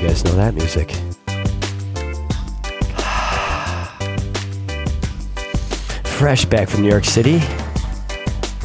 [0.00, 0.90] You guys know that music.
[6.04, 7.40] Fresh back from New York City,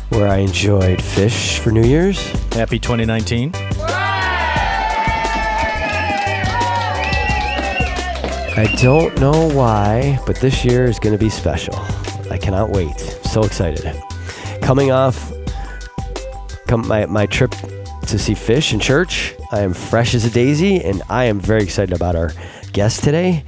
[0.09, 2.25] where I enjoyed Phish for New Year's.
[2.53, 3.51] Happy 2019.
[8.57, 11.75] I don't know why, but this year is going to be special.
[12.31, 12.97] I cannot wait.
[13.25, 14.01] So excited.
[14.61, 15.33] Coming off
[16.67, 17.51] come my, my trip
[18.07, 21.61] to see Phish in church, I am fresh as a daisy, and I am very
[21.63, 22.31] excited about our
[22.73, 23.43] guest today.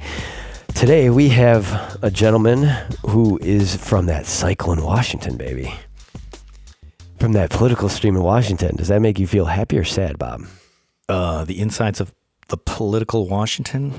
[0.74, 2.64] Today we have a gentleman
[3.06, 5.72] who is from that cycle in Washington, baby.
[7.18, 8.76] From that political stream in Washington.
[8.76, 10.42] Does that make you feel happy or sad, Bob?
[11.08, 12.14] Uh, the insides of
[12.48, 13.92] the political Washington.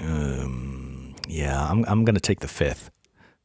[0.00, 2.90] Um, yeah, I'm I'm gonna take the fifth.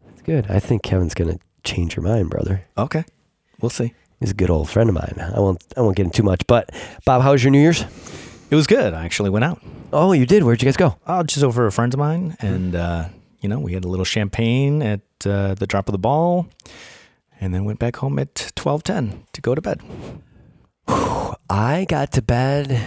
[0.08, 0.50] That's good.
[0.50, 2.66] I think Kevin's gonna change your mind, brother.
[2.78, 3.04] Okay,
[3.62, 3.94] we'll see.
[4.22, 5.16] He's a good old friend of mine.
[5.36, 6.48] I won't I won't get into too much.
[6.48, 6.70] But
[7.06, 7.84] Bob, how was your New Year's?
[8.50, 8.94] It was good.
[8.94, 9.62] I actually went out.
[9.92, 10.44] Oh, you did.
[10.44, 10.96] Where'd you guys go?
[11.06, 13.10] Oh, just over a friend of mine, and uh,
[13.42, 16.48] you know, we had a little champagne at uh, the drop of the ball,
[17.42, 19.82] and then went back home at twelve ten to go to bed.
[21.50, 22.80] I got to bed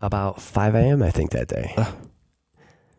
[0.00, 1.02] about 5 a.m.
[1.02, 1.74] I think that day.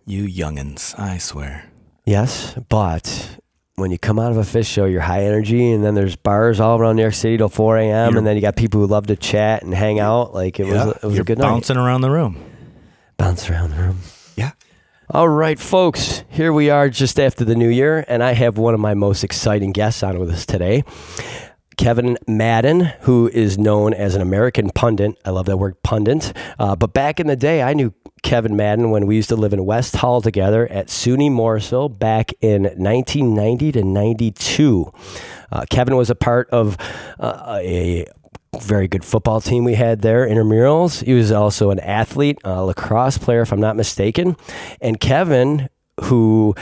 [0.06, 1.66] You youngins, I swear.
[2.06, 3.40] Yes, but
[3.76, 6.60] when you come out of a Phish show, you're high energy, and then there's bars
[6.60, 8.88] all around New York City till 4 a.m., You're- and then you got people who
[8.88, 10.34] love to chat and hang out.
[10.34, 11.48] Like it was, it was a good night.
[11.50, 12.38] bouncing around the room.
[13.18, 14.00] Bounce around the room.
[14.36, 14.52] Yeah.
[15.10, 18.74] All right, folks, here we are just after the new year, and I have one
[18.74, 20.84] of my most exciting guests on with us today.
[21.78, 25.12] Kevin Madden, who is known as an American pundit.
[25.26, 26.32] I love that word pundit.
[26.58, 27.94] Uh, but back in the day, I knew
[28.26, 32.34] Kevin Madden when we used to live in West Hall together at SUNY Morrisville back
[32.42, 34.92] in 1990 to 92.
[35.52, 36.76] Uh, Kevin was a part of
[37.20, 38.08] uh, a
[38.60, 41.06] very good football team we had there, intramurals.
[41.06, 44.36] He was also an athlete, a lacrosse player, if I'm not mistaken.
[44.82, 45.70] And Kevin,
[46.06, 46.56] who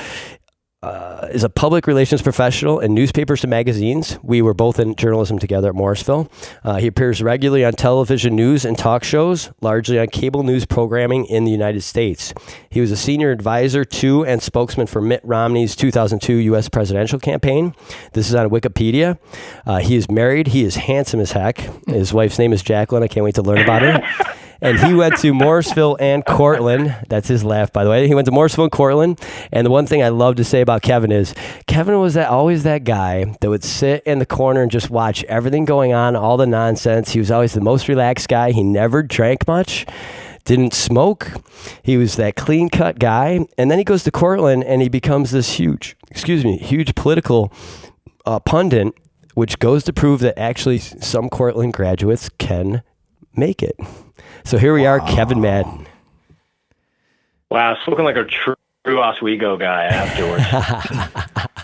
[0.84, 4.20] uh, is a public relations professional in newspapers and magazines.
[4.22, 6.30] We were both in journalism together at Morrisville.
[6.64, 11.26] Uh, he appears regularly on television news and talk shows, largely on cable news programming
[11.26, 12.34] in the United States.
[12.70, 16.68] He was a senior advisor to and spokesman for Mitt Romney's 2002 U.S.
[16.68, 17.74] presidential campaign.
[18.12, 19.18] This is on Wikipedia.
[19.66, 20.48] Uh, he is married.
[20.48, 21.60] He is handsome as heck.
[21.88, 23.04] His wife's name is Jacqueline.
[23.04, 24.04] I can't wait to learn about her.
[24.64, 26.96] And he went to Morrisville and Cortland.
[27.10, 28.08] That's his laugh, by the way.
[28.08, 29.20] He went to Morrisville and Cortland.
[29.52, 31.36] And the one thing I love to say about Kevin is
[31.68, 35.26] Kevin was that always that guy that would sit in the corner and just watch
[35.26, 37.12] everything going on, all the nonsense.
[37.12, 38.52] He was always the most relaxed guy.
[38.52, 39.86] He never drank much.
[40.46, 41.34] Didn't smoke.
[41.84, 43.46] He was that clean cut guy.
[43.58, 47.52] And then he goes to Cortland and he becomes this huge, excuse me, huge political
[48.26, 48.94] uh, pundit,
[49.34, 52.82] which goes to prove that actually some Cortland graduates can
[53.36, 53.78] make it.
[54.46, 55.88] So here we are, Kevin Madden.
[57.50, 58.56] Wow, spoken like a true
[59.00, 60.44] Oswego guy afterwards.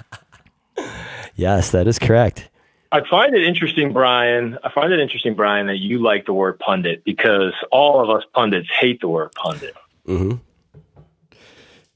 [1.39, 2.49] Yes, that is correct.
[2.91, 4.57] I find it interesting, Brian.
[4.61, 8.25] I find it interesting, Brian, that you like the word pundit because all of us
[8.33, 9.73] pundits hate the word pundit.
[10.05, 10.37] Mm-hmm.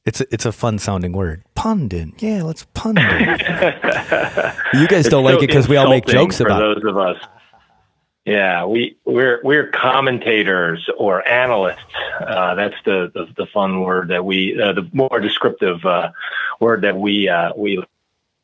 [0.05, 1.43] It's a, it's a fun sounding word.
[1.55, 2.21] Pundit.
[2.21, 3.03] Yeah, let's pundit.
[4.73, 6.81] You guys don't like so it because we all make insulting jokes for about it.
[6.81, 7.17] those of us.
[8.25, 11.81] Yeah, we we're we're commentators or analysts.
[12.21, 16.11] Uh, that's the, the the fun word that we uh, the more descriptive uh,
[16.61, 17.83] word that we uh, we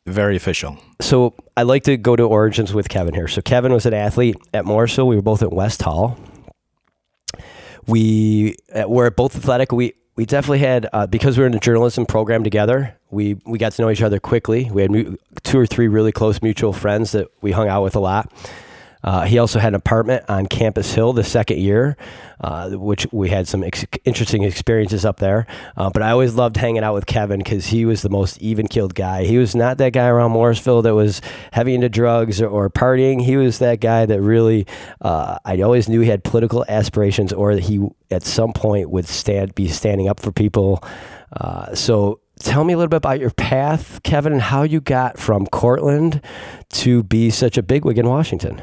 [0.06, 0.78] Very official.
[1.00, 3.30] So I like to go to origins with Kevin here.
[3.30, 5.08] So Kevin was an athlete at Morrisville.
[5.08, 6.18] We were both at West Hall.
[7.88, 9.72] We uh, were both athletic.
[9.72, 12.98] We we definitely had uh, because we were in a journalism program together.
[13.12, 14.70] We we got to know each other quickly.
[14.70, 18.02] We had two or three really close mutual friends that we hung out with a
[18.02, 18.30] lot.
[19.04, 21.96] Uh, he also had an apartment on Campus Hill the second year,
[22.42, 25.48] uh, which we had some ex- interesting experiences up there.
[25.78, 28.68] Uh, but I always loved hanging out with Kevin because he was the most even
[28.68, 29.24] keeled guy.
[29.24, 31.22] He was not that guy around Morrisville that was
[31.54, 33.22] heavy into drugs or, or partying.
[33.22, 34.68] He was that guy that really,
[35.02, 39.06] uh, I always knew he had political aspirations or that he at some point would
[39.06, 40.84] stand be standing up for people.
[41.32, 45.20] Uh, so tell me a little bit about your path, Kevin, and how you got
[45.20, 46.22] from Cortland
[46.70, 48.62] to be such a bigwig in Washington.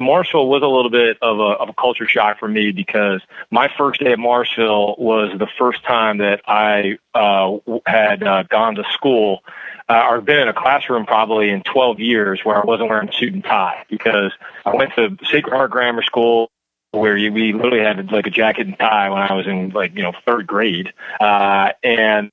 [0.00, 3.68] Marshall was a little bit of a, of a culture shock for me because my
[3.78, 8.84] first day at Marshall was the first time that I uh, had uh, gone to
[8.92, 9.44] school
[9.88, 13.12] uh, or been in a classroom probably in 12 years where I wasn't wearing a
[13.12, 14.32] suit and tie because
[14.64, 16.50] I went to Sacred Heart Grammar School
[16.90, 19.94] where you, we literally had like a jacket and tie when I was in like,
[19.96, 20.92] you know, third grade.
[21.20, 22.30] Uh, and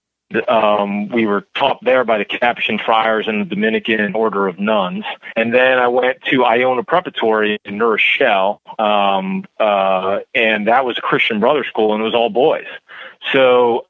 [0.49, 5.03] um, we were taught there by the Capuchin friars and the Dominican Order of Nuns.
[5.35, 10.97] And then I went to Iona Preparatory in New Rochelle, um, uh, and that was
[10.97, 12.67] a Christian brother school, and it was all boys.
[13.31, 13.85] So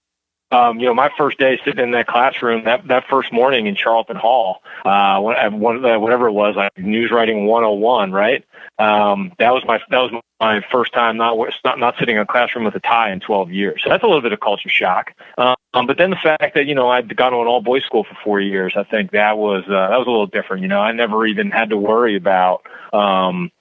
[0.52, 3.76] um, you know, my first day sitting in that classroom, that, that first morning in
[3.76, 8.44] Charlton Hall, uh, uh, whatever it was, like news writing 101, right?
[8.82, 12.26] Um, that was my, that was my first time not, not, not sitting in a
[12.26, 13.82] classroom with a tie in 12 years.
[13.84, 15.14] So that's a little bit of culture shock.
[15.38, 18.04] Um, but then the fact that, you know, I'd gone to an all boys school
[18.04, 20.64] for four years, I think that was, uh, that was a little different.
[20.64, 23.52] You know, I never even had to worry about, um,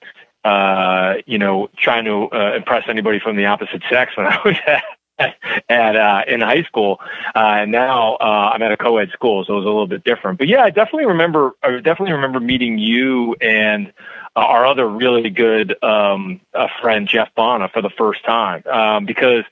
[0.43, 4.55] uh, you know, trying to uh, impress anybody from the opposite sex when I was
[4.67, 4.83] at,
[5.69, 6.99] at uh, in high school,
[7.35, 10.03] uh, and now uh, I'm at a co-ed school, so it was a little bit
[10.03, 10.37] different.
[10.37, 11.51] But yeah, I definitely remember.
[11.63, 13.91] I definitely remember meeting you and
[14.35, 16.39] uh, our other really good um,
[16.81, 19.43] friend Jeff Bonna for the first time um, because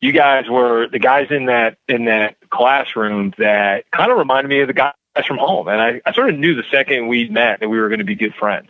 [0.00, 4.60] you guys were the guys in that in that classroom that kind of reminded me
[4.60, 4.92] of the guys
[5.26, 7.88] from home, and I, I sort of knew the second we met that we were
[7.88, 8.68] going to be good friends.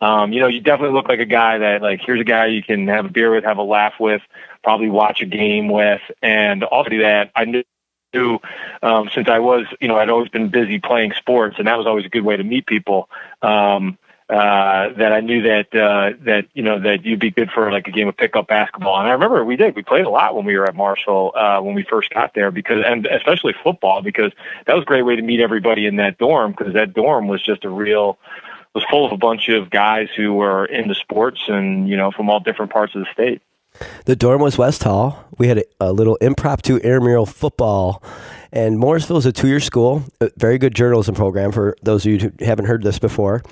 [0.00, 2.62] Um, you know, you definitely look like a guy that like here's a guy you
[2.62, 4.22] can have a beer with, have a laugh with,
[4.62, 8.38] probably watch a game with, and also that I knew
[8.82, 11.86] um, since I was, you know, I'd always been busy playing sports, and that was
[11.86, 13.08] always a good way to meet people.
[13.42, 13.98] Um,
[14.30, 17.88] uh, that I knew that uh, that you know that you'd be good for like
[17.88, 18.98] a game of pickup basketball.
[18.98, 19.74] And I remember we did.
[19.74, 22.50] We played a lot when we were at Marshall uh, when we first got there
[22.50, 24.32] because, and especially football because
[24.66, 27.42] that was a great way to meet everybody in that dorm because that dorm was
[27.42, 28.18] just a real
[28.74, 32.28] was full of a bunch of guys who were into sports and you know from
[32.28, 33.40] all different parts of the state.
[34.04, 35.24] The dorm was West Hall.
[35.38, 38.02] We had a, a little impromptu intramural football
[38.52, 42.12] and Morrisville is a two year school, a very good journalism program for those of
[42.12, 43.42] you who haven't heard this before.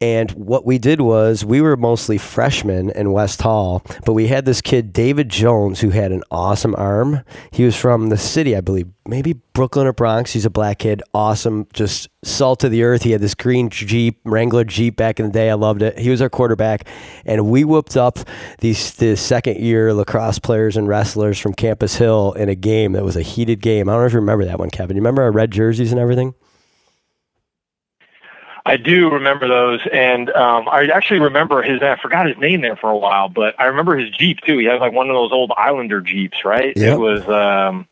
[0.00, 4.44] And what we did was we were mostly freshmen in West Hall, but we had
[4.44, 7.22] this kid, David Jones, who had an awesome arm.
[7.50, 10.32] He was from the city, I believe, maybe Brooklyn or Bronx.
[10.32, 13.04] He's a black kid, awesome, just salt of the earth.
[13.04, 15.48] He had this green Jeep, Wrangler Jeep back in the day.
[15.48, 15.98] I loved it.
[15.98, 16.86] He was our quarterback.
[17.24, 18.18] And we whooped up
[18.58, 23.04] these the second year lacrosse players and wrestlers from Campus Hill in a game that
[23.04, 23.88] was a heated game.
[23.88, 24.96] I don't know if you remember that one, Kevin.
[24.96, 26.34] You remember our red jerseys and everything?
[28.66, 31.80] I do remember those, and um, I actually remember his.
[31.82, 34.58] I forgot his name there for a while, but I remember his Jeep too.
[34.58, 36.76] He had like one of those old Islander Jeeps, right?
[36.76, 36.94] Yep.
[36.94, 37.28] It was.
[37.28, 37.86] Um,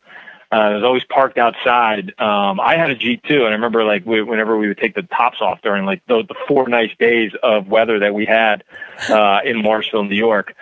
[0.51, 2.13] uh, it was always parked outside.
[2.19, 4.95] Um, I had a Jeep too, and I remember like we, whenever we would take
[4.95, 8.63] the tops off during like the, the four nice days of weather that we had
[9.09, 10.55] uh, in Morrisville, New York.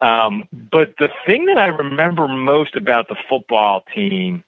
[0.00, 4.44] Um, but the thing that I remember most about the football team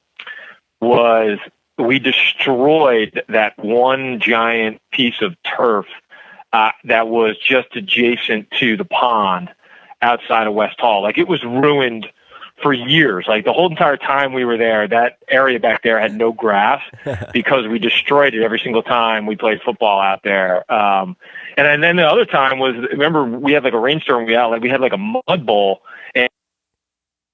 [0.80, 1.38] was
[1.78, 5.86] we destroyed that one giant piece of turf
[6.52, 9.50] uh, that was just adjacent to the pond
[10.00, 11.02] outside of West Hall.
[11.02, 12.06] Like it was ruined
[12.62, 13.26] for years.
[13.28, 16.82] Like the whole entire time we were there, that area back there had no grass
[17.32, 20.70] because we destroyed it every single time we played football out there.
[20.72, 21.16] Um,
[21.56, 24.24] and, and then the other time was remember we had like a rainstorm.
[24.24, 25.82] We had like we had like a mud bowl
[26.14, 26.30] and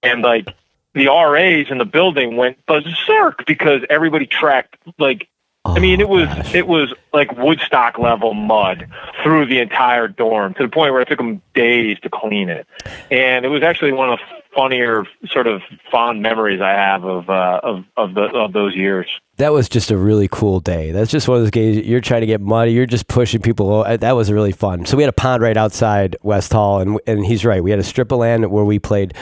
[0.02, 0.48] and like
[0.94, 5.28] the RAs in the building went berserk because everybody tracked like
[5.64, 6.54] I mean, it was Oh, gosh.
[6.56, 8.88] it was like Woodstock level mud
[9.22, 12.66] through the entire dorm to the point where it took them days to clean it,
[13.12, 14.24] and it was actually one of the
[14.56, 19.06] funnier sort of fond memories I have of uh, of of, the, of those years.
[19.36, 20.90] That was just a really cool day.
[20.90, 22.72] That's just one of those games you're trying to get muddy.
[22.72, 23.70] You're just pushing people.
[23.72, 24.84] o- That was really fun.
[24.84, 27.62] So we had a pond right outside West Hall, and and he's right.
[27.62, 29.14] We had a strip of land where we played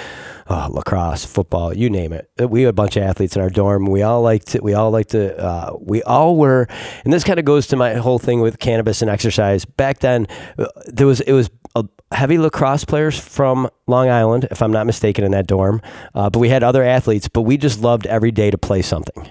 [0.50, 2.28] uh, lacrosse, football, you name it.
[2.38, 3.86] We had a bunch of athletes in our dorm.
[3.86, 4.62] We all liked it.
[4.62, 5.38] We all liked to.
[5.38, 6.66] Uh, we all were,
[7.04, 9.64] and this kind of goes to my whole thing with cannabis and exercise.
[9.64, 10.26] Back then,
[10.58, 14.86] uh, there was it was a heavy lacrosse players from Long Island, if I'm not
[14.86, 15.80] mistaken, in that dorm.
[16.14, 19.28] Uh, but we had other athletes, but we just loved every day to play something.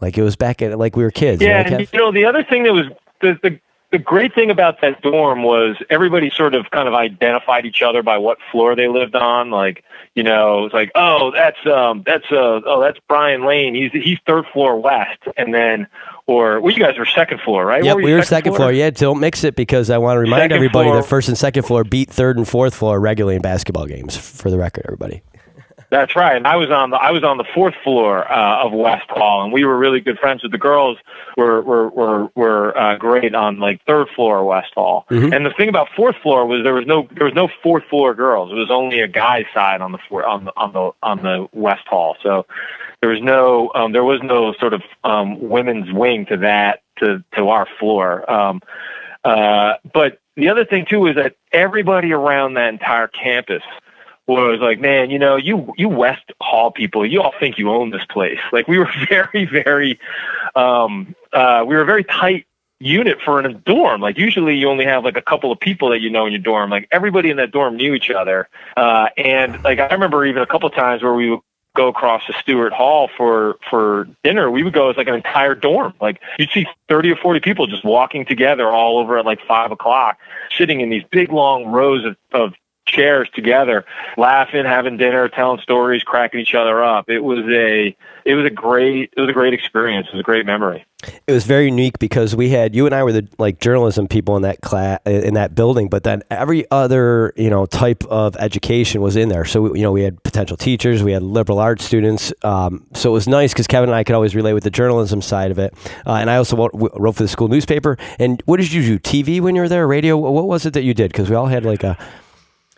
[0.00, 1.40] Like it was back at like we were kids.
[1.40, 2.86] Yeah, right, and you know the other thing that was
[3.20, 3.60] the, the
[3.90, 8.02] the great thing about that dorm was everybody sort of kind of identified each other
[8.02, 9.50] by what floor they lived on.
[9.50, 9.82] Like
[10.14, 13.74] you know, it's like oh that's um that's uh oh that's Brian Lane.
[13.74, 15.86] He's he's third floor west, and then
[16.26, 17.82] or well you guys were second floor, right?
[17.82, 18.72] Yep, we were second floor.
[18.72, 21.00] Yeah, don't mix it because I want to remind Second everybody floor.
[21.00, 24.16] that first and second floor beat third and fourth floor regularly in basketball games.
[24.16, 25.22] For the record, everybody.
[25.90, 26.36] That's right.
[26.36, 29.42] And I was on the I was on the fourth floor uh, of West Hall,
[29.42, 30.98] and we were really good friends with the girls.
[31.36, 35.06] Were were were were uh, great on like third floor West Hall.
[35.10, 35.34] Mhm.
[35.34, 38.14] And the thing about fourth floor was there was no there was no fourth floor
[38.14, 38.52] girls.
[38.52, 41.48] It was only a guy side on the floor on the on the on the
[41.52, 42.16] West Hall.
[42.22, 42.44] So
[43.00, 47.24] there was no um, there was no sort of um, women's wing to that to
[47.36, 48.30] to our floor.
[48.30, 48.60] Um,
[49.24, 53.62] uh, but the other thing too is that everybody around that entire campus
[54.34, 57.90] was like, man, you know, you you West Hall people, you all think you own
[57.90, 58.38] this place.
[58.52, 60.00] Like we were very, very,
[60.56, 62.46] um, uh, we were a very tight
[62.80, 64.00] unit for a dorm.
[64.00, 66.40] Like usually you only have like a couple of people that you know in your
[66.40, 66.70] dorm.
[66.70, 68.48] Like everybody in that dorm knew each other.
[68.76, 71.40] Uh, and like I remember even a couple times where we would
[71.74, 75.54] go across to Stewart Hall for for dinner, we would go as like an entire
[75.54, 75.94] dorm.
[76.00, 79.70] Like you'd see thirty or forty people just walking together all over at like five
[79.70, 80.18] o'clock,
[80.56, 82.54] sitting in these big long rows of, of
[82.88, 83.84] chairs together,
[84.16, 87.08] laughing, having dinner, telling stories, cracking each other up.
[87.08, 90.08] It was a it was a great it was a great experience.
[90.08, 90.84] It was a great memory.
[91.28, 94.36] It was very unique because we had you and I were the like journalism people
[94.36, 99.00] in that class in that building, but then every other you know type of education
[99.00, 99.44] was in there.
[99.44, 102.32] So you know we had potential teachers, we had liberal arts students.
[102.42, 105.22] Um, so it was nice because Kevin and I could always relate with the journalism
[105.22, 105.72] side of it.
[106.04, 107.96] Uh, and I also wrote for the school newspaper.
[108.18, 108.98] And what did you do?
[108.98, 109.86] TV when you were there?
[109.86, 110.16] Radio?
[110.16, 111.12] What was it that you did?
[111.12, 111.96] Because we all had like a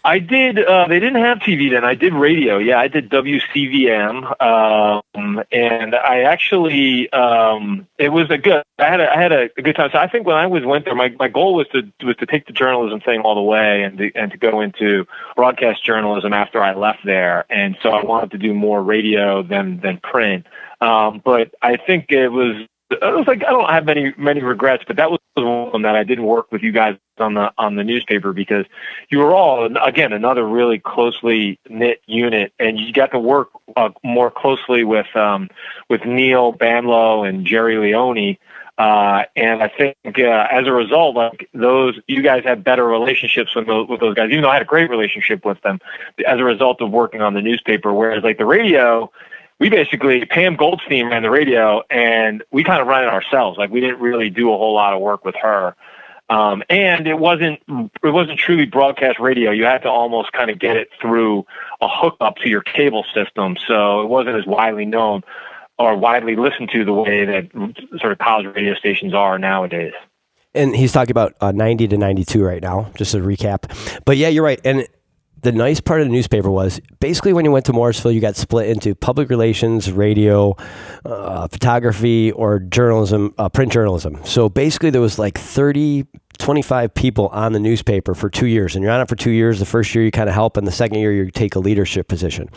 [0.04, 0.58] I did.
[0.58, 1.84] Uh, they didn't have TV then.
[1.84, 2.58] I did radio.
[2.58, 8.62] Yeah, I did WCVM, um, and I actually um, it was a good.
[8.78, 9.90] I had a, I had a, good time.
[9.92, 12.26] So I think when I was went there, my, my goal was to was to
[12.26, 16.32] take the journalism thing all the way and to, and to go into broadcast journalism
[16.32, 17.44] after I left there.
[17.50, 20.46] And so I wanted to do more radio than than print.
[20.80, 22.66] Um, but I think it was
[23.02, 26.04] I was like I don't have many many regrets, but that was one that I
[26.04, 28.66] didn't work with you guys on the on the newspaper because
[29.10, 33.90] you were all again another really closely knit unit, and you got to work uh,
[34.02, 35.48] more closely with um,
[35.88, 38.36] with Neil Banlow and Jerry Leone.
[38.78, 43.54] Uh, and I think uh, as a result, like those, you guys had better relationships
[43.54, 44.30] with those, with those guys.
[44.30, 45.80] Even though I had a great relationship with them,
[46.26, 47.92] as a result of working on the newspaper.
[47.92, 49.12] Whereas like the radio,
[49.60, 53.58] we basically Pam Goldstein ran the radio, and we kind of ran it ourselves.
[53.58, 55.76] Like we didn't really do a whole lot of work with her,
[56.30, 59.52] um, and it wasn't it wasn't truly broadcast radio.
[59.52, 61.44] You had to almost kind of get it through
[61.80, 65.22] a hookup to your cable system, so it wasn't as widely known
[65.78, 67.50] or widely listened to the way that
[68.00, 69.94] sort of college radio stations are nowadays.
[70.54, 74.02] And he's talking about uh, 90 to 92 right now, just a recap.
[74.04, 74.60] But yeah, you're right.
[74.64, 74.86] And
[75.42, 78.36] the nice part of the newspaper was basically when you went to Morrisville, you got
[78.36, 80.56] split into public relations, radio,
[81.04, 84.20] uh, photography, or journalism, uh, print journalism.
[84.24, 86.06] So basically, there was like 30,
[86.38, 88.74] 25 people on the newspaper for two years.
[88.74, 89.58] And you're on it for two years.
[89.58, 92.08] The first year, you kind of help, and the second year, you take a leadership
[92.08, 92.48] position.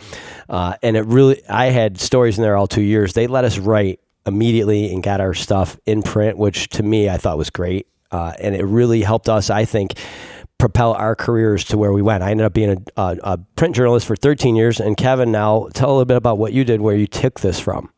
[0.48, 3.14] Uh, and it really, I had stories in there all two years.
[3.14, 7.18] They let us write immediately and got our stuff in print, which to me, I
[7.18, 7.86] thought was great.
[8.10, 9.94] Uh, and it really helped us, I think
[10.58, 12.22] propel our careers to where we went.
[12.22, 14.80] I ended up being a, a, a, print journalist for 13 years.
[14.80, 17.60] And Kevin, now tell a little bit about what you did, where you took this
[17.60, 17.90] from.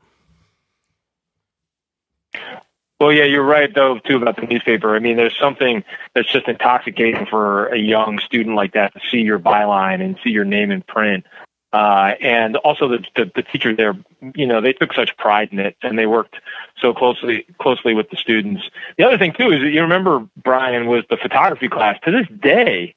[2.99, 4.97] Well, yeah, you're right, though, too, about the newspaper.
[4.97, 5.85] I mean, there's something
[6.15, 10.31] that's just intoxicating for a young student like that to see your byline and see
[10.31, 11.27] your name in print.
[11.73, 13.95] Uh, and also the, the, the teacher there,
[14.35, 16.37] you know, they took such pride in it and they worked
[16.81, 18.63] so closely closely with the students.
[18.97, 21.99] The other thing too is that you remember Brian was the photography class.
[22.05, 22.95] To this day,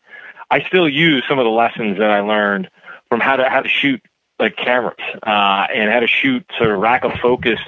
[0.52, 2.70] I still use some of the lessons that I learned
[3.10, 4.02] from how to how to shoot
[4.40, 7.60] like cameras uh, and how to shoot sort of rack of focus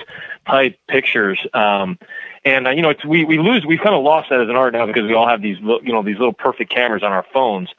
[0.48, 1.46] type pictures.
[1.54, 2.00] Um,
[2.44, 4.56] and uh, you know, it's, we we lose we've kind of lost that as an
[4.56, 7.26] art now because we all have these you know these little perfect cameras on our
[7.34, 7.70] phones.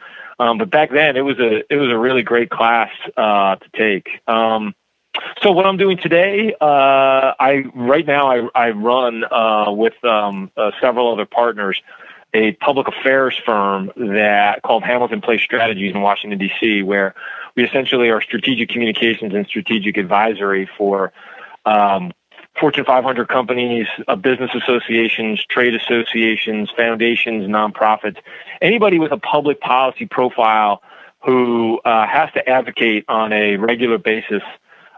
[0.43, 3.69] Um, but back then, it was a it was a really great class uh, to
[3.77, 4.09] take.
[4.27, 4.75] Um,
[5.41, 10.51] so what I'm doing today, uh, I right now I, I run uh, with um,
[10.57, 11.81] uh, several other partners
[12.35, 17.15] a public affairs firm that called Hamilton Place Strategies in Washington D.C., where
[17.55, 21.13] we essentially are strategic communications and strategic advisory for
[21.67, 22.11] um,
[22.59, 28.19] Fortune 500 companies, uh, business associations, trade associations, foundations, nonprofits,
[28.61, 30.83] anybody with a public policy profile
[31.25, 34.43] who uh, has to advocate on a regular basis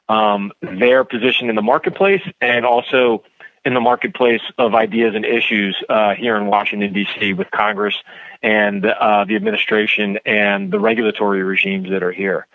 [0.09, 3.23] um, their position in the marketplace and also
[3.65, 7.95] in the marketplace of ideas and issues uh, here in Washington, D.C., with Congress
[8.43, 12.47] and uh, the administration and the regulatory regimes that are here.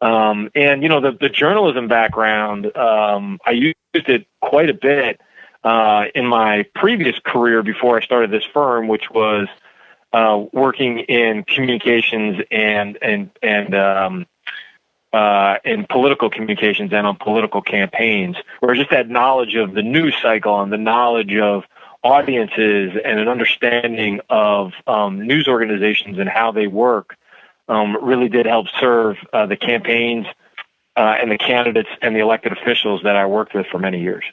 [0.00, 5.20] Um, and you know the the journalism background, um, I used it quite a bit
[5.62, 9.48] uh, in my previous career before I started this firm, which was
[10.12, 14.26] uh, working in communications and and and um,
[15.12, 20.14] uh, in political communications and on political campaigns, where just had knowledge of the news
[20.22, 21.64] cycle and the knowledge of
[22.02, 27.16] audiences and an understanding of um, news organizations and how they work
[27.70, 30.26] um, really did help serve uh, the campaigns
[30.96, 34.24] uh, and the candidates and the elected officials that I worked with for many years.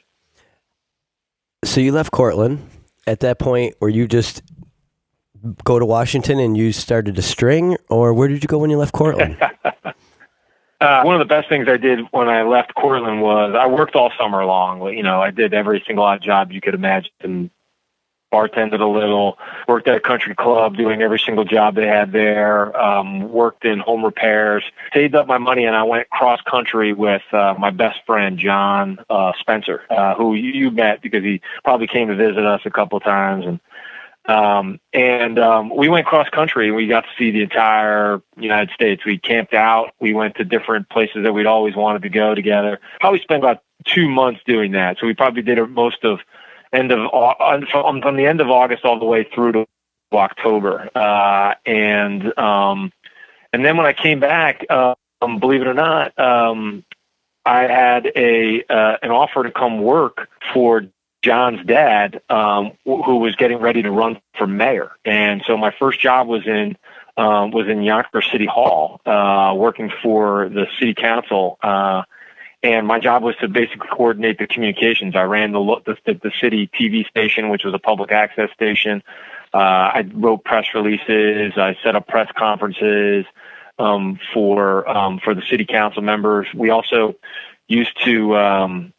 [1.64, 2.68] So you left Cortland.
[3.06, 4.42] At that point, were you just
[5.64, 8.76] go to Washington and you started to string, or where did you go when you
[8.76, 9.38] left Cortland?
[10.80, 13.96] Uh, one of the best things I did when I left Cortland was I worked
[13.96, 14.80] all summer long.
[14.92, 17.50] You know, I did every single odd job you could imagine.
[18.32, 22.78] Bartended a little, worked at a country club, doing every single job they had there.
[22.78, 27.22] Um, worked in home repairs, saved up my money, and I went cross country with
[27.32, 31.86] uh, my best friend John uh, Spencer, uh, who you, you met because he probably
[31.86, 33.60] came to visit us a couple times, and
[34.28, 36.68] um, and um, we went cross country.
[36.68, 39.04] And we got to see the entire United States.
[39.04, 39.92] We camped out.
[40.00, 42.78] We went to different places that we'd always wanted to go together.
[43.00, 44.98] Probably spent about two months doing that.
[45.00, 46.20] So we probably did most of
[46.72, 47.10] end of
[47.70, 49.66] from, from the end of August all the way through to
[50.12, 50.88] October.
[50.94, 52.92] Uh, and um,
[53.52, 56.84] and then when I came back, um, believe it or not, um,
[57.44, 60.86] I had a uh, an offer to come work for
[61.22, 64.92] John's dad, um, who was getting ready to run for mayor.
[65.04, 66.76] And so my first job was in
[67.16, 71.58] um, was in Yonkers City Hall, uh, working for the city council.
[71.62, 72.02] Uh,
[72.62, 75.14] and my job was to basically coordinate the communications.
[75.14, 79.02] I ran the the, the city TV station, which was a public access station.
[79.54, 81.52] Uh, I wrote press releases.
[81.56, 83.24] I set up press conferences
[83.78, 86.48] um, for um, for the city council members.
[86.54, 87.14] We also
[87.68, 88.92] used to um,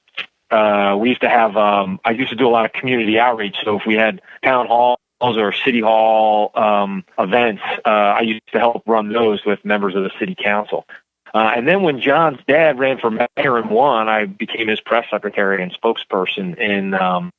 [0.52, 3.58] uh, we used to have um, I used to do a lot of community outreach.
[3.64, 8.60] So if we had town halls or city hall um, events, uh, I used to
[8.60, 10.86] help run those with members of the city council.
[11.34, 15.06] Uh, and then when John's dad ran for mayor and won, I became his press
[15.12, 17.32] secretary and spokesperson in um,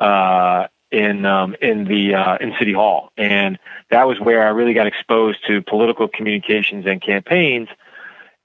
[0.00, 3.58] uh, in um, in the uh, in City Hall, and
[3.90, 7.68] that was where I really got exposed to political communications and campaigns,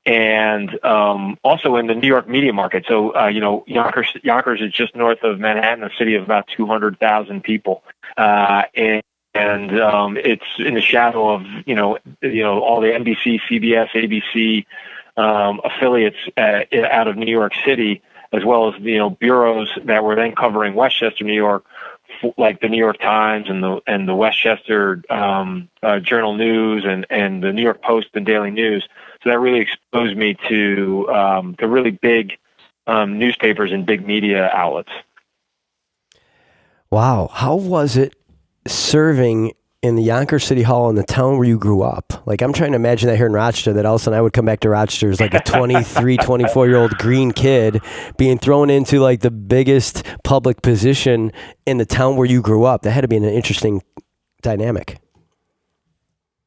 [0.05, 2.86] and um, also in the New York media market.
[2.88, 6.48] So uh, you know, Yonkers Yonkers is just north of Manhattan, a city of about
[6.55, 7.84] two hundred thousand people,
[8.17, 9.03] uh, and
[9.34, 13.89] and um, it's in the shadow of you know you know all the NBC, CBS,
[13.91, 14.65] ABC
[15.18, 18.01] um, affiliates uh, out of New York City,
[18.32, 21.65] as well as you know bureaus that were then covering Westchester, New York,
[22.38, 27.06] like the New York Times and the and the Westchester um, uh, Journal News and
[27.10, 28.88] and the New York Post and Daily News.
[29.24, 32.38] So that really exposed me to um, the really big
[32.88, 34.91] um, newspapers and big media outlets.
[36.89, 38.15] Wow, how was it
[38.67, 42.28] serving in the Yonkers City Hall in the town where you grew up.
[42.28, 44.22] Like I'm trying to imagine that here in Rochester that all of a sudden I
[44.22, 47.82] would come back to Rochester as like a 23, 24 year old green kid
[48.17, 51.32] being thrown into like the biggest public position
[51.65, 52.84] in the town where you grew up.
[52.84, 53.82] That had to be an interesting
[54.41, 55.00] dynamic.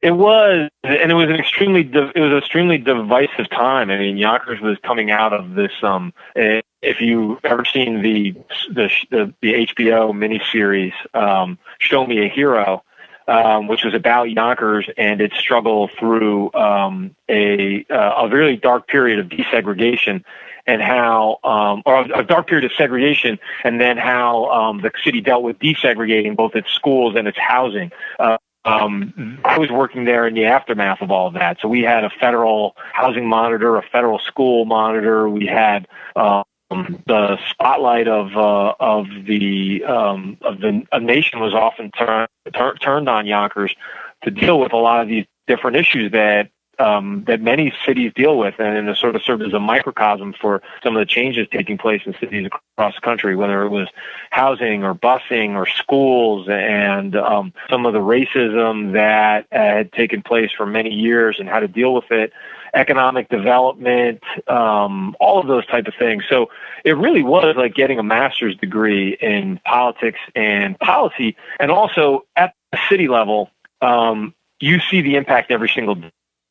[0.01, 3.89] It was, and it was an extremely it was an extremely divisive time.
[3.89, 5.71] I mean, Yonkers was coming out of this.
[5.81, 8.35] Um, if you ever seen the
[8.69, 12.83] the the, the HBO miniseries um, "Show Me a Hero,"
[13.27, 18.87] um, which was about Yonkers and its struggle through um, a uh, a really dark
[18.87, 20.23] period of desegregation
[20.67, 25.21] and how, um, or a dark period of segregation, and then how um, the city
[25.21, 27.91] dealt with desegregating both its schools and its housing.
[28.19, 31.59] Uh, um, I was working there in the aftermath of all of that.
[31.61, 35.29] So we had a federal housing monitor, a federal school monitor.
[35.29, 36.43] We had uh, um,
[37.07, 43.09] the spotlight of uh, of the um, of the nation was often tur- tur- turned
[43.09, 43.75] on Yonkers
[44.23, 48.37] to deal with a lot of these different issues that um, that many cities deal
[48.37, 51.77] with, and it sort of served as a microcosm for some of the changes taking
[51.77, 53.87] place in cities across the country, whether it was
[54.31, 60.51] housing or busing or schools, and um, some of the racism that had taken place
[60.55, 62.33] for many years and how to deal with it
[62.75, 66.23] economic development, um, all of those type of things.
[66.29, 66.49] So
[66.83, 72.53] it really was like getting a master's degree in politics and policy, and also at
[72.71, 73.49] the city level,
[73.81, 75.95] um, you see the impact every single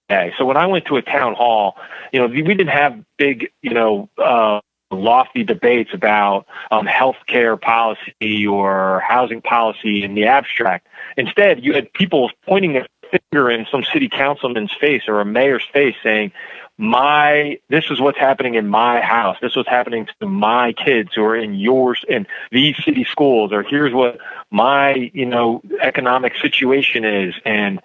[0.08, 0.32] day.
[0.38, 1.76] So when I went to a town hall,
[2.12, 4.08] you know, we didn't have big, you know.
[4.18, 10.86] Uh, lofty debates about um, healthcare policy or housing policy in the abstract.
[11.16, 15.64] Instead, you had people pointing a finger in some city councilman's face or a mayor's
[15.72, 16.32] face saying,
[16.76, 21.10] my this is what's happening in my house this is what's happening to my kids
[21.14, 24.18] who are in yours in these city schools or here's what
[24.50, 27.80] my you know economic situation is and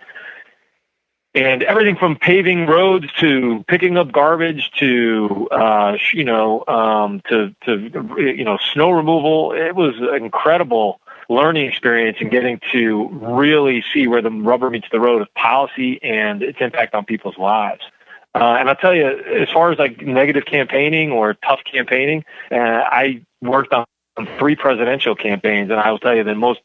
[1.36, 7.56] and everything from paving roads to picking up garbage to uh, you know um, to
[7.65, 13.84] to you know snow removal it was an incredible learning experience and getting to really
[13.94, 17.84] see where the rubber meets the road of policy and its impact on people's lives.
[18.34, 22.56] Uh, and I'll tell you, as far as like negative campaigning or tough campaigning, uh,
[22.56, 23.86] I worked on
[24.38, 26.60] three presidential campaigns, and I will tell you the most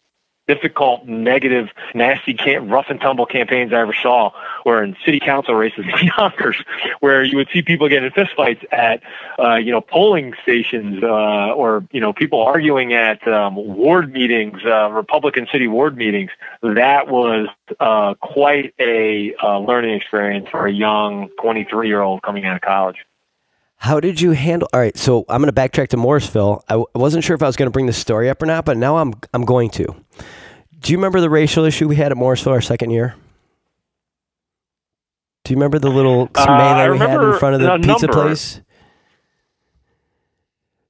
[0.47, 4.31] difficult, negative, nasty, rough and tumble campaigns I ever saw
[4.65, 6.63] were in city council races in Yonkers,
[7.01, 9.03] where you would see people getting fistfights at,
[9.39, 14.61] uh, you know, polling stations, uh, or, you know, people arguing at um, ward meetings,
[14.65, 16.31] uh, Republican city ward meetings.
[16.63, 17.49] That was
[17.81, 22.63] uh, quite a uh, learning experience for a young 23 year old coming out of
[22.63, 22.97] college.
[23.85, 24.67] How did you handle?
[24.73, 26.65] All right, so I'm going to backtrack to Morrisville.
[26.71, 28.65] I w- wasn't sure if I was going to bring the story up or not,
[28.65, 29.85] but now I'm I'm going to.
[30.81, 33.15] Do you remember the racial issue we had at Morrisville our second year?
[35.45, 38.23] Do you remember the little uh, melee we had in front of the pizza number.
[38.23, 38.63] place?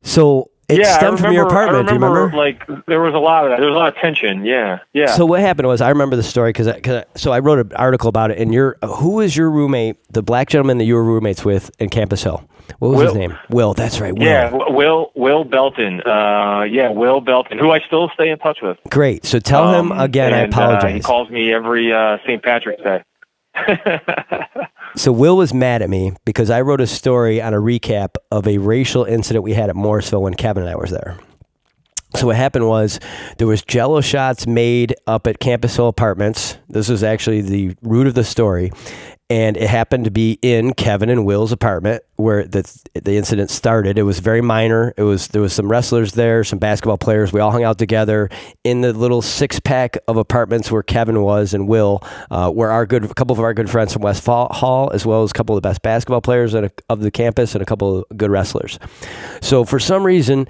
[0.05, 1.89] So it yeah, stemmed remember, from your apartment.
[1.89, 2.37] Remember, Do you remember?
[2.37, 3.57] Like there was a lot of that.
[3.59, 4.45] There was a lot of tension.
[4.45, 5.17] Yeah, yeah.
[5.17, 8.09] So what happened was I remember the story because I so I wrote an article
[8.09, 8.39] about it.
[8.39, 11.89] And your who was your roommate, the black gentleman that you were roommates with in
[11.89, 12.49] Campus Hill?
[12.79, 13.07] What was Will.
[13.07, 13.38] his name?
[13.50, 13.74] Will.
[13.74, 14.14] That's right.
[14.14, 14.27] Will.
[14.27, 15.12] Yeah, Will.
[15.14, 16.00] Will Belton.
[16.00, 18.79] Uh, yeah, Will Belton, who I still stay in touch with.
[18.90, 19.24] Great.
[19.24, 20.33] So tell um, him again.
[20.33, 20.85] And, I apologize.
[20.85, 22.42] Uh, he calls me every uh, St.
[22.42, 23.03] Patrick's Day.
[24.96, 28.48] so Will was mad at me because I wrote a story on a recap of
[28.48, 31.18] a racial incident we had at Morrisville when Kevin and I was there.
[32.16, 33.00] So what happened was
[33.38, 36.57] there was jello shots made up at Campus Hill Apartments.
[36.68, 38.70] This was actually the root of the story.
[39.31, 43.99] And it happened to be in Kevin and Will's apartment where the the incident started.
[43.99, 44.93] It was very minor.
[44.99, 47.33] It was there was some wrestlers there, some basketball players.
[47.33, 48.29] We all hung out together
[48.65, 52.85] in the little six pack of apartments where Kevin was and Will, uh, where our
[52.85, 55.57] good a couple of our good friends from West Hall, as well as a couple
[55.57, 58.79] of the best basketball players of the campus and a couple of good wrestlers.
[59.41, 60.47] So for some reason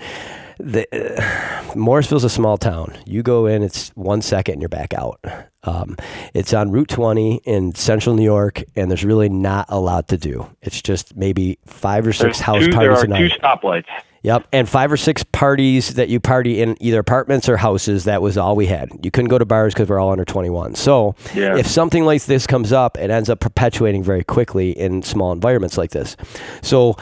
[0.59, 2.97] the, uh, Morrisville's a small town.
[3.07, 5.21] You go in, it's one second and you're back out.
[5.65, 5.97] Um,
[6.35, 10.19] it's on Route 20 in central New York, and there's really not a lot to
[10.19, 10.49] do.
[10.63, 13.87] It's just maybe five or six there's house two, parties there are a Two stoplights.
[14.23, 18.05] Yep, and five or six parties that you party in either apartments or houses.
[18.05, 18.91] That was all we had.
[19.03, 20.77] You couldn't go to bars because we're all under 21.
[20.77, 21.59] So yeah.
[21.59, 25.77] if something like this comes up, it ends up perpetuating very quickly in small environments
[25.77, 26.17] like this.
[26.63, 26.97] So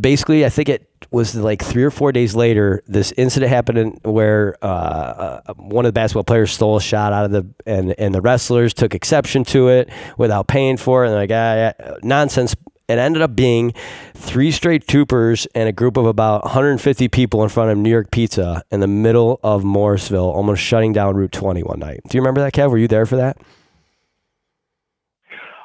[0.00, 4.56] basically, I think it was like three or four days later, this incident happened where
[4.62, 8.14] uh, uh, one of the basketball players stole a shot out of the and and
[8.14, 11.08] the wrestlers took exception to it without paying for it.
[11.08, 12.54] And like ah, nonsense.
[12.88, 13.72] It ended up being
[14.12, 18.10] three straight troopers and a group of about 150 people in front of New York
[18.10, 22.00] Pizza in the middle of Morrisville, almost shutting down Route 20 one night.
[22.08, 22.70] Do you remember that, Kev?
[22.70, 23.38] Were you there for that?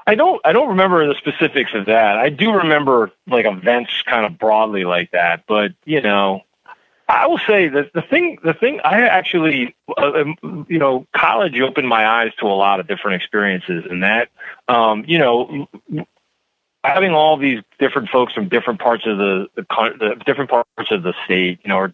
[0.08, 2.18] I don't I don't remember the specifics of that.
[2.18, 6.44] I do remember like events kind of broadly like that, but you know,
[7.10, 11.60] I will say that the thing the thing I actually uh, um, you know, college
[11.60, 14.30] opened my eyes to a lot of different experiences and that
[14.70, 15.68] um, you know,
[16.86, 19.66] having all these different folks from different parts of the, the,
[20.00, 21.94] the different parts of the state, you know, or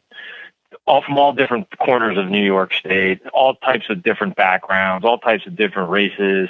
[0.86, 5.17] all from all different corners of New York State, all types of different backgrounds, all
[5.17, 6.49] types of different races.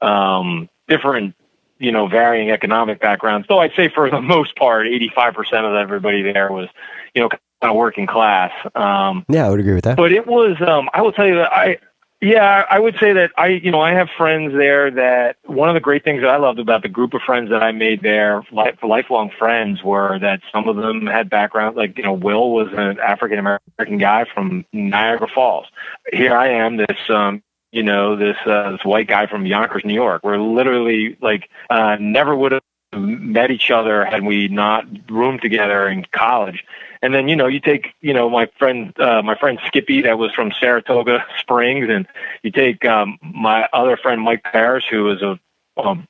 [0.00, 1.34] Um, different,
[1.78, 3.46] you know, varying economic backgrounds.
[3.48, 6.68] Though I'd say for the most part, 85% of everybody there was,
[7.14, 8.52] you know, kind of working class.
[8.74, 9.96] Um, yeah, I would agree with that.
[9.96, 11.78] But it was, um, I will tell you that I,
[12.20, 15.74] yeah, I would say that I, you know, I have friends there that one of
[15.74, 18.44] the great things that I loved about the group of friends that I made there,
[18.52, 22.68] life, lifelong friends, were that some of them had background, like, you know, Will was
[22.72, 25.66] an African American guy from Niagara Falls.
[26.12, 29.94] Here I am, this, um, you know, this uh, this white guy from Yonkers, New
[29.94, 30.22] York.
[30.22, 35.88] We're literally like uh, never would have met each other had we not roomed together
[35.88, 36.64] in college.
[37.00, 40.18] And then you know you take you know my friend uh, my friend Skippy that
[40.18, 42.06] was from Saratoga Springs, and
[42.42, 45.40] you take um, my other friend Mike Parrish who was a
[45.78, 46.06] um,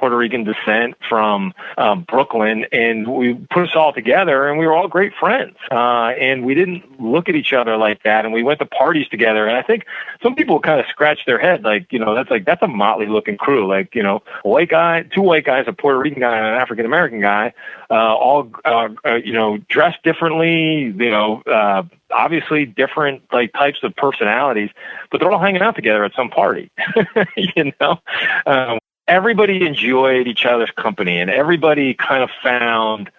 [0.00, 4.72] Puerto Rican descent from um, Brooklyn, and we put us all together, and we were
[4.72, 5.56] all great friends.
[5.70, 9.06] Uh, and we didn't look at each other like that, and we went to parties
[9.08, 9.46] together.
[9.46, 9.84] And I think
[10.22, 13.06] some people kind of scratch their head, like you know, that's like that's a motley
[13.06, 16.34] looking crew, like you know, a white guy, two white guys, a Puerto Rican guy,
[16.34, 17.52] and an African American guy,
[17.90, 21.42] uh, all uh, uh, you know, dressed differently, you know.
[21.42, 21.82] Uh,
[22.12, 24.70] obviously different like types of personalities,
[25.10, 26.70] but they're all hanging out together at some party.
[27.36, 28.00] you know,
[28.46, 28.78] um,
[29.10, 33.10] everybody enjoyed each other's company and everybody kind of found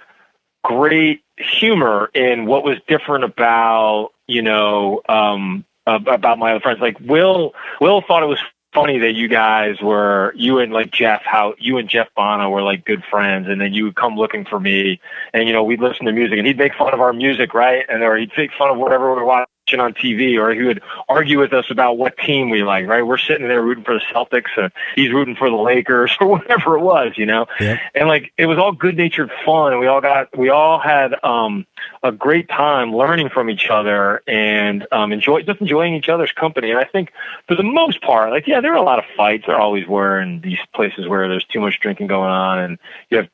[0.64, 6.80] great humor in what was different about you know um about my other friends.
[6.80, 8.40] Like will will thought it was
[8.74, 12.62] funny that you guys were you and like jeff how you and jeff bono were
[12.62, 14.98] like good friends and then you would come looking for me
[15.34, 17.86] and you know we'd listen to music and he'd make fun of our music right?
[17.90, 20.82] And or he'd make fun of whatever we were watching on TV, or he would
[21.08, 22.88] argue with us about what team we like.
[22.88, 23.06] Right?
[23.06, 26.78] We're sitting there rooting for the Celtics, and he's rooting for the Lakers, or whatever
[26.78, 27.46] it was, you know.
[27.60, 27.80] Yep.
[27.96, 31.14] And like it was all good natured fun, and we all got we all had
[31.24, 31.66] um,
[32.04, 36.72] a great time learning from each other and um, enjoy just enjoying each other's company.
[36.72, 37.12] And I think
[37.48, 39.46] for the most part, like yeah, there were a lot of fights.
[39.48, 42.80] There always were in these places where there's too much drinking going on, and
[43.10, 43.30] you have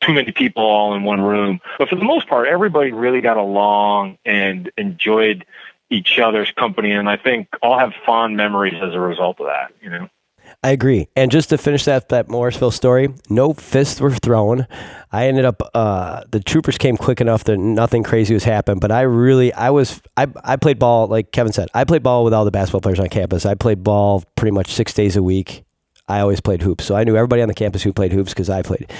[0.00, 1.60] too many people all in one room.
[1.78, 5.44] But for the most part, everybody really got along and enjoyed
[5.90, 9.72] each other's company, and I think all have fond memories as a result of that.
[9.82, 10.08] You know.
[10.62, 11.08] I agree.
[11.16, 14.66] And just to finish that that Morrisville story, no fists were thrown.
[15.12, 18.78] I ended up uh, the troopers came quick enough that nothing crazy was happening.
[18.78, 21.68] But I really I was I I played ball like Kevin said.
[21.74, 23.46] I played ball with all the basketball players on campus.
[23.46, 25.64] I played ball pretty much six days a week.
[26.08, 28.50] I always played hoops, so I knew everybody on the campus who played hoops because
[28.50, 28.90] I played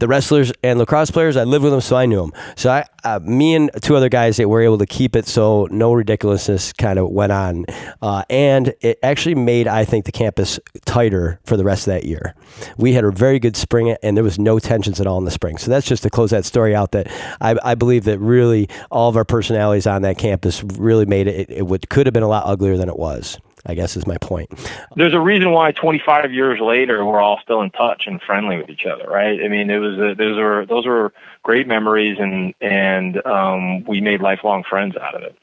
[0.00, 2.32] the wrestlers and lacrosse players, I lived with them, so I knew them.
[2.56, 5.68] So I, uh, me and two other guys that were able to keep it so
[5.70, 7.66] no ridiculousness kind of went on,
[8.02, 12.04] uh, and it actually made I think the campus tighter for the rest of that
[12.04, 12.34] year.
[12.76, 15.30] We had a very good spring, and there was no tensions at all in the
[15.30, 15.58] spring.
[15.58, 16.92] So that's just to close that story out.
[16.92, 17.08] That
[17.40, 21.50] I, I believe that really all of our personalities on that campus really made it.
[21.50, 23.38] It, it could have been a lot uglier than it was.
[23.66, 24.50] I guess is my point.
[24.96, 28.70] There's a reason why 25 years later we're all still in touch and friendly with
[28.70, 29.40] each other, right?
[29.42, 34.00] I mean, it was a, those were those were great memories, and and um, we
[34.00, 35.36] made lifelong friends out of it.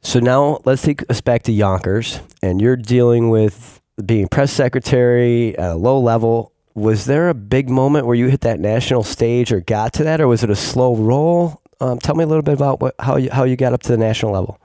[0.00, 5.58] So now let's take us back to Yonkers, and you're dealing with being press secretary
[5.58, 6.52] at a low level.
[6.74, 10.20] Was there a big moment where you hit that national stage or got to that,
[10.20, 11.60] or was it a slow roll?
[11.80, 13.88] Um, tell me a little bit about what, how you how you got up to
[13.92, 14.60] the national level.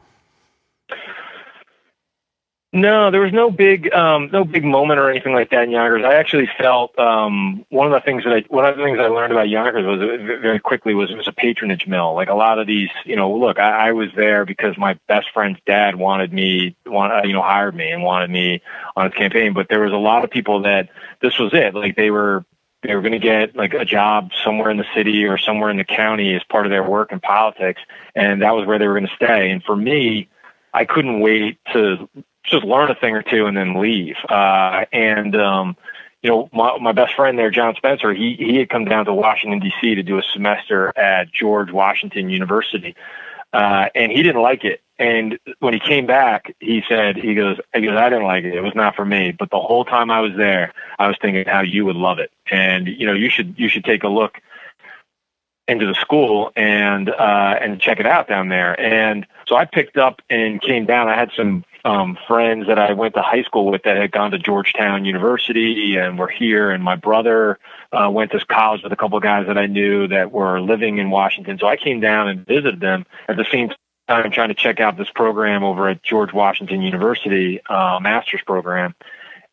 [2.75, 6.03] No, there was no big, um, no big moment or anything like that in Yonkers.
[6.03, 9.09] I actually felt um, one of the things that I, one of the things I
[9.09, 9.99] learned about Yonkers was
[10.41, 12.15] very quickly was it was a patronage mill.
[12.15, 15.27] Like a lot of these, you know, look, I, I was there because my best
[15.35, 18.63] friend's dad wanted me, want, uh, you know, hired me and wanted me
[18.95, 19.53] on his campaign.
[19.53, 20.89] But there was a lot of people that
[21.21, 21.75] this was it.
[21.75, 22.43] Like they were,
[22.81, 25.77] they were going to get like a job somewhere in the city or somewhere in
[25.77, 27.83] the county as part of their work in politics,
[28.15, 29.51] and that was where they were going to stay.
[29.51, 30.27] And for me,
[30.73, 32.09] I couldn't wait to
[32.43, 34.15] just learn a thing or two and then leave.
[34.29, 35.77] Uh, and um,
[36.21, 39.13] you know, my my best friend there, John Spencer, he he had come down to
[39.13, 39.95] Washington D.C.
[39.95, 42.95] to do a semester at George Washington University,
[43.51, 44.81] uh, and he didn't like it.
[44.99, 48.53] And when he came back, he said, he goes, he goes, I didn't like it.
[48.53, 49.31] It was not for me.
[49.31, 52.31] But the whole time I was there, I was thinking how you would love it.
[52.51, 54.39] And you know, you should you should take a look
[55.67, 58.79] into the school and uh, and check it out down there.
[58.79, 61.07] And so I picked up and came down.
[61.09, 64.31] I had some um, friends that I went to high school with that had gone
[64.31, 67.59] to Georgetown University and were here, and my brother
[67.91, 70.97] uh, went to college with a couple of guys that I knew that were living
[70.97, 71.57] in Washington.
[71.59, 73.71] So I came down and visited them at the same
[74.07, 78.95] time, trying to check out this program over at George Washington University, uh, master's program.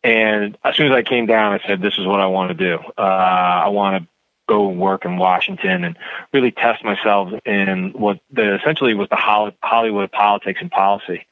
[0.02, 2.54] And as soon as I came down, I said, "This is what I want to
[2.54, 2.78] do.
[2.96, 4.08] Uh, I want to
[4.50, 5.96] go and work in Washington and
[6.32, 11.24] really test myself in what the, essentially was the Hollywood politics and policy.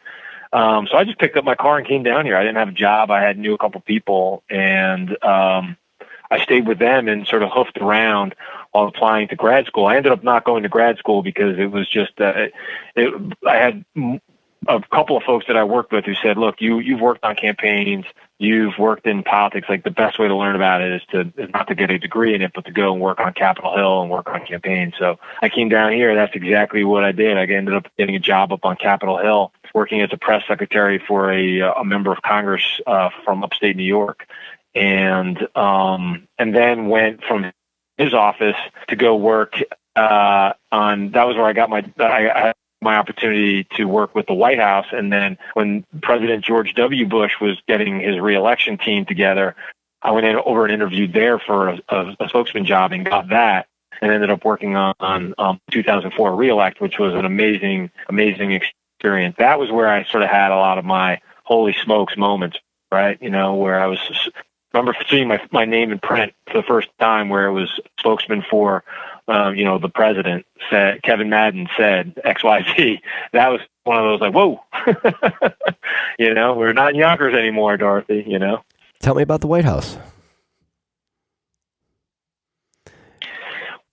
[0.53, 2.37] Um, so I just picked up my car and came down here.
[2.37, 3.11] I didn't have a job.
[3.11, 5.77] I had knew a couple people, and um,
[6.31, 8.35] I stayed with them and sort of hoofed around
[8.73, 9.87] while applying to grad school.
[9.87, 12.49] I ended up not going to grad school because it was just uh,
[12.97, 13.15] it,
[13.47, 13.85] I had
[14.67, 17.37] a couple of folks that I worked with who said, "Look, you you've worked on
[17.37, 18.05] campaigns,
[18.39, 19.69] you've worked in politics.
[19.69, 21.99] Like the best way to learn about it is to is not to get a
[21.99, 24.95] degree in it, but to go and work on Capitol Hill and work on campaigns."
[24.99, 26.15] So I came down here.
[26.15, 27.39] That's exactly what I did.
[27.39, 30.99] I ended up getting a job up on Capitol Hill working as a press secretary
[30.99, 34.27] for a, a member of Congress uh, from upstate New York,
[34.75, 37.51] and um, and then went from
[37.97, 38.57] his office
[38.89, 39.55] to go work
[39.97, 41.13] uh, on.
[41.13, 44.59] That was where I got my I, I my opportunity to work with the White
[44.59, 44.87] House.
[44.93, 47.07] And then when President George W.
[47.07, 49.57] Bush was getting his reelection team together,
[50.03, 53.31] I went in over and interviewed there for a, a, a spokesman job and got
[53.31, 53.67] that.
[54.01, 58.78] And ended up working on, on um, 2004 reelect, which was an amazing, amazing experience.
[59.39, 62.59] That was where I sort of had a lot of my holy smokes moments,
[62.93, 63.21] right?
[63.21, 63.99] You know, where I was
[64.73, 68.45] remember seeing my my name in print for the first time, where it was spokesman
[68.49, 68.85] for,
[69.27, 73.01] um, you know, the president said Kevin Madden said X Y Z.
[73.33, 74.61] That was one of those like, whoa,
[76.19, 78.25] you know, we're not in Yonkers anymore, Dorothy.
[78.27, 78.63] You know.
[79.01, 79.97] Tell me about the White House.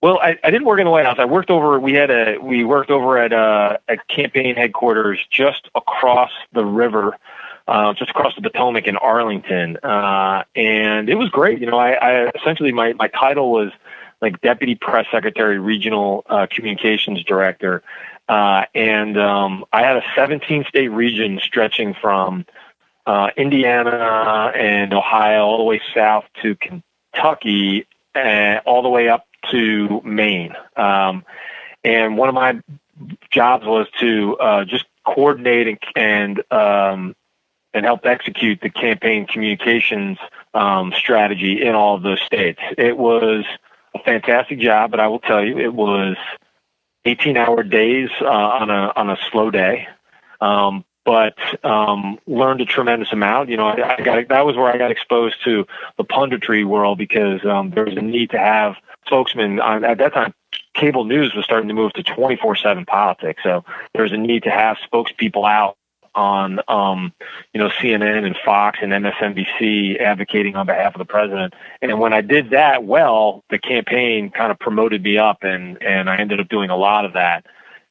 [0.05, 1.15] Well, I, I didn't work in the White House.
[1.17, 1.79] I worked over.
[1.79, 7.17] We had a we worked over at a, a campaign headquarters just across the river,
[7.67, 11.59] uh, just across the Potomac in Arlington, uh, and it was great.
[11.59, 13.71] You know, I, I essentially my my title was
[14.21, 17.81] like deputy press secretary, regional uh, communications director,
[18.29, 22.45] Uh, and um, I had a 17 state region stretching from
[23.07, 29.25] uh, Indiana and Ohio all the way south to Kentucky, and all the way up
[29.51, 30.55] to Maine.
[30.75, 31.25] Um,
[31.83, 32.61] and one of my
[33.29, 37.15] jobs was to uh, just coordinate and um,
[37.73, 40.17] and help execute the campaign communications
[40.53, 42.59] um, strategy in all of those states.
[42.77, 43.43] It was
[43.93, 46.15] a fantastic job, but I will tell you, it was
[47.03, 49.87] 18 hour days uh, on a on a slow day.
[50.41, 53.49] Um, but um, learned a tremendous amount.
[53.49, 55.65] You know, I, I, got that was where I got exposed to
[55.97, 59.59] the punditry world because um, there was a need to have spokesmen.
[59.59, 60.33] On, at that time,
[60.73, 63.63] cable news was starting to move to 24/7 politics, so
[63.93, 65.77] there was a need to have spokespeople out
[66.15, 67.13] on um,
[67.53, 71.53] you know CNN and Fox and MSNBC advocating on behalf of the president.
[71.81, 76.09] And when I did that well, the campaign kind of promoted me up, and and
[76.09, 77.45] I ended up doing a lot of that.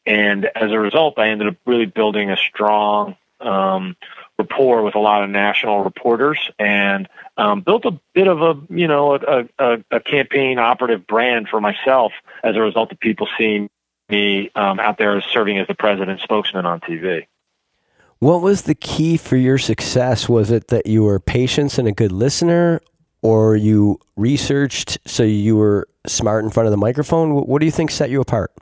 [0.07, 3.97] And as a result, I ended up really building a strong um,
[4.38, 8.88] rapport with a lot of national reporters and um, built a bit of a you
[8.88, 12.12] know a, a, a, campaign operative brand for myself
[12.43, 13.69] as a result of people seeing
[14.09, 17.27] me um, out there serving as the president's spokesman on TV.
[18.19, 20.29] What was the key for your success?
[20.29, 22.81] Was it that you were patient and a good listener,
[23.23, 27.35] or you researched so you were smart in front of the microphone?
[27.35, 28.53] What do you think set you apart?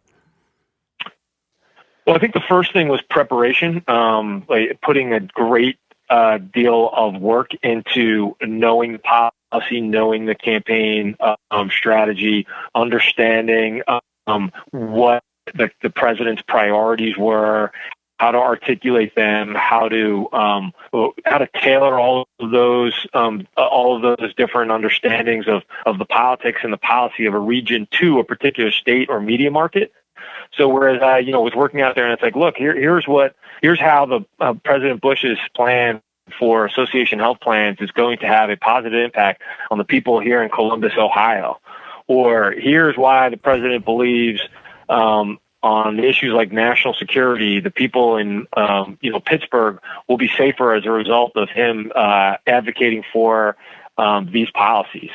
[2.07, 5.79] Well, I think the first thing was preparation, um, like putting a great
[6.11, 11.17] uh, deal of work into knowing the policy, knowing the campaign
[11.51, 13.83] um, strategy, understanding
[14.27, 15.23] um, what
[15.55, 17.73] the, the president's priorities were,
[18.19, 20.73] how to articulate them, how to um,
[21.25, 26.05] how to tailor all of those um, all of those different understandings of of the
[26.05, 29.93] politics and the policy of a region to a particular state or media market.
[30.55, 33.07] So whereas I you know was working out there and it's like, look, here here's
[33.07, 36.03] what here's how the uh, President Bush's plan
[36.39, 40.43] for association health plans is going to have a positive impact on the people here
[40.43, 41.61] in Columbus, Ohio.
[42.07, 44.41] Or here's why the president believes
[44.89, 50.29] um, on issues like national security, the people in um, you know Pittsburgh will be
[50.29, 53.57] safer as a result of him uh, advocating for
[53.97, 55.11] um, these policies.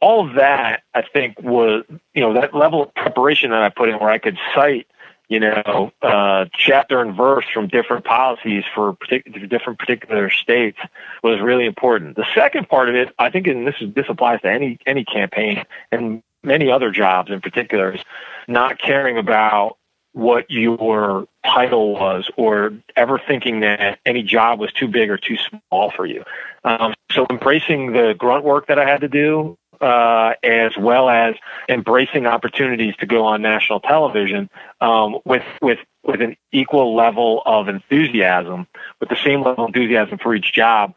[0.00, 1.84] All that, I think, was
[2.14, 4.86] you know that level of preparation that I put in, where I could cite
[5.28, 10.78] you know uh, chapter and verse from different policies for partic- different particular states,
[11.22, 12.16] was really important.
[12.16, 15.04] The second part of it, I think, and this is this applies to any any
[15.04, 18.00] campaign and many other jobs in particular, is
[18.46, 19.76] not caring about
[20.12, 25.36] what your title was or ever thinking that any job was too big or too
[25.36, 26.24] small for you.
[26.64, 31.34] Um, so embracing the grunt work that I had to do, uh, as well as
[31.68, 37.68] embracing opportunities to go on national television um, with with with an equal level of
[37.68, 38.66] enthusiasm,
[39.00, 40.94] with the same level of enthusiasm for each job,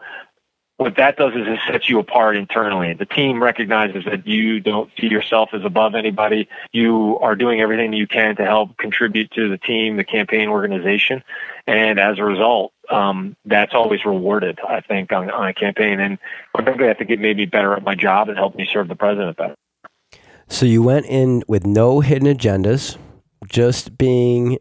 [0.81, 2.93] what that does is it sets you apart internally.
[2.93, 6.49] The team recognizes that you don't see yourself as above anybody.
[6.71, 11.23] You are doing everything you can to help contribute to the team, the campaign organization,
[11.67, 14.60] and as a result, um, that's always rewarded.
[14.67, 16.17] I think on, on a campaign, and
[16.56, 18.95] frankly, I think it made me better at my job and helped me serve the
[18.95, 19.56] president better.
[20.47, 22.97] So you went in with no hidden agendas,
[23.47, 24.58] just being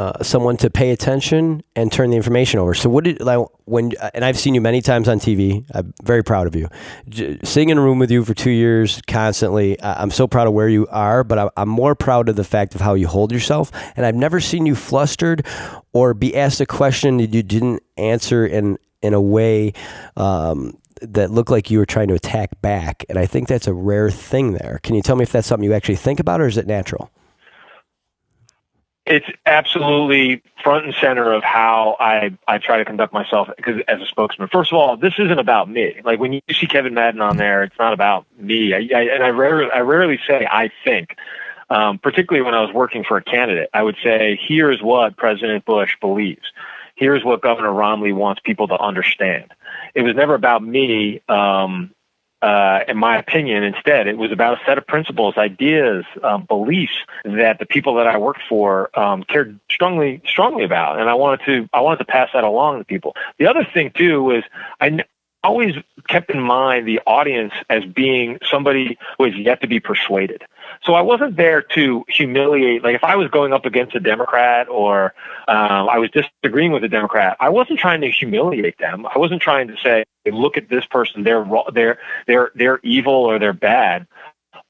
[0.00, 2.74] uh, someone to pay attention and turn the information over.
[2.74, 5.64] So what did like when and I've seen you many times on TV.
[5.72, 6.68] I'm very proud of you.
[7.08, 9.80] J- sitting in a room with you for two years constantly.
[9.82, 12.80] I'm so proud of where you are, but I'm more proud of the fact of
[12.80, 13.70] how you hold yourself.
[13.96, 15.46] And I've never seen you flustered
[15.92, 19.74] or be asked a question that you didn't answer in in a way.
[20.16, 23.74] Um, that looked like you were trying to attack back, and I think that's a
[23.74, 24.80] rare thing there.
[24.82, 27.10] Can you tell me if that's something you actually think about, or is it natural?
[29.06, 34.00] It's absolutely front and center of how I, I try to conduct myself because as
[34.00, 34.48] a spokesman.
[34.48, 36.00] First of all, this isn't about me.
[36.04, 38.72] Like when you see Kevin Madden on there, it's not about me.
[38.72, 41.16] I, I, and I rarely, I rarely say I think,
[41.68, 43.68] um, particularly when I was working for a candidate.
[43.74, 46.52] I would say, here's what President Bush believes.
[46.96, 49.52] Here's what Governor Romney wants people to understand.
[49.94, 51.90] It was never about me um,
[52.44, 56.92] uh, in my opinion, instead, it was about a set of principles, ideas, um, beliefs
[57.24, 61.40] that the people that I worked for um, cared strongly, strongly about, and I wanted
[61.46, 63.16] to, I wanted to pass that along to people.
[63.38, 64.42] The other thing too was
[64.78, 65.04] I
[65.42, 65.74] always
[66.06, 70.42] kept in mind the audience as being somebody who is yet to be persuaded.
[70.82, 72.84] So I wasn't there to humiliate.
[72.84, 75.14] Like if I was going up against a Democrat or
[75.48, 79.06] um, I was disagreeing with a Democrat, I wasn't trying to humiliate them.
[79.06, 83.38] I wasn't trying to say, "Look at this person; they're they're they're they're evil or
[83.38, 84.06] they're bad."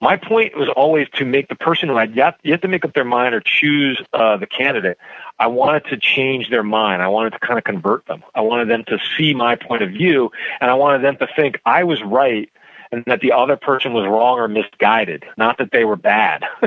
[0.01, 2.93] My point was always to make the person who had yet, yet to make up
[2.95, 4.99] their mind or choose uh, the candidate.
[5.39, 7.01] I wanted to change their mind.
[7.01, 8.23] I wanted to kind of convert them.
[8.35, 10.31] I wanted them to see my point of view,
[10.61, 12.51] and I wanted them to think I was right
[12.95, 16.45] and that the other person was wrong or misguided, not that they were bad.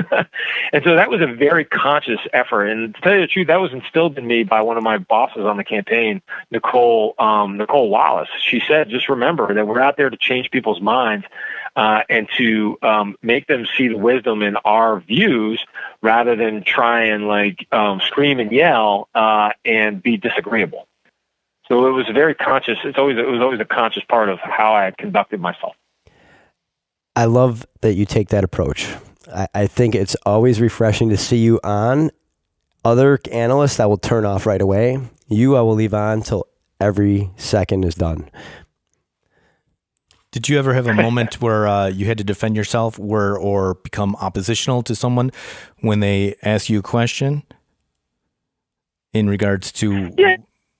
[0.72, 2.66] and so that was a very conscious effort.
[2.66, 4.98] And to tell you the truth, that was instilled in me by one of my
[4.98, 6.20] bosses on the campaign,
[6.50, 8.28] Nicolle um, Nicolle Wallace.
[8.40, 11.26] She said, "Just remember that we're out there to change people's minds."
[11.76, 15.64] Uh, and to um, make them see the wisdom in our views
[16.02, 20.88] rather than try and like um, scream and yell uh, and be disagreeable.
[21.68, 22.78] So it was a very conscious.
[22.82, 25.76] It's always it was always a conscious part of how I conducted myself.
[27.18, 28.94] I love that you take that approach.
[29.34, 32.12] I, I think it's always refreshing to see you on.
[32.84, 35.00] Other analysts I will turn off right away.
[35.26, 36.46] You, I will leave on till
[36.80, 38.30] every second is done.
[40.30, 43.74] Did you ever have a moment where uh, you had to defend yourself, where or
[43.74, 45.32] become oppositional to someone
[45.80, 47.42] when they ask you a question
[49.12, 50.36] in regards to yeah.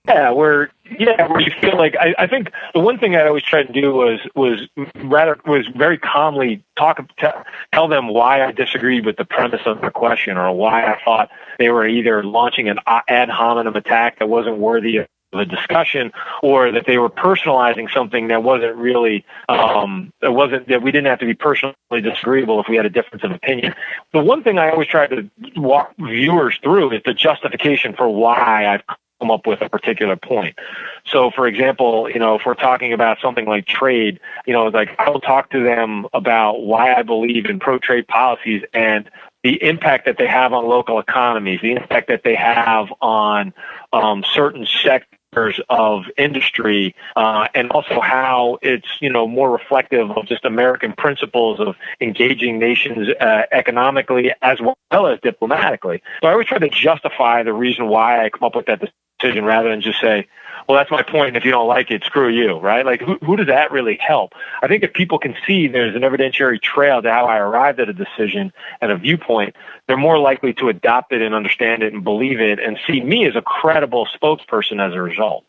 [0.06, 3.42] Yeah, where yeah, where you feel like I, I think the one thing I always
[3.42, 4.60] tried to do was was
[4.96, 7.26] rather was very calmly talk t-
[7.72, 11.30] tell them why I disagreed with the premise of the question or why I thought
[11.58, 16.10] they were either launching an ad hominem attack that wasn't worthy of a discussion
[16.42, 21.06] or that they were personalizing something that wasn't really um that wasn't that we didn't
[21.06, 23.74] have to be personally disagreeable if we had a difference of opinion.
[24.12, 28.66] The one thing i always try to walk viewers through is the justification for why
[28.66, 28.82] i've
[29.20, 30.58] come up with a particular point.
[31.06, 34.94] So, for example, you know, if we're talking about something like trade, you know, like
[34.98, 39.10] I will talk to them about why I believe in pro trade policies and
[39.44, 43.54] the impact that they have on local economies, the impact that they have on
[43.92, 50.26] um, certain sectors of industry, uh, and also how it's you know more reflective of
[50.26, 56.02] just American principles of engaging nations uh, economically as well as diplomatically.
[56.22, 58.80] So I always try to justify the reason why I come up with that
[59.18, 60.26] decision rather than just say,
[60.68, 61.28] well, that's my point.
[61.28, 62.84] And if you don't like it, screw you, right?
[62.84, 64.32] Like, who, who does that really help?
[64.62, 67.88] I think if people can see there's an evidentiary trail to how I arrived at
[67.88, 68.52] a decision
[68.82, 69.56] and a viewpoint,
[69.86, 73.26] they're more likely to adopt it and understand it and believe it and see me
[73.26, 75.46] as a credible spokesperson as a result.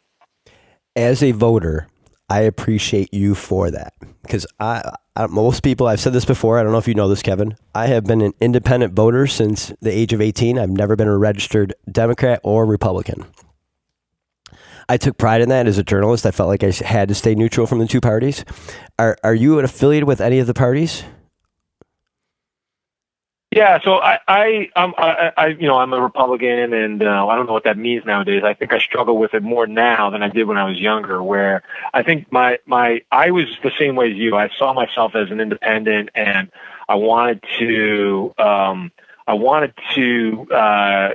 [0.96, 1.88] As a voter,
[2.30, 6.60] I appreciate you for that because I, I, most people I've said this before.
[6.60, 7.58] I don't know if you know this, Kevin.
[7.76, 10.58] I have been an independent voter since the age of 18.
[10.58, 13.26] I've never been a registered Democrat or Republican.
[14.90, 16.26] I took pride in that as a journalist.
[16.26, 18.44] I felt like I had to stay neutral from the two parties.
[18.98, 21.04] Are are you affiliated with any of the parties?
[23.52, 27.36] Yeah, so I, I, um, I, I, you know, I'm a Republican, and uh, I
[27.36, 28.44] don't know what that means nowadays.
[28.44, 31.24] I think I struggle with it more now than I did when I was younger.
[31.24, 34.36] Where I think my, my, I was the same way as you.
[34.36, 36.52] I saw myself as an independent, and
[36.88, 38.92] I wanted to, um,
[39.26, 41.10] I wanted to uh,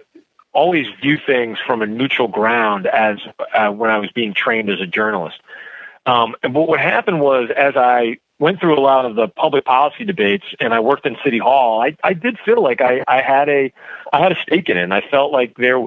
[0.55, 3.19] always view things from a neutral ground as
[3.53, 5.41] uh, when I was being trained as a journalist.
[6.07, 10.05] Um, and what happened was, as I went through a lot of the public policy
[10.05, 13.49] debates and I worked in City Hall, I, I did feel like I, I had
[13.49, 13.73] a
[14.13, 14.83] I had a stake in it.
[14.83, 15.83] And I felt like there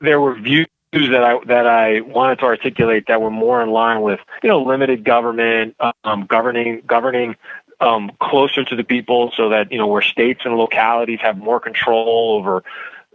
[0.00, 4.02] there were views that I that I wanted to articulate that were more in line
[4.02, 7.36] with you know limited government, um, governing governing
[7.80, 11.60] um, closer to the people, so that you know where states and localities have more
[11.60, 12.62] control over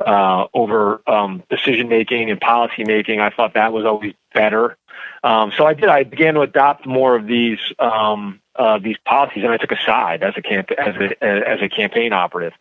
[0.06, 3.20] uh, over um, decision making and policy making.
[3.20, 4.78] I thought that was always better.
[5.24, 5.90] Um, so I did.
[5.90, 9.82] I began to adopt more of these um, uh, these policies, and I took a
[9.86, 12.54] side as a camp as a as a campaign operative,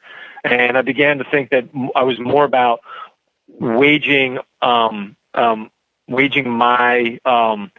[0.45, 2.81] and I began to think that I was more about
[3.49, 5.71] waging um, um,
[6.09, 7.71] waging my um,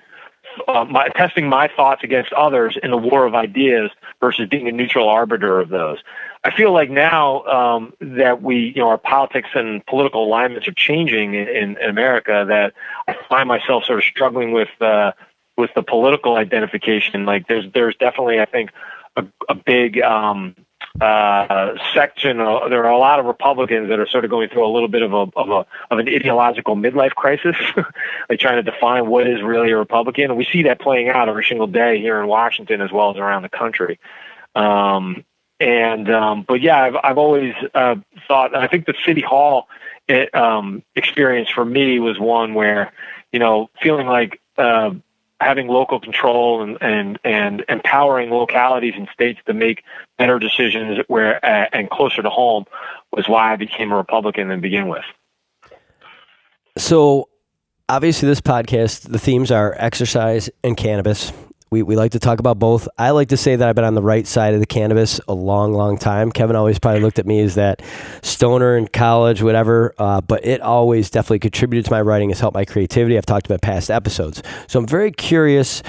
[0.68, 4.72] uh, my, testing my thoughts against others in a war of ideas versus being a
[4.72, 6.00] neutral arbiter of those.
[6.48, 10.74] I feel like now um, that we, you know, our politics and political alignments are
[10.74, 12.74] changing in, in, America, that
[13.06, 15.12] I find myself sort of struggling with uh,
[15.58, 17.26] with the political identification.
[17.26, 18.70] Like there's there's definitely I think
[19.18, 20.56] a, a big um,
[21.02, 22.40] uh, section.
[22.40, 24.88] Uh, there are a lot of Republicans that are sort of going through a little
[24.88, 27.58] bit of a of a of an ideological midlife crisis,
[28.30, 30.26] like trying to define what is really a Republican.
[30.32, 33.18] And we see that playing out every single day here in Washington as well as
[33.18, 34.00] around the country.
[34.56, 35.26] Um,
[35.60, 37.96] and um, but yeah, I've I've always uh,
[38.28, 38.54] thought.
[38.54, 39.68] And I think the City Hall
[40.08, 42.94] it, um, experience for me was one where
[43.32, 44.92] you know feeling like uh,
[45.40, 49.84] having local control and, and, and empowering localities and states to make
[50.18, 52.66] better decisions where uh, and closer to home
[53.12, 55.06] was why I became a Republican to begin with.
[56.78, 57.30] So,
[57.90, 61.32] obviously, this podcast the themes are exercise and cannabis.
[61.70, 62.88] We, we like to talk about both.
[62.98, 65.34] I like to say that I've been on the right side of the cannabis a
[65.34, 66.32] long, long time.
[66.32, 67.82] Kevin always probably looked at me as that
[68.22, 69.94] stoner in college, whatever.
[69.98, 73.18] Uh, but it always definitely contributed to my writing, has helped my creativity.
[73.18, 74.42] I've talked about past episodes.
[74.68, 75.84] So I'm very curious.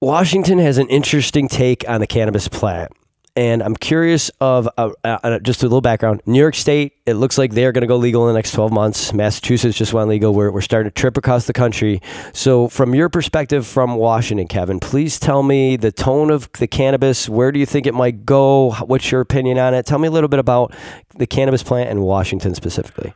[0.00, 2.92] Washington has an interesting take on the cannabis plant
[3.36, 6.22] and I'm curious of uh, uh, just a little background.
[6.24, 8.72] New York State, it looks like they're going to go legal in the next 12
[8.72, 9.12] months.
[9.12, 10.32] Massachusetts just went legal.
[10.32, 12.00] We're, we're starting to trip across the country.
[12.32, 17.28] So, from your perspective from Washington, Kevin, please tell me the tone of the cannabis.
[17.28, 18.72] Where do you think it might go?
[18.72, 19.84] What's your opinion on it?
[19.86, 20.72] Tell me a little bit about
[21.16, 23.14] the cannabis plant in Washington specifically.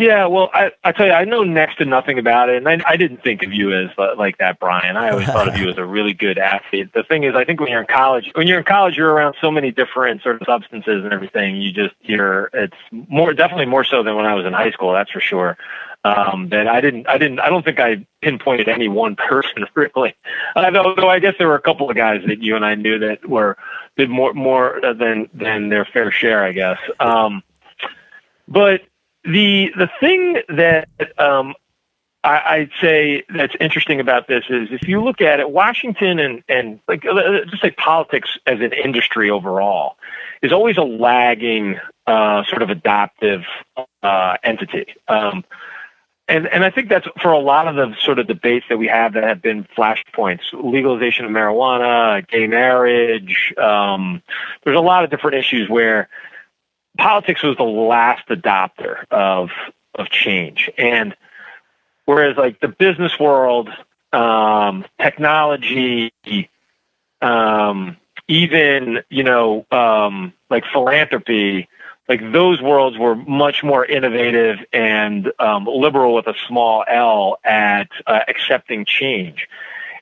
[0.00, 2.80] Yeah, well, I, I tell you, I know next to nothing about it, and I,
[2.88, 4.96] I didn't think of you as uh, like that, Brian.
[4.96, 6.94] I always thought of you as a really good athlete.
[6.94, 9.36] The thing is, I think when you're in college, when you're in college, you're around
[9.42, 11.56] so many different sort of substances and everything.
[11.56, 14.94] You just you're it's more definitely more so than when I was in high school.
[14.94, 15.58] That's for sure.
[16.02, 20.14] Um, that I didn't, I didn't, I don't think I pinpointed any one person really.
[20.56, 22.74] Uh, though, though I guess there were a couple of guys that you and I
[22.74, 23.58] knew that were
[23.98, 26.78] did more more than than their fair share, I guess.
[27.00, 27.42] Um,
[28.48, 28.80] but
[29.24, 31.54] the the thing that um,
[32.22, 36.42] I, would say that's interesting about this is if you look at it, Washington and
[36.48, 39.96] and like uh, just say politics as an industry overall
[40.42, 43.42] is always a lagging uh, sort of adaptive
[44.02, 44.94] uh, entity.
[45.08, 45.44] Um,
[46.28, 48.86] and, and I think that's for a lot of the sort of debates that we
[48.86, 53.52] have that have been flashpoints, legalization of marijuana, gay marriage.
[53.58, 54.22] Um,
[54.64, 56.08] there's a lot of different issues where
[56.98, 59.50] politics was the last adopter of
[59.94, 61.16] of change, and
[62.04, 63.68] whereas like the business world,
[64.12, 66.12] um, technology,
[67.20, 67.96] um,
[68.28, 71.68] even you know um, like philanthropy,
[72.08, 77.88] like those worlds were much more innovative and um, liberal with a small L at
[78.06, 79.48] uh, accepting change.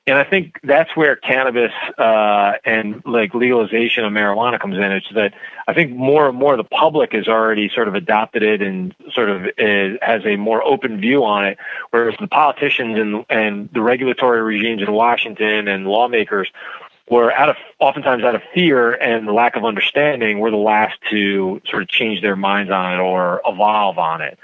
[0.09, 4.83] And I think that's where cannabis uh, and like legalization of marijuana comes in.
[4.83, 5.33] It's that
[5.67, 9.29] I think more and more the public has already sort of adopted it and sort
[9.29, 11.59] of is, has a more open view on it,
[11.91, 16.49] whereas the politicians and and the regulatory regimes in Washington and lawmakers
[17.09, 21.61] were out of oftentimes out of fear and lack of understanding were the last to
[21.69, 24.39] sort of change their minds on it or evolve on it.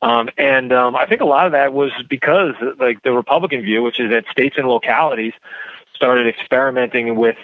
[0.00, 3.82] Um, and um, I think a lot of that was because, like the Republican view,
[3.82, 5.32] which is that states and localities
[5.94, 7.36] started experimenting with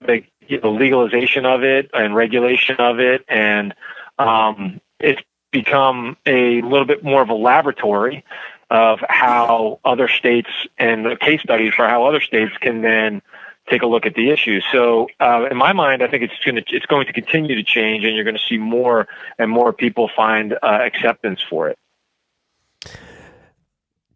[0.00, 3.74] the legalization of it and regulation of it, and
[4.18, 8.24] um, it's become a little bit more of a laboratory
[8.70, 13.22] of how other states and case studies for how other states can then
[13.68, 14.60] take a look at the issue.
[14.72, 17.62] So, uh, in my mind, I think it's going to it's going to continue to
[17.62, 19.06] change, and you're going to see more
[19.38, 21.78] and more people find uh, acceptance for it.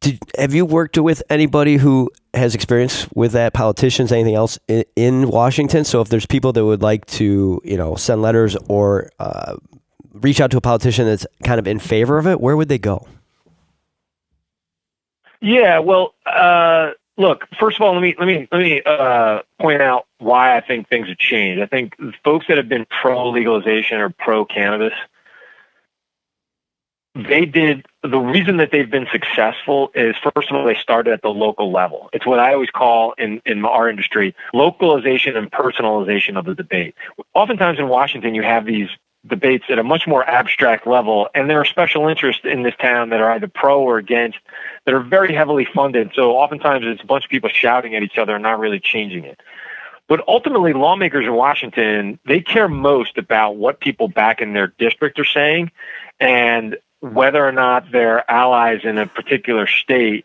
[0.03, 4.85] Did, have you worked with anybody who has experience with that, politicians, anything else in,
[4.97, 5.85] in Washington?
[5.85, 9.57] So if there's people that would like to, you know, send letters or uh,
[10.13, 12.79] reach out to a politician that's kind of in favor of it, where would they
[12.79, 13.07] go?
[15.41, 17.47] Yeah, well, uh, look.
[17.59, 20.89] First of all, let me let me let me uh, point out why I think
[20.89, 21.63] things have changed.
[21.63, 21.95] I think
[22.25, 24.95] folks that have been pro legalization or pro cannabis
[27.15, 31.23] they did the reason that they've been successful is first of all they started at
[31.23, 32.09] the local level.
[32.13, 36.95] It's what i always call in, in our industry localization and personalization of the debate.
[37.35, 38.89] Oftentimes in washington you have these
[39.27, 43.11] debates at a much more abstract level and there are special interests in this town
[43.11, 44.39] that are either pro or against
[44.87, 46.13] that are very heavily funded.
[46.15, 49.25] So oftentimes it's a bunch of people shouting at each other and not really changing
[49.25, 49.39] it.
[50.09, 55.19] But ultimately, lawmakers in Washington, they care most about what people back in their district
[55.19, 55.71] are saying
[56.21, 60.25] and whether or not their allies in a particular state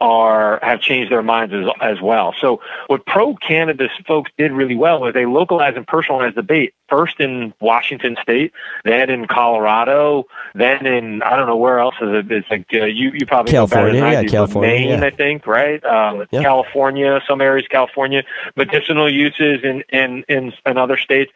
[0.00, 2.34] are have changed their minds as, as well.
[2.40, 6.74] So what pro cannabis folks did really well was they localized and personalized the debate
[6.88, 8.52] first in Washington State,
[8.84, 10.24] then in Colorado,
[10.54, 12.32] then in I don't know where else is it.
[12.32, 15.04] It's like uh, you you probably California, know yeah, California, Maine, yeah.
[15.04, 15.82] I think, right?
[15.84, 16.42] Um, yeah.
[16.42, 18.24] California, some areas, California,
[18.56, 21.32] medicinal uses in in in, in other states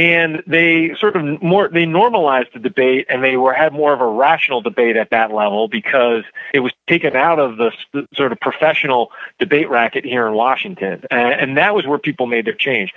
[0.00, 4.00] and they sort of more they normalized the debate and they were had more of
[4.00, 6.24] a rational debate at that level because
[6.54, 7.70] it was taken out of the
[8.14, 11.04] sort of professional debate racket here in Washington.
[11.10, 12.94] And, and that was where people made their change.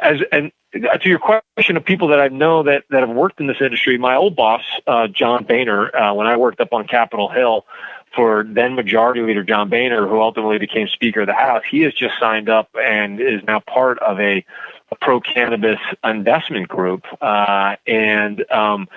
[0.00, 3.48] As and to your question of people that I know that that have worked in
[3.48, 7.28] this industry my old boss uh, John Boehner uh, when I worked up on Capitol
[7.28, 7.66] Hill
[8.14, 11.92] for then Majority Leader John Boehner, who ultimately became Speaker of the House, he has
[11.92, 14.42] just signed up and is now part of a
[14.90, 18.88] a pro cannabis investment group, uh, and um,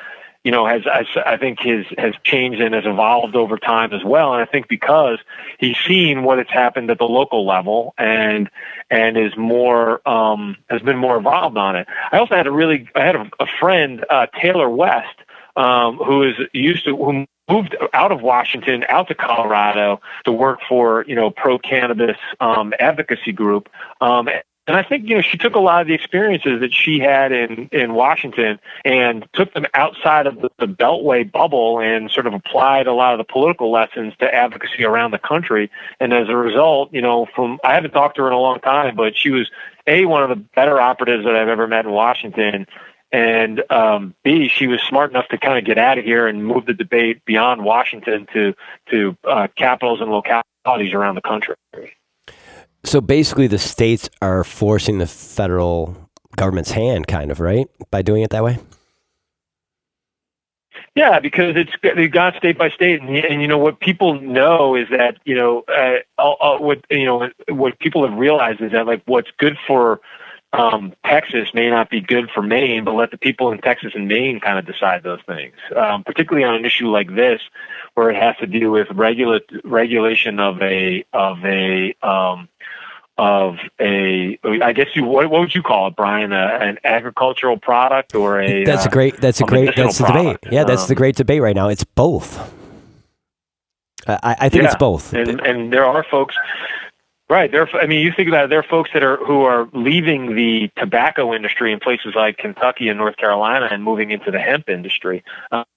[0.44, 4.04] you know, has, has I think his has changed and has evolved over time as
[4.04, 4.34] well.
[4.34, 5.20] And I think because
[5.60, 8.50] he's seen what has happened at the local level and
[8.90, 11.88] and is more um, has been more involved on it.
[12.12, 15.20] I also had a really I had a, a friend uh, Taylor West
[15.58, 20.60] um, who is used to who moved out of Washington out to Colorado to work
[20.70, 23.68] for you know pro cannabis um, advocacy group.
[24.00, 24.30] Um,
[24.70, 27.32] and I think you know she took a lot of the experiences that she had
[27.32, 32.36] in in Washington and took them outside of the, the Beltway bubble and sort of
[32.36, 35.72] applied a lot of the political lessons to advocacy around the country.
[36.00, 38.60] And as a result, you know, from I haven't talked to her in a long
[38.60, 39.50] time, but she was
[39.88, 42.68] a one of the better operatives that I've ever met in Washington.
[43.12, 46.46] And um, B, she was smart enough to kind of get out of here and
[46.46, 48.54] move the debate beyond Washington to
[48.92, 51.56] to uh, capitals and localities around the country.
[52.84, 57.68] So basically, the states are forcing the federal government's hand, kind of, right?
[57.92, 58.58] By doing it that way?
[60.96, 64.76] Yeah, because it's they've gone state by state, and, and you know what people know
[64.76, 68.72] is that you know uh, all, all, what you know what people have realized is
[68.72, 70.02] that like what's good for
[70.52, 74.08] um, Texas may not be good for Maine, but let the people in Texas and
[74.08, 75.56] Maine kind of decide those things.
[75.76, 77.42] Um, particularly on an issue like this,
[77.94, 82.50] where it has to do with regula- regulation of a of a um,
[83.18, 86.34] of a I guess you what, what would you call it, Brian?
[86.34, 90.06] Uh, an agricultural product or a that's a great that's a, a great that's the
[90.06, 90.38] debate.
[90.52, 91.70] Yeah, that's the um, great debate right now.
[91.70, 92.56] It's both.
[94.08, 95.14] I, I think yeah, it's both.
[95.14, 96.36] And, and there are folks
[97.30, 97.52] Right.
[97.52, 97.70] There.
[97.76, 98.50] I mean, you think about it.
[98.50, 102.90] There are folks that are who are leaving the tobacco industry in places like Kentucky
[102.90, 105.24] and North Carolina and moving into the hemp industry.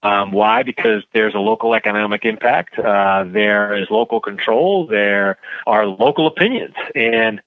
[0.01, 0.63] Um, why?
[0.63, 2.79] Because there's a local economic impact.
[2.79, 4.87] Uh, there is local control.
[4.87, 5.37] There
[5.67, 7.39] are local opinions, and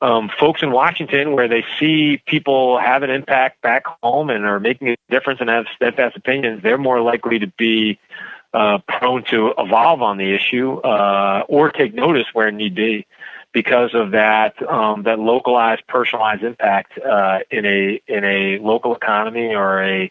[0.00, 4.58] um, folks in Washington, where they see people have an impact back home and are
[4.58, 8.00] making a difference and have steadfast opinions, they're more likely to be
[8.52, 13.06] uh, prone to evolve on the issue uh, or take notice where need be
[13.52, 19.54] because of that um, that localized, personalized impact uh, in a in a local economy
[19.54, 20.10] or a,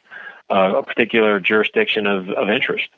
[0.50, 2.90] uh, a particular jurisdiction of, of interest.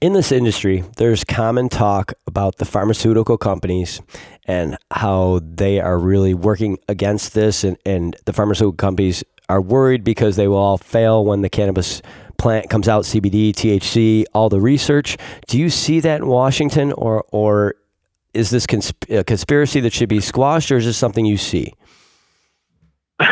[0.00, 4.02] In this industry, there's common talk about the pharmaceutical companies
[4.44, 10.04] and how they are really working against this, and, and the pharmaceutical companies are worried
[10.04, 12.02] because they will all fail when the cannabis
[12.38, 15.16] plant comes out, CBD, THC, all the research.
[15.46, 17.76] Do you see that in Washington, or or
[18.34, 21.72] is this consp- a conspiracy that should be squashed, or is this something you see?
[23.20, 23.24] no,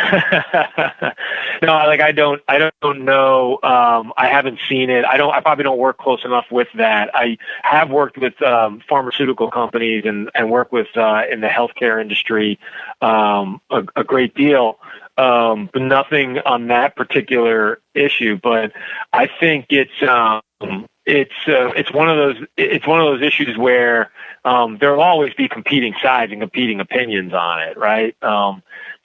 [1.63, 3.59] like I don't, I don't know.
[3.65, 5.05] Um, I haven't seen it.
[5.05, 5.35] I don't.
[5.35, 7.11] I probably don't work close enough with that.
[7.15, 12.01] I have worked with um, pharmaceutical companies and and work with uh, in the healthcare
[12.01, 12.61] industry
[13.01, 14.79] um, a, a, great deal,
[15.19, 18.39] um, but nothing on that particular issue.
[18.41, 18.73] But
[19.13, 23.59] I think it's um, it's uh, it's one of those it's one of those issues
[23.59, 24.13] where
[24.45, 28.21] um, there will always be competing sides and competing opinions on it, right?
[28.23, 28.63] Um,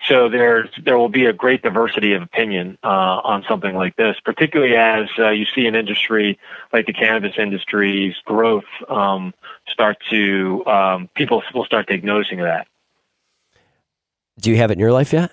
[0.08, 2.88] so there's there will be a great diversity of opinion uh,
[3.24, 6.40] on something like this, particularly as uh, you see an industry
[6.72, 9.34] like the cannabis industry's growth um,
[9.68, 12.68] start to um, people will start take noticing of that.
[14.40, 15.32] Do you have it in your life yet?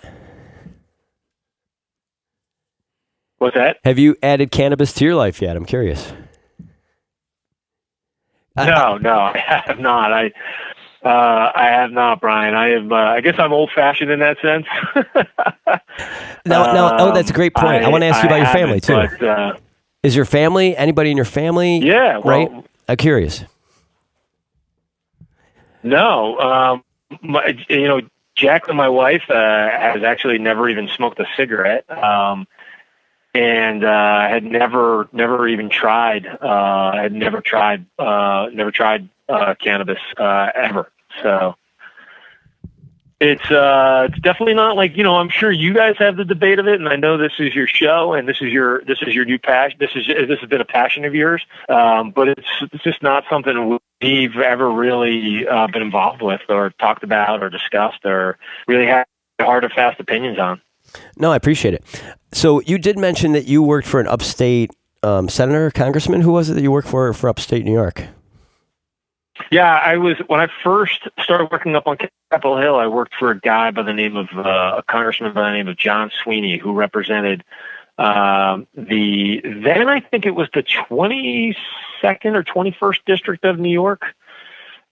[3.39, 3.79] What's that?
[3.85, 5.57] Have you added cannabis to your life yet?
[5.57, 6.13] I'm curious.
[8.57, 10.13] No, no, I have not.
[10.13, 10.33] I
[11.05, 12.55] uh, I have not, Brian.
[12.55, 12.91] I am.
[12.91, 14.67] Uh, I guess I'm old fashioned in that sense.
[16.47, 16.97] no, no.
[16.99, 17.85] Oh, that's a great point.
[17.85, 18.95] I, I want to ask you about your family too.
[18.95, 19.57] But, uh,
[20.03, 21.79] Is your family anybody in your family?
[21.79, 22.65] Yeah, well, right.
[22.89, 23.45] I'm curious.
[25.83, 26.85] No, um,
[27.21, 28.01] my, you know,
[28.35, 31.89] Jacqueline, my wife, uh, has actually never even smoked a cigarette.
[31.91, 32.49] Um,
[33.35, 39.55] and uh, had never never even tried uh, had never tried uh, never tried uh,
[39.61, 40.91] cannabis uh, ever.
[41.23, 41.57] So
[43.21, 45.17] it's uh, it's definitely not like you know.
[45.17, 47.67] I'm sure you guys have the debate of it, and I know this is your
[47.67, 49.79] show, and this is your this is your new passion.
[49.81, 53.25] This is this has been a passion of yours, um, but it's it's just not
[53.29, 59.07] something we've ever really been involved with, or talked about, or discussed, or really had
[59.41, 60.61] hard or fast opinions on.
[61.17, 61.85] No, I appreciate it.
[62.33, 64.71] So you did mention that you worked for an upstate
[65.03, 66.21] um, senator, congressman.
[66.23, 68.05] Who was it that you worked for for upstate New York?
[69.51, 71.99] Yeah, I was when I first started working up on
[72.31, 72.77] Capitol Hill.
[72.77, 75.69] I worked for a guy by the name of uh, a congressman by the name
[75.69, 77.45] of John Sweeney, who represented
[77.99, 81.57] um, the then I think it was the twenty
[82.01, 84.03] second or twenty first district of New York.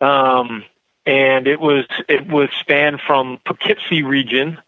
[0.01, 0.65] Um,
[1.07, 4.61] and it was it was spanned from Poughkeepsie region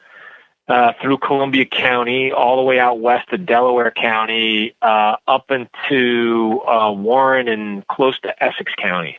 [0.68, 6.60] uh, through Columbia County, all the way out west to Delaware County, uh, up into
[6.66, 9.18] uh, Warren and close to Essex County.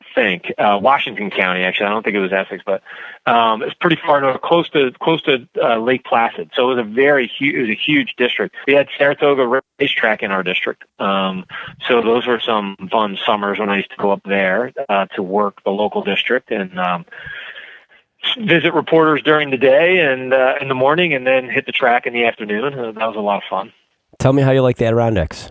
[0.00, 1.62] I think uh, Washington County.
[1.62, 2.82] Actually, I don't think it was Essex, but
[3.24, 6.50] um, it's pretty far north, close to close to uh, Lake Placid.
[6.54, 8.56] So it was a very huge, it was a huge district.
[8.66, 10.84] We had Saratoga racetrack in our district.
[10.98, 11.46] Um,
[11.88, 15.22] so those were some fun summers when I used to go up there uh, to
[15.22, 16.78] work the local district and.
[16.78, 17.06] Um,
[18.38, 22.06] visit reporters during the day and uh, in the morning, and then hit the track
[22.06, 22.74] in the afternoon.
[22.78, 23.72] Uh, that was a lot of fun.
[24.18, 25.50] Tell me how you like the Adirondacks.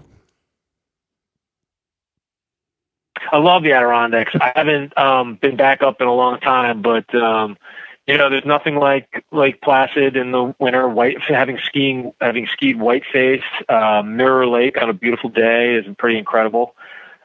[3.31, 4.33] I love the Adirondacks.
[4.35, 7.57] I haven't um, been back up in a long time, but um,
[8.07, 10.87] you know, there's nothing like Lake Placid in the winter.
[10.89, 16.17] White having skiing, having skied Whiteface, uh, Mirror Lake on a beautiful day is pretty
[16.17, 16.75] incredible.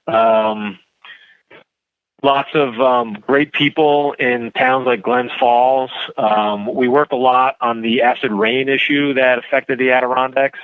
[0.06, 0.78] Um,
[2.26, 5.92] lots of um, great people in towns like Glens Falls.
[6.18, 10.58] Um, we worked a lot on the acid rain issue that affected the Adirondacks.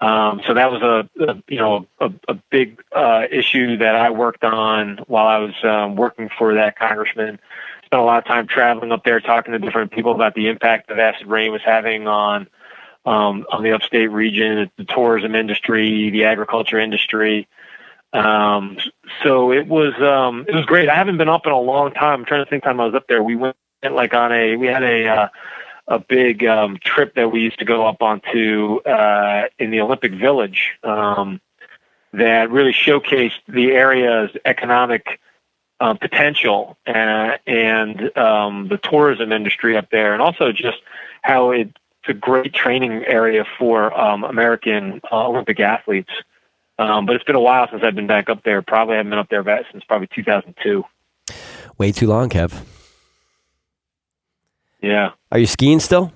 [0.00, 4.10] Um, so that was a, a you know a, a big uh, issue that I
[4.10, 7.38] worked on while I was um, working for that congressman.
[7.84, 10.88] Spent a lot of time traveling up there, talking to different people about the impact
[10.88, 12.48] that acid rain was having on
[13.04, 17.46] um, on the upstate region, the tourism industry, the agriculture industry.
[18.12, 18.78] Um,
[19.22, 20.88] so it was um, it was great.
[20.88, 22.20] I haven't been up in a long time.
[22.20, 23.22] I'm trying to think time I was up there.
[23.22, 25.28] We went like on a we had a uh,
[25.88, 30.12] a big um, trip that we used to go up onto uh, in the Olympic
[30.12, 31.40] Village um,
[32.12, 35.20] that really showcased the area's economic
[35.80, 40.78] uh, potential uh, and um, the tourism industry up there, and also just
[41.22, 41.72] how it's
[42.06, 46.12] a great training area for um, American uh, Olympic athletes.
[46.78, 48.62] Um, but it's been a while since I've been back up there.
[48.62, 50.84] Probably haven't been up there since probably 2002.
[51.76, 52.64] Way too long, Kev.
[54.80, 55.10] Yeah.
[55.32, 56.12] Are you skiing still?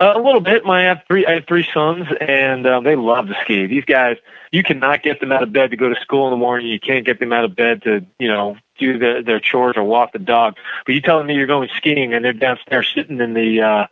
[0.00, 0.64] Uh, a little bit.
[0.64, 1.26] My I have three.
[1.26, 3.66] I have three sons, and um, they love to ski.
[3.66, 4.16] These guys,
[4.50, 6.68] you cannot get them out of bed to go to school in the morning.
[6.68, 9.84] You can't get them out of bed to, you know, do the, their chores or
[9.84, 10.56] walk the dog.
[10.86, 13.86] But you telling me you're going skiing, and they're downstairs sitting in the uh,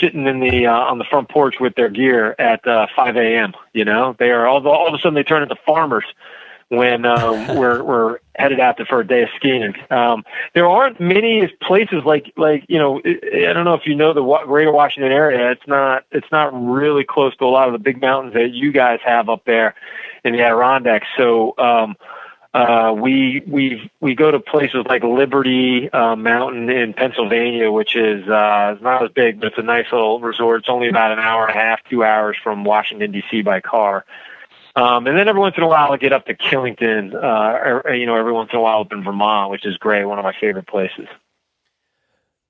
[0.00, 3.54] sitting in the uh, on the front porch with their gear at uh, 5 a.m.
[3.72, 6.04] You know, they are all, all of a sudden they turn into farmers
[6.68, 9.74] when um, we're we're headed out for a day of skiing.
[9.90, 10.24] Um,
[10.54, 14.22] there aren't many places like like you know I don't know if you know the
[14.46, 15.50] Greater Washington area.
[15.50, 18.72] It's not it's not really close to a lot of the big mountains that you
[18.72, 19.74] guys have up there
[20.24, 21.06] in the Adirondacks.
[21.16, 21.96] So um,
[22.56, 28.26] uh, we we we go to places like Liberty uh, Mountain in Pennsylvania, which is
[28.28, 30.60] uh, it's not as big, but it's a nice little resort.
[30.60, 33.42] It's only about an hour and a half, two hours from Washington D.C.
[33.42, 34.06] by car.
[34.74, 37.14] Um, and then every once in a while, I get up to Killington.
[37.14, 40.04] Uh, or, you know, every once in a while up in Vermont, which is great,
[40.04, 41.08] one of my favorite places.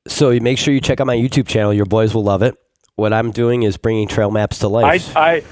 [0.07, 1.74] So you make sure you check out my YouTube channel.
[1.74, 2.57] Your boys will love it.
[2.94, 5.16] What I'm doing is bringing trail maps to life.
[5.16, 5.42] I, I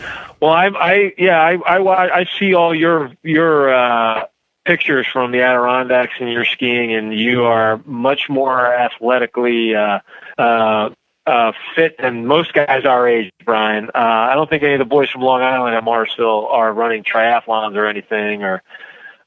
[0.41, 4.27] well, I, I, yeah, I, I, I see all your your uh,
[4.65, 10.01] pictures from the Adirondacks and you're skiing, and you are much more athletically uh,
[10.39, 10.91] uh,
[11.27, 13.89] uh, fit than most guys our age, Brian.
[13.95, 17.03] Uh, I don't think any of the boys from Long Island at Morrisville are running
[17.03, 18.63] triathlons or anything, or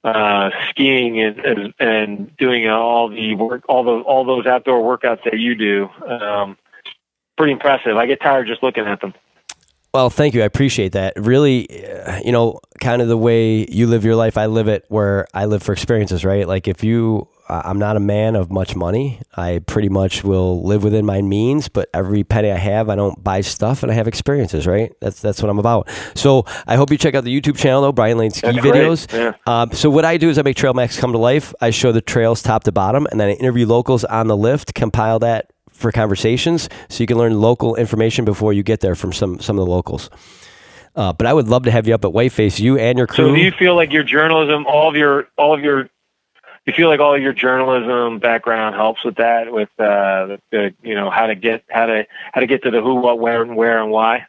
[0.04, 5.24] uh, skiing and, and, and doing all the work, all the all those outdoor workouts
[5.24, 5.90] that you do.
[6.06, 6.58] Um,
[7.38, 7.98] pretty impressive.
[7.98, 9.14] I get tired just looking at them.
[9.94, 10.44] Well, thank you.
[10.44, 11.14] I appreciate that.
[11.18, 14.86] Really, uh, you know, kind of the way you live your life, I live it
[14.90, 16.48] where I live for experiences, right?
[16.48, 19.22] Like if you, I'm not a man of much money.
[19.36, 23.24] I pretty much will live within my means, but every penny I have, I don't
[23.24, 24.94] buy stuff and I have experiences, right?
[25.00, 25.90] That's that's what I'm about.
[26.14, 29.12] So I hope you check out the YouTube channel though, Brian Lane Ski That's Videos.
[29.12, 29.34] Yeah.
[29.48, 31.54] Um, so what I do is I make trail maps come to life.
[31.62, 34.74] I show the trails top to bottom, and then I interview locals on the lift,
[34.74, 39.14] compile that for conversations, so you can learn local information before you get there from
[39.14, 40.10] some some of the locals.
[40.96, 43.28] Uh, but I would love to have you up at Whiteface, you and your crew.
[43.28, 45.92] So do you feel like your journalism, all of your, all of your,
[46.66, 50.74] you feel like all of your journalism background helps with that, with uh, the, the,
[50.82, 53.44] you know, how to get, how to, how to get to the who, what, where,
[53.44, 54.26] and where, and why.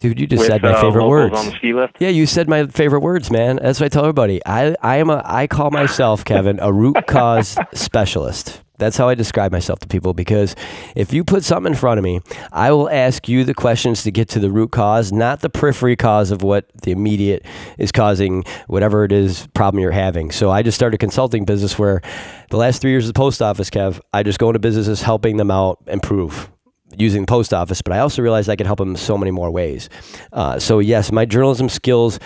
[0.00, 1.38] Dude, you just with, said my uh, favorite words.
[1.38, 1.98] on the ski lift.
[2.00, 3.60] Yeah, you said my favorite words, man.
[3.62, 4.44] That's what I tell everybody.
[4.44, 8.60] I I am a I call myself Kevin a root cause specialist.
[8.82, 10.56] That's how I describe myself to people because
[10.96, 12.20] if you put something in front of me,
[12.50, 15.96] I will ask you the questions to get to the root cause, not the periphery
[15.96, 17.46] cause of what the immediate
[17.78, 20.30] is causing whatever it is problem you're having.
[20.30, 22.02] So I just started a consulting business where
[22.50, 25.36] the last three years of the post office, Kev, I just go into businesses helping
[25.36, 26.50] them out improve
[26.96, 29.50] using the post office, but I also realized I could help them so many more
[29.50, 29.88] ways.
[30.32, 32.18] Uh, so yes, my journalism skills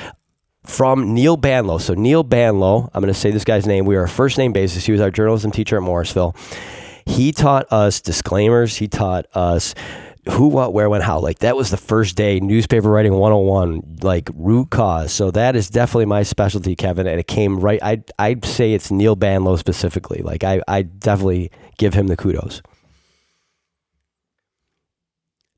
[0.66, 1.80] from Neil Banlow.
[1.80, 3.84] So Neil Banlow, I'm going to say this guy's name.
[3.84, 4.84] We are a first name basis.
[4.86, 6.34] He was our journalism teacher at Morrisville.
[7.06, 8.76] he taught us disclaimers.
[8.76, 9.74] He taught us
[10.28, 11.20] who, what, where, when, how.
[11.20, 15.12] Like that was the first day newspaper writing 101, like root cause.
[15.12, 17.06] So that is definitely my specialty, Kevin.
[17.06, 17.78] And it came right.
[17.82, 20.22] I I'd say it's Neil Banlow specifically.
[20.22, 22.60] Like I I definitely give him the kudos.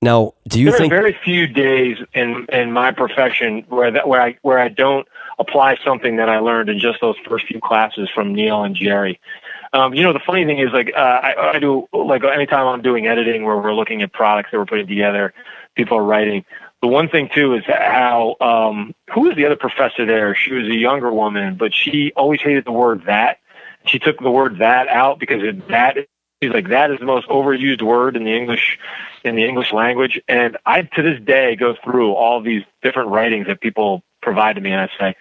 [0.00, 0.78] Now, do you think.
[0.78, 4.58] there think are very few days in in my profession where that where I where
[4.58, 8.62] I don't apply something that I learned in just those first few classes from Neil
[8.62, 9.20] and Jerry.
[9.72, 12.80] Um, you know, the funny thing is, like, uh, I, I do, like, anytime I'm
[12.80, 15.34] doing editing where we're looking at products that we're putting together,
[15.74, 16.44] people are writing.
[16.80, 20.34] The one thing, too, is how, um, who was the other professor there?
[20.34, 23.40] She was a younger woman, but she always hated the word that.
[23.84, 25.98] She took the word that out because it, that,
[26.42, 28.78] she's like, that is the most overused word in the English,
[29.24, 30.20] in the English language.
[30.28, 34.60] And I, to this day, go through all these different writings that people provide to
[34.60, 35.16] me, and I say,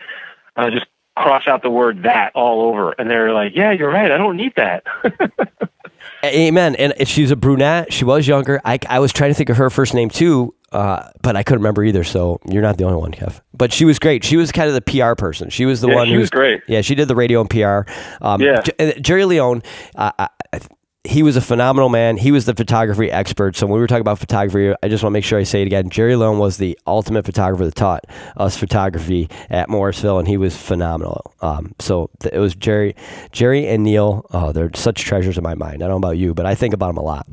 [0.56, 2.92] I just cross out the word that all over.
[2.92, 4.12] And they're like, yeah, you're right.
[4.12, 4.84] I don't need that.
[6.24, 6.76] Amen.
[6.76, 7.92] And she's a brunette.
[7.92, 8.62] She was younger.
[8.64, 11.60] I, I was trying to think of her first name too, uh, but I couldn't
[11.60, 12.04] remember either.
[12.04, 13.42] So you're not the only one, Kev.
[13.54, 14.24] But she was great.
[14.24, 15.50] She was kind of the PR person.
[15.50, 16.62] She was the yeah, one she who was great.
[16.68, 17.92] Yeah, she did the radio and PR.
[18.22, 18.62] Um, yeah.
[18.62, 19.64] J- Jerry Leone,
[19.96, 20.60] uh, I,
[21.08, 22.18] he was a phenomenal man.
[22.18, 23.56] He was the photography expert.
[23.56, 25.62] So when we were talking about photography, I just want to make sure I say
[25.62, 25.90] it again.
[25.90, 28.06] Jerry Leone was the ultimate photographer that taught
[28.36, 31.34] us photography at Morrisville, and he was phenomenal.
[31.42, 32.96] Um, so th- it was Jerry,
[33.32, 34.26] Jerry and Neil.
[34.32, 35.76] Oh, they're such treasures in my mind.
[35.76, 37.26] I don't know about you, but I think about them a lot.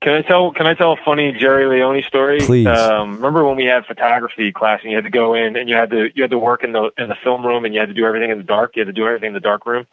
[0.00, 0.52] Can I tell?
[0.52, 2.38] Can I tell a funny Jerry Leone story?
[2.40, 2.68] Please.
[2.68, 5.74] Um, remember when we had photography class and you had to go in and you
[5.74, 7.88] had to you had to work in the in the film room and you had
[7.88, 8.76] to do everything in the dark.
[8.76, 9.88] You had to do everything in the dark room.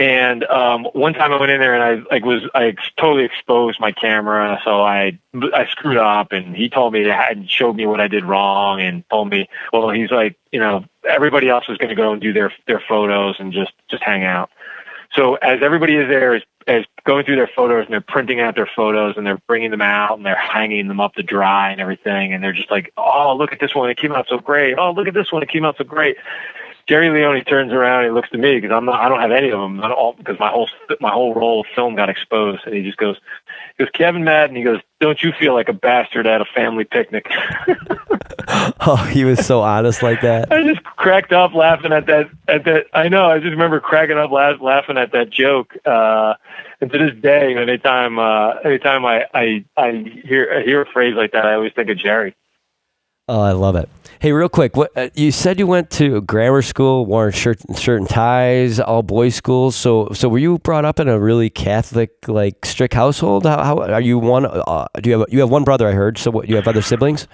[0.00, 3.80] And um, one time I went in there and I like was I totally exposed
[3.80, 5.18] my camera, so I
[5.52, 6.30] I screwed up.
[6.30, 9.90] And he told me and showed me what I did wrong, and told me, well,
[9.90, 13.36] he's like, you know, everybody else was going to go and do their their photos
[13.40, 14.50] and just just hang out.
[15.14, 18.54] So as everybody is there is is going through their photos and they're printing out
[18.54, 21.80] their photos and they're bringing them out and they're hanging them up to dry and
[21.80, 24.78] everything, and they're just like, oh, look at this one, it came out so great.
[24.78, 26.16] Oh, look at this one, it came out so great.
[26.88, 29.30] Jerry Leone turns around and he looks to me because I'm not, I don't have
[29.30, 30.70] any of them, not all, because my whole
[31.00, 33.16] my whole roll of film got exposed, and he just goes,
[33.76, 36.84] he goes Kevin Madden, he goes, don't you feel like a bastard at a family
[36.84, 37.30] picnic?
[38.80, 40.50] oh, he was so honest like that.
[40.50, 42.30] I just cracked up laughing at that.
[42.48, 43.30] At that, I know.
[43.30, 45.76] I just remember cracking up laugh, laughing at that joke.
[45.84, 46.34] Uh,
[46.80, 49.92] and to this day, anytime uh, anytime I, I I
[50.24, 52.34] hear I hear a phrase like that, I always think of Jerry.
[53.28, 53.90] Oh, I love it.
[54.20, 58.00] Hey, real quick, what uh, you said you went to grammar school, wore shirt, shirt
[58.00, 59.76] and ties, all boys schools.
[59.76, 63.46] So, so were you brought up in a really Catholic, like strict household?
[63.46, 64.44] How, how are you one?
[64.44, 65.86] Uh, do you have you have one brother?
[65.86, 66.18] I heard.
[66.18, 67.28] So, what you have other siblings?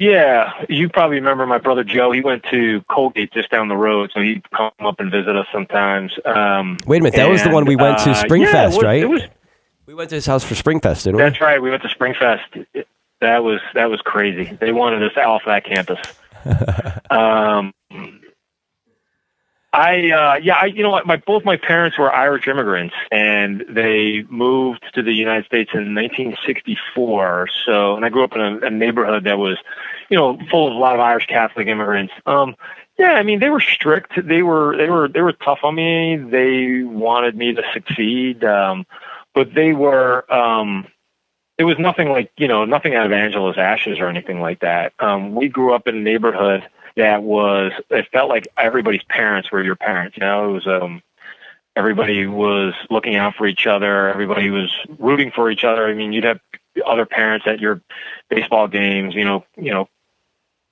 [0.00, 2.10] Yeah, you probably remember my brother Joe.
[2.10, 5.46] He went to Colgate just down the road, so he'd come up and visit us
[5.52, 6.18] sometimes.
[6.24, 8.66] Um, Wait a minute, that and, was the one we went to uh, Springfest, yeah,
[8.66, 9.08] was, right?
[9.08, 9.22] Was,
[9.86, 11.22] we went to his house for Springfest, didn't we?
[11.22, 11.62] that's right.
[11.62, 12.66] We went to Springfest.
[13.20, 14.56] That was that was crazy.
[14.60, 15.98] They wanted us off that campus.
[17.10, 17.72] um,
[19.76, 21.06] I uh, yeah, I you know what?
[21.06, 25.94] My both my parents were Irish immigrants, and they moved to the United States in
[25.94, 27.48] 1964.
[27.66, 29.58] So, and I grew up in a, a neighborhood that was,
[30.08, 32.14] you know, full of a lot of Irish Catholic immigrants.
[32.24, 32.56] Um,
[32.98, 34.12] yeah, I mean, they were strict.
[34.16, 36.16] They were they were they were tough on me.
[36.16, 38.86] They wanted me to succeed, um,
[39.34, 40.24] but they were.
[40.32, 40.86] Um,
[41.58, 44.92] it was nothing like you know nothing out of Angela's ashes or anything like that.
[44.98, 49.62] Um, we grew up in a neighborhood that was it felt like everybody's parents were
[49.62, 50.16] your parents.
[50.16, 51.02] You know, it was um,
[51.74, 54.08] everybody was looking out for each other.
[54.08, 55.86] Everybody was rooting for each other.
[55.86, 56.40] I mean, you'd have
[56.84, 57.80] other parents at your
[58.28, 59.14] baseball games.
[59.14, 59.88] You know, you know,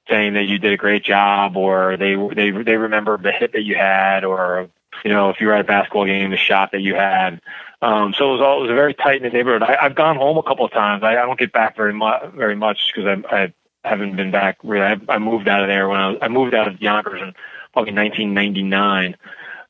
[0.09, 3.63] saying that you did a great job, or they they they remember the hit that
[3.63, 4.69] you had, or
[5.05, 7.41] you know, if you were at a basketball game, the shot that you had.
[7.85, 9.63] Um, so it was all it was a very tight knit neighborhood.
[9.63, 11.03] I, I've gone home a couple of times.
[11.03, 13.53] I, I don't get back very much very much because I, I
[13.87, 14.87] haven't been back really.
[14.87, 17.35] I, I moved out of there when I was, I moved out of Yonkers in
[17.75, 19.17] probably 1999.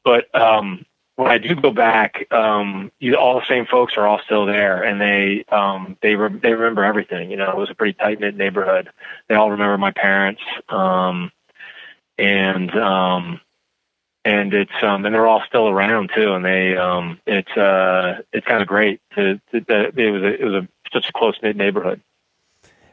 [0.04, 0.86] But um,
[1.16, 4.84] when I do go back, um, you, all the same folks are all still there,
[4.84, 7.32] and they um, they re- they remember everything.
[7.32, 8.90] You know, it was a pretty tight knit neighborhood.
[9.28, 11.32] They all remember my parents, um,
[12.16, 13.40] and um,
[14.24, 16.32] and it's um, and they're all still around too.
[16.32, 19.00] And they um, it's uh, it's kind of great.
[19.16, 22.00] To, to, to, it was a, it was a such a close knit neighborhood.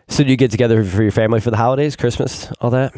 [0.08, 2.94] So do you get together for your family for the holidays, Christmas, all that?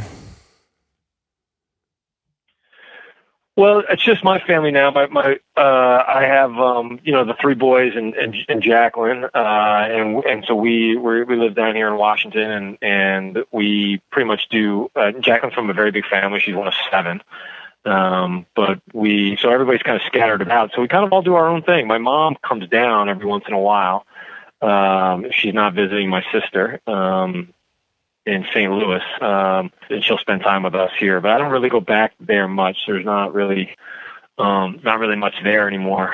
[3.56, 4.90] Well, it's just my family now.
[4.90, 9.26] My, my uh, I have um, you know the three boys and and, and Jacqueline,
[9.26, 14.02] uh, and and so we we we live down here in Washington, and and we
[14.12, 14.90] pretty much do.
[14.96, 16.40] Uh, Jacqueline's from a very big family.
[16.40, 17.22] She's one of seven.
[17.86, 20.72] Um, but we, so everybody's kind of scattered about.
[20.74, 21.88] So we kind of all do our own thing.
[21.88, 24.06] My mom comes down every once in a while.
[24.62, 27.54] Um, she's not visiting my sister, um,
[28.26, 28.72] in St.
[28.72, 31.20] Louis, um, and she'll spend time with us here.
[31.20, 32.78] But I don't really go back there much.
[32.88, 33.76] There's not really,
[34.38, 36.14] um, not really much there anymore.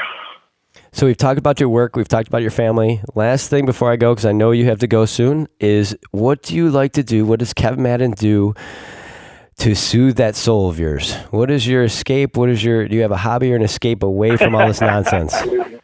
[0.91, 3.01] So we've talked about your work, we've talked about your family.
[3.13, 6.41] Last thing before I go, because I know you have to go soon, is what
[6.41, 7.25] do you like to do?
[7.25, 8.55] What does Kevin Madden do
[9.59, 11.15] to soothe that soul of yours?
[11.31, 12.37] What is your escape?
[12.37, 12.87] What is your?
[12.87, 15.35] Do you have a hobby or an escape away from all this nonsense?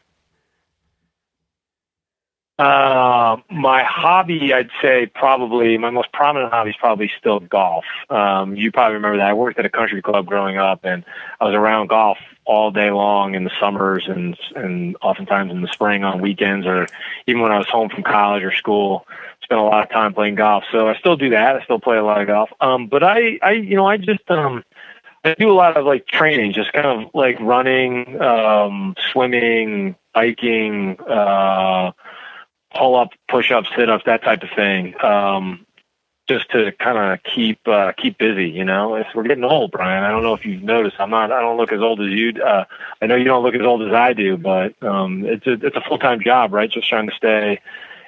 [2.58, 7.84] Uh, my hobby, I'd say probably my most prominent hobby is probably still golf.
[8.10, 11.04] Um, you probably remember that I worked at a country club growing up, and
[11.42, 15.68] I was around golf all day long in the summers and and oftentimes in the
[15.68, 16.88] spring on weekends, or
[17.28, 19.06] even when I was home from college or school.
[19.44, 21.56] Spent a lot of time playing golf, so I still do that.
[21.56, 22.50] I still play a lot of golf.
[22.62, 24.64] Um, but I, I, you know, I just um,
[25.24, 31.00] I do a lot of like training, just kind of like running, um, swimming, biking.
[31.00, 31.92] Uh,
[32.76, 34.94] pull up, push up, sit ups, that type of thing.
[35.04, 35.65] Um,
[36.28, 38.96] just to kind of keep uh, keep busy, you know.
[38.96, 40.04] It's, we're getting old, Brian.
[40.04, 40.96] I don't know if you've noticed.
[41.00, 41.32] I'm not.
[41.32, 42.34] I don't look as old as you.
[42.42, 42.66] Uh,
[43.02, 45.76] I know you don't look as old as I do, but um, it's a it's
[45.76, 46.70] a full time job, right?
[46.70, 47.62] Just trying to stay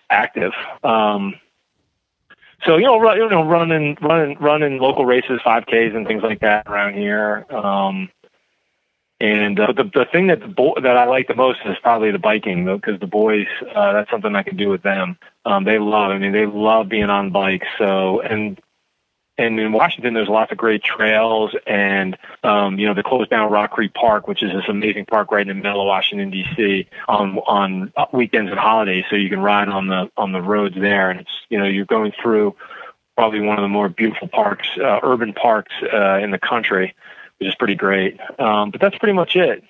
[0.09, 0.53] active.
[0.83, 1.35] Um,
[2.65, 6.39] so you know, run, you know, running running running local races, 5Ks and things like
[6.39, 7.45] that around here.
[7.51, 8.09] Um,
[9.19, 12.11] and uh, the the thing that the bo- that I like the most is probably
[12.11, 15.17] the biking, though, because the boys uh, that's something I can do with them.
[15.47, 16.11] Um, they love.
[16.11, 17.67] I mean, they love being on bikes.
[17.77, 18.59] So and
[19.37, 23.51] and in Washington, there's lots of great trails, and um, you know, they closed down
[23.51, 26.87] Rock Creek Park, which is this amazing park right in the middle of Washington D.C.
[27.07, 31.09] on on weekends and holidays, so you can ride on the on the roads there,
[31.09, 32.55] and it's you know you're going through
[33.15, 36.93] probably one of the more beautiful parks, uh, urban parks uh, in the country
[37.39, 38.19] which is pretty great.
[38.39, 39.63] Um, but that's pretty much it.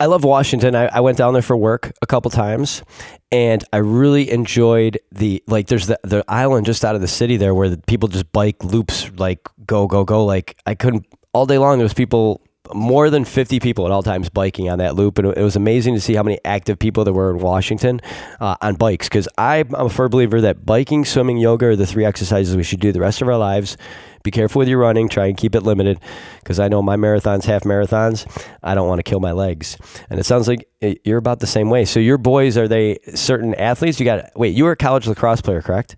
[0.00, 0.74] I love Washington.
[0.74, 2.82] I, I, went down there for work a couple times,
[3.30, 5.66] and I really enjoyed the like.
[5.66, 8.64] There's the the island just out of the city there where the people just bike
[8.64, 10.24] loops like go go go.
[10.24, 11.78] Like I couldn't all day long.
[11.78, 12.40] There was people
[12.74, 15.18] more than 50 people at all times biking on that loop.
[15.18, 18.00] And it was amazing to see how many active people there were in Washington
[18.40, 19.08] uh, on bikes.
[19.08, 22.80] Because I'm a firm believer that biking, swimming, yoga are the three exercises we should
[22.80, 23.76] do the rest of our lives.
[24.22, 25.08] Be careful with your running.
[25.08, 26.00] Try and keep it limited.
[26.40, 28.26] Because I know my marathons, half marathons,
[28.62, 29.76] I don't want to kill my legs.
[30.10, 30.68] And it sounds like
[31.04, 31.84] you're about the same way.
[31.84, 33.98] So your boys, are they certain athletes?
[34.00, 35.96] You got, wait, you were a college lacrosse player, correct?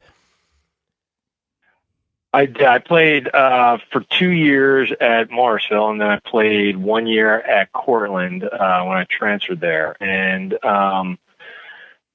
[2.33, 7.41] I I played uh, for two years at Morrisville, and then I played one year
[7.41, 9.97] at Cortland uh, when I transferred there.
[10.01, 11.19] And um,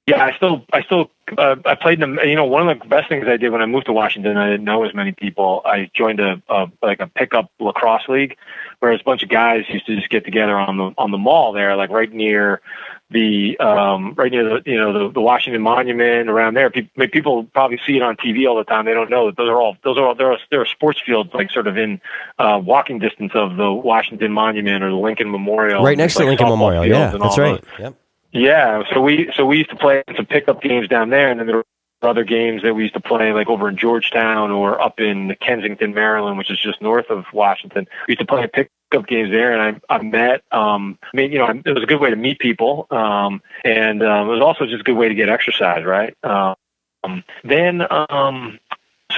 [0.06, 3.08] yeah, I still I still uh, I played in you know one of the best
[3.10, 4.36] things I did when I moved to Washington.
[4.38, 5.60] I didn't know as many people.
[5.64, 8.36] I joined a, a like a pickup lacrosse league,
[8.78, 11.52] where a bunch of guys used to just get together on the on the mall
[11.52, 12.62] there, like right near
[13.10, 16.70] the um, right near the you know the, the Washington Monument around there.
[16.70, 18.84] People, people probably see it on TV all the time.
[18.84, 21.00] They don't know that those are all those are all there are there are sports
[21.04, 22.00] fields like sort of in
[22.38, 25.82] uh, walking distance of the Washington Monument or the Lincoln Memorial.
[25.82, 26.84] Right next to Lincoln Memorial.
[26.84, 27.62] Yeah, that's right.
[27.78, 27.94] Yep.
[28.32, 31.46] Yeah, so we so we used to play some pickup games down there, and then
[31.46, 31.64] there were
[32.02, 35.94] other games that we used to play like over in Georgetown or up in Kensington,
[35.94, 37.86] Maryland, which is just north of Washington.
[38.06, 38.46] We used to play
[38.90, 40.42] pickup games there, and I, I met.
[40.52, 44.02] Um, I mean, you know, it was a good way to meet people, um, and
[44.02, 46.16] um, it was also just a good way to get exercise, right?
[46.24, 48.58] Um, then, um,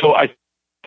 [0.00, 0.34] so I.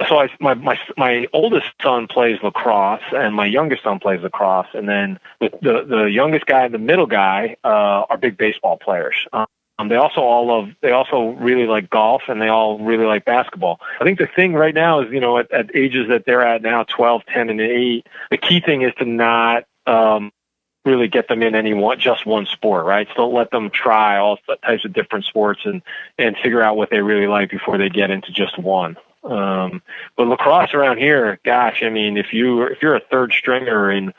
[0.07, 4.69] So I, my my my oldest son plays lacrosse, and my youngest son plays lacrosse,
[4.73, 8.77] and then the the, the youngest guy and the middle guy uh, are big baseball
[8.77, 9.15] players.
[9.31, 9.45] Um,
[9.81, 10.69] um, they also all love.
[10.81, 13.79] They also really like golf, and they all really like basketball.
[13.99, 16.61] I think the thing right now is, you know, at, at ages that they're at
[16.61, 20.31] now, 12, 10, and 8, the key thing is to not um,
[20.85, 23.07] really get them in any one just one sport, right?
[23.15, 25.81] So let them try all types of different sports and
[26.17, 28.97] and figure out what they really like before they get into just one.
[29.23, 29.83] Um,
[30.17, 34.13] but lacrosse around here, gosh, I mean, if you if you're a third stringer in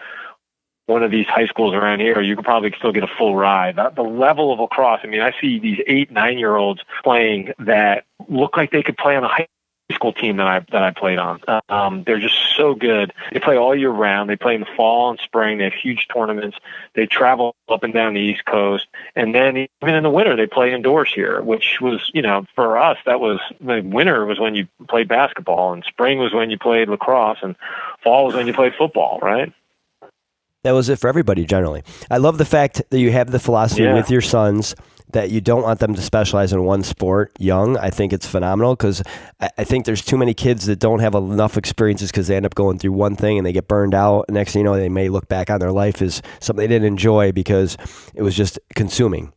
[0.92, 3.76] one of these high schools around here, you could probably still get a full ride.
[3.76, 8.04] The level of lacrosse, I mean, I see these eight, nine year olds playing that
[8.28, 9.48] look like they could play on a high
[9.92, 11.40] school team that I that I played on.
[11.68, 13.12] Um, they're just so good.
[13.32, 14.30] They play all year round.
[14.30, 15.58] They play in the fall and spring.
[15.58, 16.56] They have huge tournaments.
[16.94, 20.46] They travel up and down the East Coast, and then even in the winter they
[20.46, 24.54] play indoors here, which was you know for us that was the winter was when
[24.54, 27.56] you played basketball, and spring was when you played lacrosse, and
[28.02, 29.52] fall was when you played football, right?
[30.64, 31.82] That was it for everybody generally.
[32.10, 33.94] I love the fact that you have the philosophy yeah.
[33.94, 34.74] with your sons
[35.10, 37.76] that you don't want them to specialize in one sport young.
[37.76, 39.02] I think it's phenomenal because
[39.40, 42.46] I, I, think there's too many kids that don't have enough experiences because they end
[42.46, 44.26] up going through one thing and they get burned out.
[44.30, 46.86] Next thing you know, they may look back on their life as something they didn't
[46.86, 47.76] enjoy because
[48.14, 49.32] it was just consuming.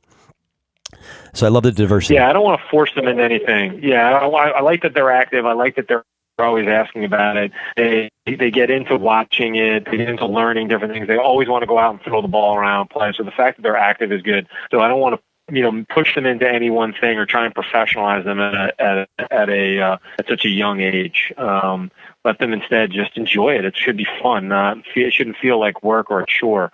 [1.34, 2.14] So I love the diversity.
[2.14, 3.84] Yeah, I don't want to force them into anything.
[3.84, 5.46] Yeah, I, I like that they're active.
[5.46, 6.06] I like that they're
[6.40, 7.52] always asking about it.
[7.76, 9.86] They they get into watching it.
[9.86, 11.08] They get into learning different things.
[11.08, 13.14] They always want to go out and throw the ball around, play.
[13.16, 14.48] So the fact that they're active is good.
[14.72, 15.22] So I don't want to
[15.54, 18.82] you know push them into any one thing or try and professionalize them at a,
[18.82, 21.34] at, a, at a uh, at such a young age.
[21.38, 21.92] Um,
[22.24, 23.66] let them instead just enjoy it.
[23.66, 24.48] It should be fun.
[24.48, 26.72] Not it shouldn't feel like work or a chore.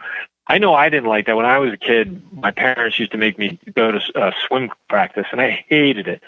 [0.47, 2.21] I know I didn't like that when I was a kid.
[2.33, 6.21] My parents used to make me go to uh, swim practice, and I hated it.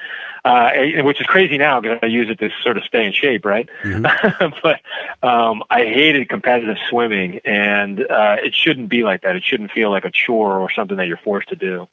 [0.45, 0.71] Uh,
[1.03, 3.69] which is crazy now because I use it to sort of stay in shape, right?
[3.81, 4.53] Mm-hmm.
[4.63, 4.81] but
[5.25, 9.37] um, I hated competitive swimming, and uh, it shouldn't be like that.
[9.37, 11.87] It shouldn't feel like a chore or something that you're forced to do.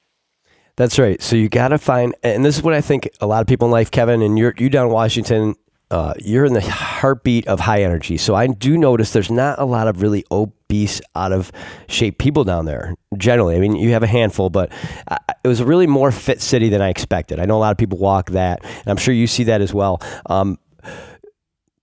[0.75, 1.23] That's right.
[1.23, 3.69] So you got to find, and this is what I think a lot of people
[3.69, 5.55] in life, Kevin, and you're you down in Washington
[5.91, 8.17] uh, you're in the heartbeat of high energy.
[8.17, 11.51] So I do notice there's not a lot of really obese, out of
[11.89, 12.95] shape people down there.
[13.17, 14.71] Generally, I mean, you have a handful, but
[15.09, 17.41] uh, it was a really more fit city than I expected.
[17.41, 19.75] I know a lot of people walk that, and I'm sure you see that as
[19.75, 20.01] well.
[20.27, 20.59] Um,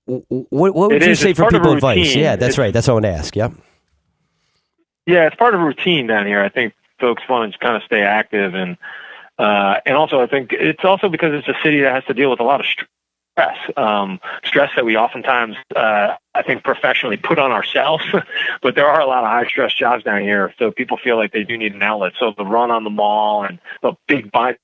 [0.06, 1.20] what, what would it you is.
[1.20, 2.16] say for people advice?
[2.16, 2.74] Yeah, that's it's, right.
[2.74, 3.36] That's what I want to ask.
[3.36, 3.50] Yeah.
[5.06, 6.42] Yeah, it's part of routine down here.
[6.42, 8.78] I think folks want to kind of stay active and.
[9.40, 12.32] Uh, and also, I think it's also because it's a city that has to deal
[12.32, 12.66] with a lot of
[13.38, 18.04] stress, um, stress that we oftentimes, uh, I think, professionally put on ourselves.
[18.62, 21.32] but there are a lot of high stress jobs down here, so people feel like
[21.32, 22.14] they do need an outlet.
[22.20, 24.60] So the run on the mall and the big bike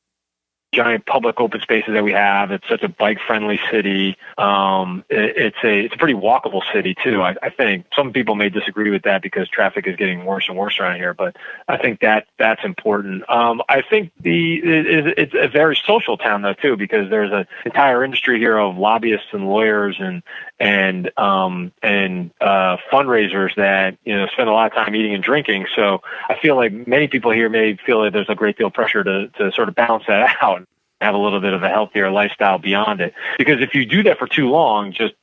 [0.73, 2.51] giant public open spaces that we have.
[2.51, 4.17] It's such a bike friendly city.
[4.37, 7.21] Um, it, it's a it's a pretty walkable city too.
[7.21, 10.57] I, I think some people may disagree with that because traffic is getting worse and
[10.57, 11.35] worse around here, but
[11.67, 13.29] I think that that's important.
[13.29, 17.45] Um, I think the it, it's a very social town though too because there's an
[17.65, 20.23] entire industry here of lobbyists and lawyers and
[20.59, 25.23] and um, and uh, fundraisers that you know spend a lot of time eating and
[25.23, 25.67] drinking.
[25.75, 28.73] So I feel like many people here may feel that there's a great deal of
[28.73, 30.62] pressure to to sort of balance that out
[31.03, 33.13] have a little bit of a healthier lifestyle beyond it.
[33.37, 35.13] Because if you do that for too long, just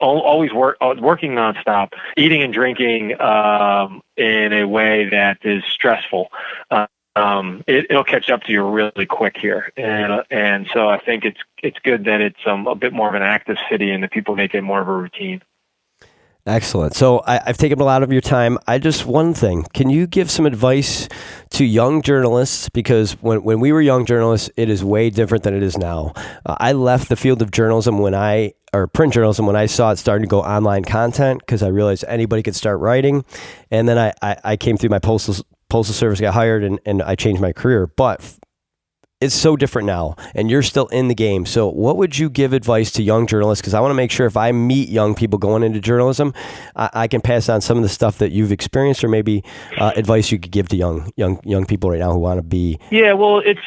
[0.00, 6.30] always work uh, working nonstop, eating and drinking um, in a way that is stressful.
[6.70, 10.88] Uh, um, it, will catch up to you really quick here, and uh, and so
[10.88, 13.90] I think it's it's good that it's um, a bit more of an active city
[13.90, 15.42] and that people make it more of a routine.
[16.46, 16.94] Excellent.
[16.94, 18.56] So I, have taken a lot of your time.
[18.68, 19.64] I just one thing.
[19.74, 21.08] Can you give some advice
[21.50, 22.68] to young journalists?
[22.68, 26.12] Because when, when we were young journalists, it is way different than it is now.
[26.44, 29.90] Uh, I left the field of journalism when I or print journalism when I saw
[29.90, 33.24] it starting to go online content because I realized anybody could start writing,
[33.70, 35.36] and then I, I, I came through my postal
[35.68, 37.86] postal service, got hired, and, and I changed my career.
[37.86, 38.38] But
[39.20, 41.46] it's so different now and you're still in the game.
[41.46, 43.62] So, what would you give advice to young journalists?
[43.62, 46.34] Because I want to make sure if I meet young people going into journalism,
[46.74, 49.42] I, I can pass on some of the stuff that you've experienced or maybe
[49.78, 52.42] uh, advice you could give to young, young, young people right now who want to
[52.42, 52.78] be.
[52.90, 53.60] Yeah, well, it's.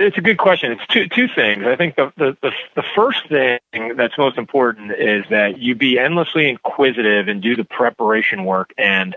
[0.00, 0.70] It's a good question.
[0.70, 1.64] It's two two things.
[1.66, 3.58] I think the, the, the, the first thing
[3.96, 9.16] that's most important is that you be endlessly inquisitive and do the preparation work and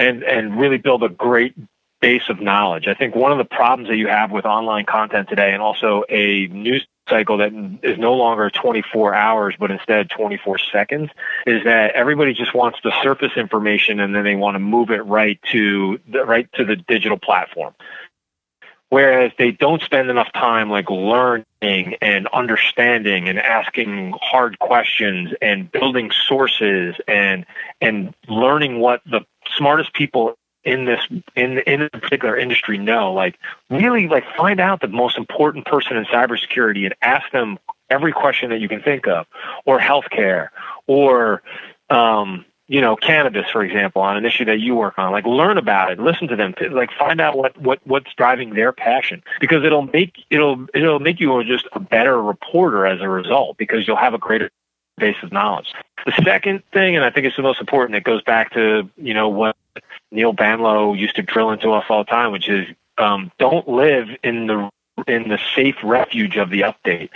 [0.00, 1.54] and and really build a great
[2.00, 2.88] base of knowledge.
[2.88, 6.04] I think one of the problems that you have with online content today and also
[6.08, 11.08] a news cycle that is no longer 24 hours but instead 24 seconds
[11.46, 15.04] is that everybody just wants the surface information and then they want to move it
[15.06, 17.74] right to the right to the digital platform
[18.88, 21.44] whereas they don't spend enough time like learning
[22.00, 27.46] and understanding and asking hard questions and building sources and
[27.80, 29.20] and learning what the
[29.56, 30.36] smartest people
[30.66, 31.00] in this
[31.34, 33.12] in in a particular industry know.
[33.12, 33.38] Like
[33.70, 37.58] really like find out the most important person in cybersecurity and ask them
[37.88, 39.26] every question that you can think of,
[39.64, 40.48] or healthcare,
[40.86, 41.42] or
[41.88, 45.12] um, you know, cannabis, for example, on an issue that you work on.
[45.12, 48.72] Like learn about it, listen to them, like find out what, what what's driving their
[48.72, 53.56] passion because it'll make it'll it'll make you just a better reporter as a result
[53.56, 54.50] because you'll have a greater
[54.98, 55.72] base of knowledge.
[56.06, 59.14] The second thing, and I think it's the most important, it goes back to you
[59.14, 59.56] know what
[60.10, 62.66] Neil Banlow used to drill into us all the time, which is
[62.98, 64.70] um, don't live in the
[65.06, 67.10] in the safe refuge of the update.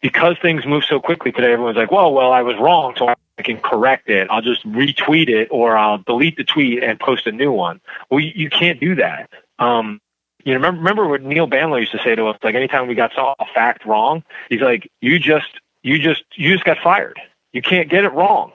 [0.00, 3.42] Because things move so quickly today, everyone's like, "Well, well, I was wrong, so I
[3.42, 4.28] can correct it.
[4.30, 7.80] I'll just retweet it, or I'll delete the tweet and post a new one."
[8.10, 9.30] Well, you, you can't do that.
[9.58, 10.00] Um,
[10.44, 12.38] you remember, remember what Neil Banlow used to say to us?
[12.42, 16.64] Like, anytime we got a fact wrong, he's like, "You just, you just, you just
[16.64, 17.18] got fired.
[17.54, 18.52] You can't get it wrong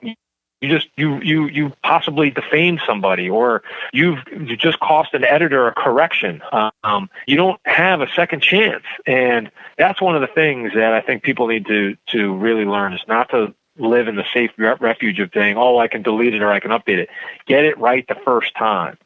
[0.68, 3.62] just you you you possibly defamed somebody or
[3.92, 6.42] you've you just cost an editor a correction.
[6.84, 8.84] Um, you don't have a second chance.
[9.06, 12.92] And that's one of the things that i think people need to to really learn
[12.92, 16.42] is not to live in the safe refuge of saying oh i can delete it
[16.42, 17.08] or i can update it.
[17.46, 18.98] Get it right the first time.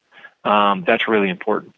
[0.44, 1.74] Um, that's really important.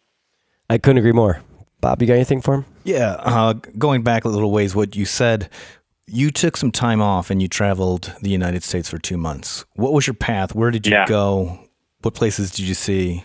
[0.69, 1.43] I couldn't agree more.
[1.83, 2.65] Bob you got anything for him?
[2.85, 5.51] Yeah uh, going back a little ways what you said
[6.07, 9.65] you took some time off and you traveled the United States for two months.
[9.75, 10.55] What was your path?
[10.55, 11.07] Where did you yeah.
[11.07, 11.59] go?
[12.03, 13.25] What places did you see?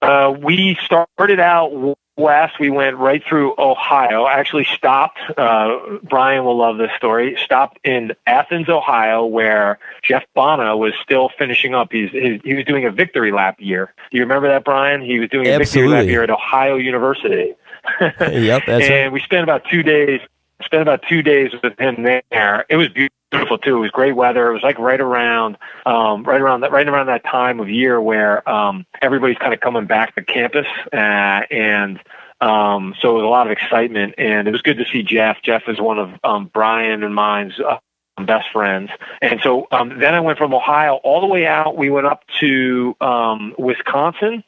[0.00, 2.58] Uh, we started out west.
[2.58, 4.26] We went right through Ohio.
[4.26, 5.20] Actually, stopped.
[5.36, 7.38] Uh, Brian will love this story.
[7.44, 11.92] Stopped in Athens, Ohio, where Jeff Bono was still finishing up.
[11.92, 13.94] He's, his, he was doing a victory lap year.
[14.10, 15.00] Do you remember that, Brian?
[15.02, 15.92] He was doing a Absolutely.
[15.92, 17.54] victory lap year at Ohio University.
[18.00, 19.12] yep, that's and right.
[19.12, 20.20] we spent about two days
[20.62, 22.64] spent about two days with him there.
[22.68, 23.78] It was beautiful too.
[23.78, 24.50] It was great weather.
[24.50, 25.56] It was like right around,
[25.86, 29.60] um, right around that, right around that time of year where um, everybody's kind of
[29.60, 32.00] coming back to campus, uh, and
[32.40, 34.14] um, so it was a lot of excitement.
[34.18, 35.42] And it was good to see Jeff.
[35.42, 37.58] Jeff is one of um, Brian and mine's.
[37.58, 37.78] Uh,
[38.26, 38.90] best friends.
[39.20, 41.76] And so um, then I went from Ohio all the way out.
[41.76, 44.44] We went up to um, Wisconsin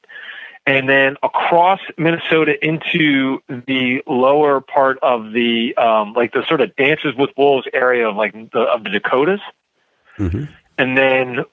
[0.66, 6.74] and then across Minnesota into the lower part of the um, like the sort of
[6.76, 9.40] Dances with Wolves area of like the, of the Dakotas,
[10.18, 10.44] mm-hmm.
[10.78, 11.44] and then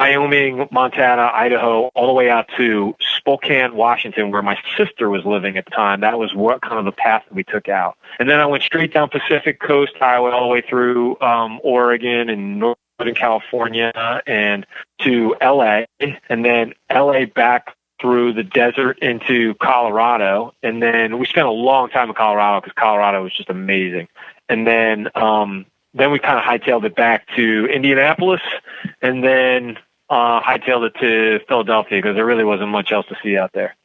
[0.00, 5.56] Wyoming, Montana, Idaho, all the way out to Spokane, Washington, where my sister was living
[5.56, 6.00] at the time.
[6.00, 8.64] That was what kind of the path that we took out, and then I went
[8.64, 13.92] straight down Pacific Coast Highway all the way through um, Oregon and Northern California
[14.26, 14.66] and
[15.02, 15.82] to LA,
[16.28, 21.88] and then LA back through the desert into Colorado, and then we spent a long
[21.88, 24.08] time in Colorado because Colorado was just amazing.
[24.48, 28.42] And then um, then we kind of hightailed it back to Indianapolis,
[29.00, 29.78] and then
[30.10, 33.76] uh, hightailed it to Philadelphia because there really wasn't much else to see out there.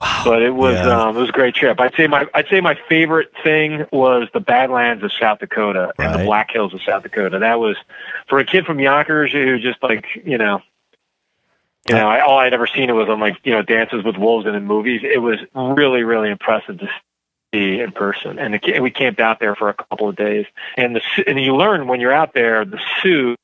[0.00, 0.22] Wow.
[0.24, 1.06] But it was yeah.
[1.06, 1.80] um, it was a great trip.
[1.80, 6.06] I'd say my I'd say my favorite thing was the Badlands of South Dakota right.
[6.06, 7.40] and the Black Hills of South Dakota.
[7.40, 7.76] That was
[8.28, 10.62] for a kid from Yonkers who just like you know
[11.88, 14.16] you know, I, all I'd ever seen it was on like you know Dances with
[14.16, 15.02] Wolves and in movies.
[15.04, 16.88] It was really really impressive to
[17.52, 20.46] see in person, and the, we camped out there for a couple of days.
[20.76, 23.36] And the and you learn when you're out there, the Sioux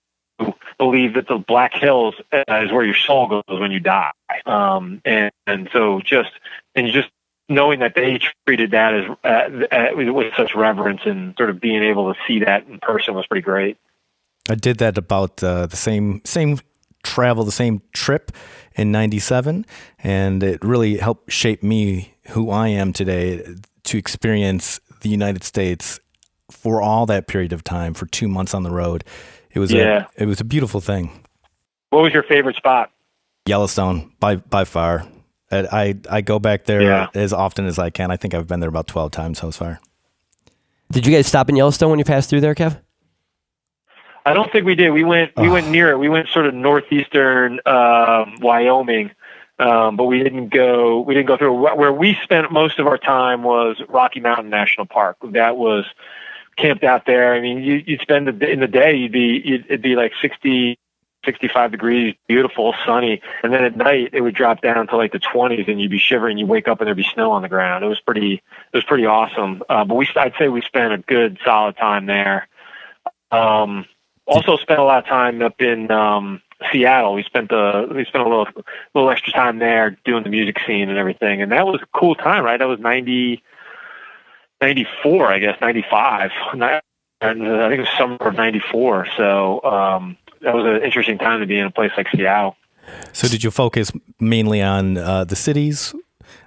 [0.79, 4.13] believe that the Black Hills uh, is where your soul goes when you die.
[4.47, 6.31] Um, and and so just
[6.75, 7.09] and just
[7.49, 11.83] knowing that they treated that as uh, uh, with such reverence and sort of being
[11.83, 13.77] able to see that in person was pretty great.
[14.49, 16.59] I did that about uh, the same same
[17.05, 18.33] travel the same trip
[18.75, 19.65] in 97
[20.03, 23.45] and it really helped shape me who I am today
[23.85, 26.01] to experience the United States
[26.51, 29.05] for all that period of time for 2 months on the road.
[29.53, 30.07] It was yeah.
[30.19, 31.25] a it was a beautiful thing.
[31.91, 32.91] What was your favorite spot?
[33.47, 35.07] Yellowstone by by far.
[35.53, 37.07] I I go back there yeah.
[37.15, 38.11] as often as I can.
[38.11, 39.79] I think I've been there about 12 times so far.
[40.91, 42.81] Did you guys stop in Yellowstone when you passed through there, Kev?
[44.25, 44.91] I don't think we did.
[44.91, 45.53] We went we oh.
[45.53, 45.99] went near it.
[45.99, 49.11] We went sort of northeastern um, Wyoming,
[49.59, 51.01] um, but we didn't go.
[51.01, 54.87] We didn't go through where we spent most of our time was Rocky Mountain National
[54.87, 55.19] Park.
[55.23, 55.85] That was
[56.57, 57.35] camped out there.
[57.35, 58.95] I mean, you, you'd spend the, in the day.
[58.95, 60.79] You'd be you'd, it'd be like 60,
[61.25, 65.19] 65 degrees, beautiful, sunny, and then at night it would drop down to like the
[65.19, 66.39] 20s, and you'd be shivering.
[66.39, 67.85] You wake up and there'd be snow on the ground.
[67.85, 68.35] It was pretty.
[68.73, 69.63] It was pretty awesome.
[69.69, 72.49] Uh, but we, I'd say we spent a good solid time there.
[73.31, 73.85] Um,
[74.27, 76.41] also spent a lot of time up in um,
[76.73, 77.15] Seattle.
[77.15, 78.49] We spent the we spent a little
[78.95, 82.15] little extra time there doing the music scene and everything, and that was a cool
[82.15, 82.59] time, right?
[82.59, 83.43] That was 90,
[84.61, 89.07] 94, I guess, ninety five, I think it was summer of ninety four.
[89.17, 92.57] So um, that was an interesting time to be in a place like Seattle.
[93.13, 93.91] So, did you focus
[94.21, 95.95] mainly on uh, the cities?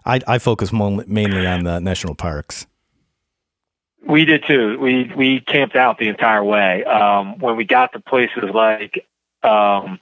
[0.06, 2.68] I, I focus mainly on the national parks.
[4.08, 4.80] We did too.
[4.80, 6.84] We we camped out the entire way.
[6.86, 9.06] Um, when we got to places like
[9.44, 10.00] um,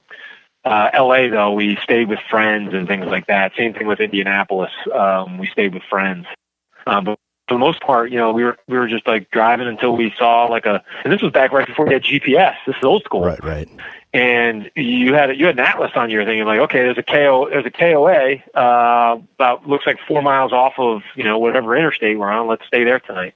[0.64, 3.54] uh, L.A., though, we stayed with friends and things like that.
[3.58, 4.72] Same thing with Indianapolis.
[4.94, 6.28] Um, we stayed with friends.
[6.86, 9.68] Um, but for the most part, you know, we were we were just like driving
[9.68, 10.84] until we saw like a.
[11.04, 12.56] And this was back right before we had GPS.
[12.68, 13.26] This is old school.
[13.26, 13.70] Right, right.
[14.14, 16.38] And you had you had an atlas on your thing.
[16.38, 20.54] You're like, okay, there's a KO, there's a KOA uh, about looks like four miles
[20.54, 22.48] off of you know whatever interstate we're on.
[22.48, 23.34] Let's stay there tonight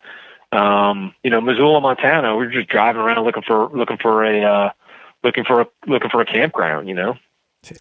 [0.52, 2.36] um, you know, Missoula, Montana.
[2.36, 4.72] We are just driving around looking for looking for a uh,
[5.24, 6.88] looking for a looking for a campground.
[6.88, 7.18] You know.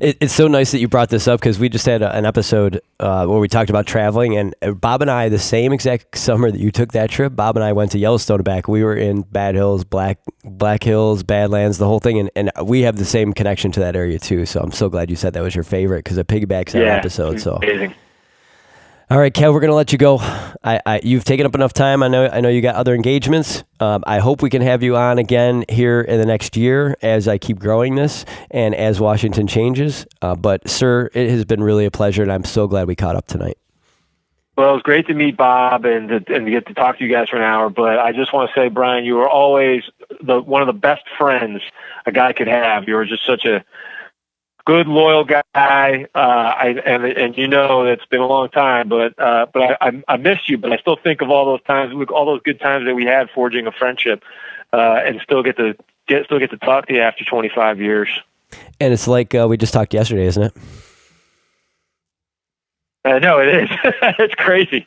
[0.00, 2.26] It, it's so nice that you brought this up because we just had a, an
[2.26, 6.18] episode uh, where we talked about traveling, and uh, Bob and I, the same exact
[6.18, 8.68] summer that you took that trip, Bob and I went to Yellowstone back.
[8.68, 12.82] We were in Bad Hills, Black Black Hills, Badlands, the whole thing, and, and we
[12.82, 14.44] have the same connection to that area too.
[14.44, 16.96] So I'm so glad you said that was your favorite because it piggybacks that Yeah,
[16.96, 17.40] episode.
[17.40, 17.94] So amazing.
[19.10, 20.18] All right, Kev, we're gonna let you go.
[20.20, 22.02] I, I you've taken up enough time.
[22.02, 23.64] I know I know you got other engagements.
[23.80, 27.28] Um, I hope we can have you on again here in the next year as
[27.28, 30.06] I keep growing this and as Washington changes.
[30.20, 33.16] Uh, but sir, it has been really a pleasure, and I'm so glad we caught
[33.16, 33.58] up tonight.
[34.56, 37.04] Well, it was great to meet Bob and to, and to get to talk to
[37.04, 37.70] you guys for an hour.
[37.70, 39.82] But I just want to say, Brian, you were always
[40.20, 41.62] the one of the best friends
[42.04, 42.86] a guy could have.
[42.86, 43.64] You were just such a
[44.64, 45.42] good, loyal guy.
[45.54, 49.88] Uh, I, and and you know it's been a long time, but uh, but I,
[49.88, 50.58] I I miss you.
[50.58, 53.30] But I still think of all those times, all those good times that we had
[53.30, 54.22] forging a friendship,
[54.72, 55.76] uh, and still get to
[56.06, 58.08] get still get to talk to you after 25 years.
[58.80, 60.52] And it's like uh, we just talked yesterday, isn't it?
[63.04, 63.70] I know it is.
[64.18, 64.86] it's crazy.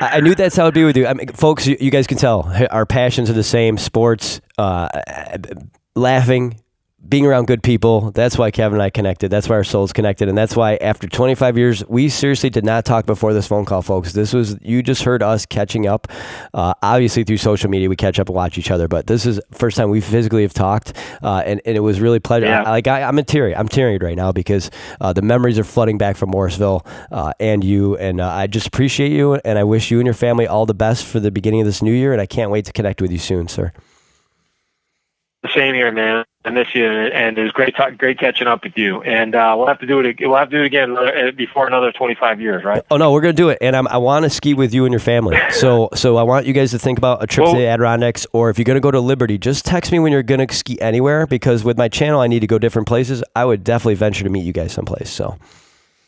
[0.00, 1.06] I knew that's how it'd be with you.
[1.06, 4.88] I mean, folks, you, you guys can tell our passions are the same: sports, uh,
[5.96, 6.60] laughing,
[7.08, 8.10] being around good people.
[8.12, 9.30] That's why Kevin and I connected.
[9.30, 12.84] That's why our souls connected, and that's why after 25 years, we seriously did not
[12.84, 14.12] talk before this phone call, folks.
[14.12, 16.08] This was you just heard us catching up.
[16.52, 19.40] Uh, obviously, through social media, we catch up and watch each other, but this is
[19.52, 22.46] first time we physically have talked, uh, and, and it was really pleasure.
[22.46, 22.62] Yeah.
[22.62, 23.54] I, like I, I'm in teary.
[23.54, 24.70] I'm tearing right now because
[25.00, 28.66] uh, the memories are flooding back from Morrisville uh, and you, and uh, I just
[28.66, 31.60] appreciate you, and I wish you and your family all the best for the beginning
[31.60, 33.72] of this new year, and I can't wait to connect with you soon, sir.
[35.52, 36.24] Same here, man.
[36.46, 39.00] I miss you, and it was great, talk, great catching up with you.
[39.02, 40.16] And uh, we'll have to do it.
[40.20, 42.82] We'll have to do it again uh, before another 25 years, right?
[42.90, 44.92] Oh no, we're gonna do it, and I'm, I want to ski with you and
[44.92, 45.38] your family.
[45.54, 48.50] So, so I want you guys to think about a trip to the Adirondacks, or
[48.50, 51.26] if you're gonna go to Liberty, just text me when you're gonna ski anywhere.
[51.26, 53.22] Because with my channel, I need to go different places.
[53.34, 55.08] I would definitely venture to meet you guys someplace.
[55.10, 55.38] So,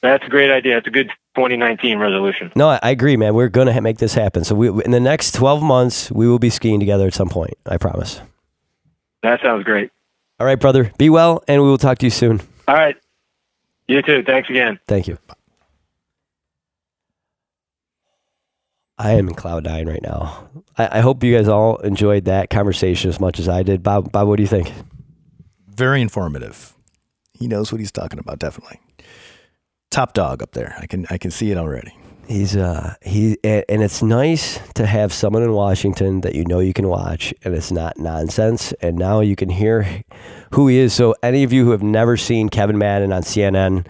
[0.02, 0.76] That's a great idea.
[0.76, 2.52] It's a good 2019 resolution.
[2.56, 3.34] no, I, agree, man.
[3.34, 4.44] We're gonna ha- make this happen.
[4.44, 7.54] So, we, in the next 12 months, we will be skiing together at some point.
[7.66, 8.20] I promise.
[9.22, 9.90] That sounds great.
[10.38, 10.92] All right, brother.
[10.98, 12.40] Be well, and we will talk to you soon.
[12.68, 12.96] All right.
[13.88, 14.22] You too.
[14.24, 14.78] Thanks again.
[14.86, 15.18] Thank you.
[18.98, 20.48] I am in cloud nine right now.
[20.76, 23.82] I, I hope you guys all enjoyed that conversation as much as I did.
[23.82, 24.72] Bob, Bob, what do you think?
[25.68, 26.74] Very informative.
[27.38, 28.38] He knows what he's talking about.
[28.38, 28.80] Definitely.
[29.90, 30.74] Top dog up there.
[30.78, 31.96] I can I can see it already.
[32.28, 36.72] He's uh he and, it's nice to have someone in Washington that you know you
[36.72, 40.02] can watch and it's not nonsense and now you can hear
[40.52, 40.92] who he is.
[40.92, 43.86] So any of you who have never seen Kevin Madden on CNN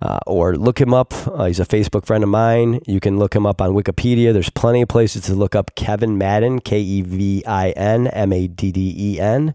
[0.00, 2.80] uh, or look him up, uh, he's a Facebook friend of mine.
[2.86, 4.32] You can look him up on Wikipedia.
[4.32, 8.32] There's plenty of places to look up Kevin Madden, K E V I N M
[8.32, 9.52] A D D E N,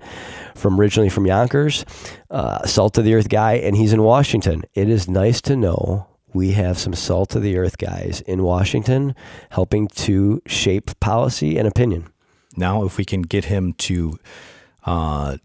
[0.55, 1.85] from originally from Yonkers,
[2.31, 4.63] uh, salt of the earth guy, and he's in Washington.
[4.73, 9.15] It is nice to know we have some salt of the earth guys in Washington
[9.49, 12.07] helping to shape policy and opinion.
[12.55, 14.19] Now, if we can get him to
[14.85, 15.37] uh,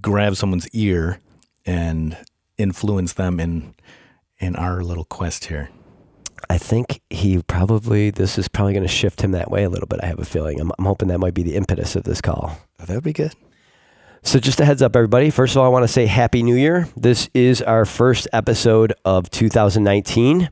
[0.00, 1.18] grab someone's ear
[1.64, 2.16] and
[2.58, 3.74] influence them in
[4.38, 5.70] in our little quest here.
[6.50, 9.86] I think he probably this is probably going to shift him that way a little
[9.86, 10.00] bit.
[10.02, 10.60] I have a feeling.
[10.60, 12.58] I'm, I'm hoping that might be the impetus of this call.
[12.78, 13.32] That would be good.
[14.24, 15.30] So, just a heads up, everybody.
[15.30, 16.88] First of all, I want to say Happy New Year.
[16.96, 20.48] This is our first episode of 2019.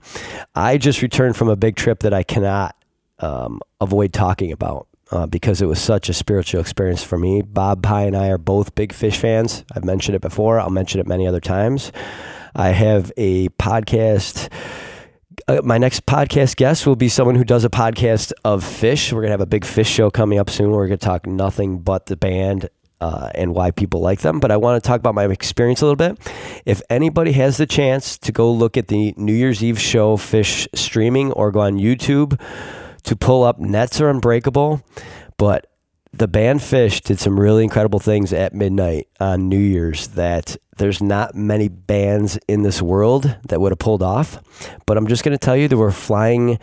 [0.57, 2.75] I just returned from a big trip that I cannot
[3.21, 7.43] um, avoid talking about uh, because it was such a spiritual experience for me.
[7.43, 9.65] Bob Pye and I are both big Phish fans.
[9.73, 11.93] I've mentioned it before, I'll mention it many other times.
[12.57, 14.53] I have a podcast
[15.49, 19.13] uh, my next podcast guest will be someone who does a podcast of Phish.
[19.13, 20.71] We're gonna have a big Phish show coming up soon.
[20.73, 22.69] We're gonna talk nothing but the band
[23.01, 24.41] uh, and why people like them.
[24.41, 26.19] But I want to talk about my experience a little bit.
[26.67, 30.67] If anybody has the chance to go look at the New Year's Eve show Phish
[30.75, 32.41] streaming or go on YouTube
[33.05, 34.83] to pull up Nets are Unbreakable,
[35.39, 35.67] but
[36.13, 41.03] the band Phish did some really incredible things at midnight on New Year's that there's
[41.03, 44.39] not many bands in this world that would have pulled off.
[44.87, 46.59] But I'm just going to tell you there were flying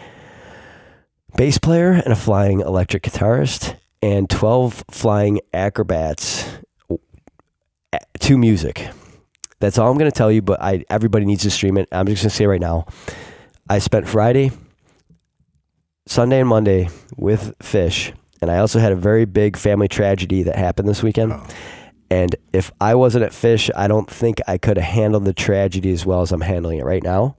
[1.35, 6.47] bass player and a flying electric guitarist and 12 flying acrobats
[8.19, 8.87] to music.
[9.59, 11.87] That's all I'm going to tell you, but I everybody needs to stream it.
[11.91, 12.85] I'm just going to say right now.
[13.69, 14.51] I spent Friday,
[16.05, 20.55] Sunday and Monday with Phish, and I also had a very big family tragedy that
[20.55, 21.33] happened this weekend.
[21.33, 21.47] Oh.
[22.09, 25.91] And if I wasn't at Phish, I don't think I could have handled the tragedy
[25.91, 27.35] as well as I'm handling it right now.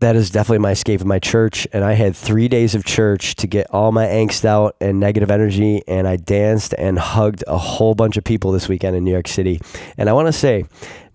[0.00, 1.66] That is definitely my escape of my church.
[1.72, 5.30] And I had three days of church to get all my angst out and negative
[5.30, 5.82] energy.
[5.86, 9.28] And I danced and hugged a whole bunch of people this weekend in New York
[9.28, 9.60] City.
[9.96, 10.64] And I want to say,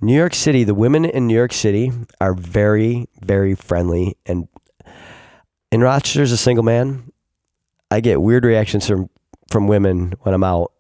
[0.02, 1.92] New York City, the women in New York City
[2.22, 4.16] are very, very friendly.
[4.26, 4.48] And
[5.72, 7.12] in Rochester, as a single man,
[7.92, 9.10] I get weird reactions from
[9.50, 10.72] from women when I'm out.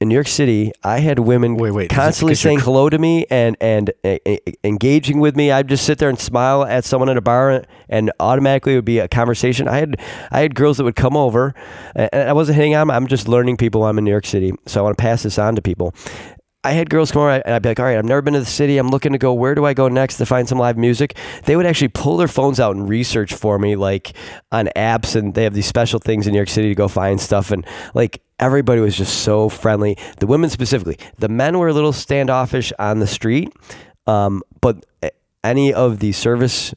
[0.00, 3.56] In New York City, I had women Wait, wait, constantly saying hello to me and
[3.60, 5.52] and uh, uh, engaging with me.
[5.52, 8.84] I'd just sit there and smile at someone at a bar, and automatically it would
[8.84, 9.68] be a conversation.
[9.68, 10.00] I had
[10.32, 11.54] I had girls that would come over,
[11.94, 12.96] and and I wasn't hitting on them.
[12.96, 13.84] I'm just learning people.
[13.84, 15.94] I'm in New York City, so I want to pass this on to people.
[16.64, 18.40] I had girls come over and I'd be like, all right, I've never been to
[18.40, 18.78] the city.
[18.78, 19.34] I'm looking to go.
[19.34, 21.16] Where do I go next to find some live music?
[21.44, 24.14] They would actually pull their phones out and research for me, like
[24.50, 27.20] on apps, and they have these special things in New York City to go find
[27.20, 27.50] stuff.
[27.50, 29.98] And like everybody was just so friendly.
[30.18, 33.52] The women specifically, the men were a little standoffish on the street,
[34.06, 34.84] um, but
[35.42, 36.74] any of the service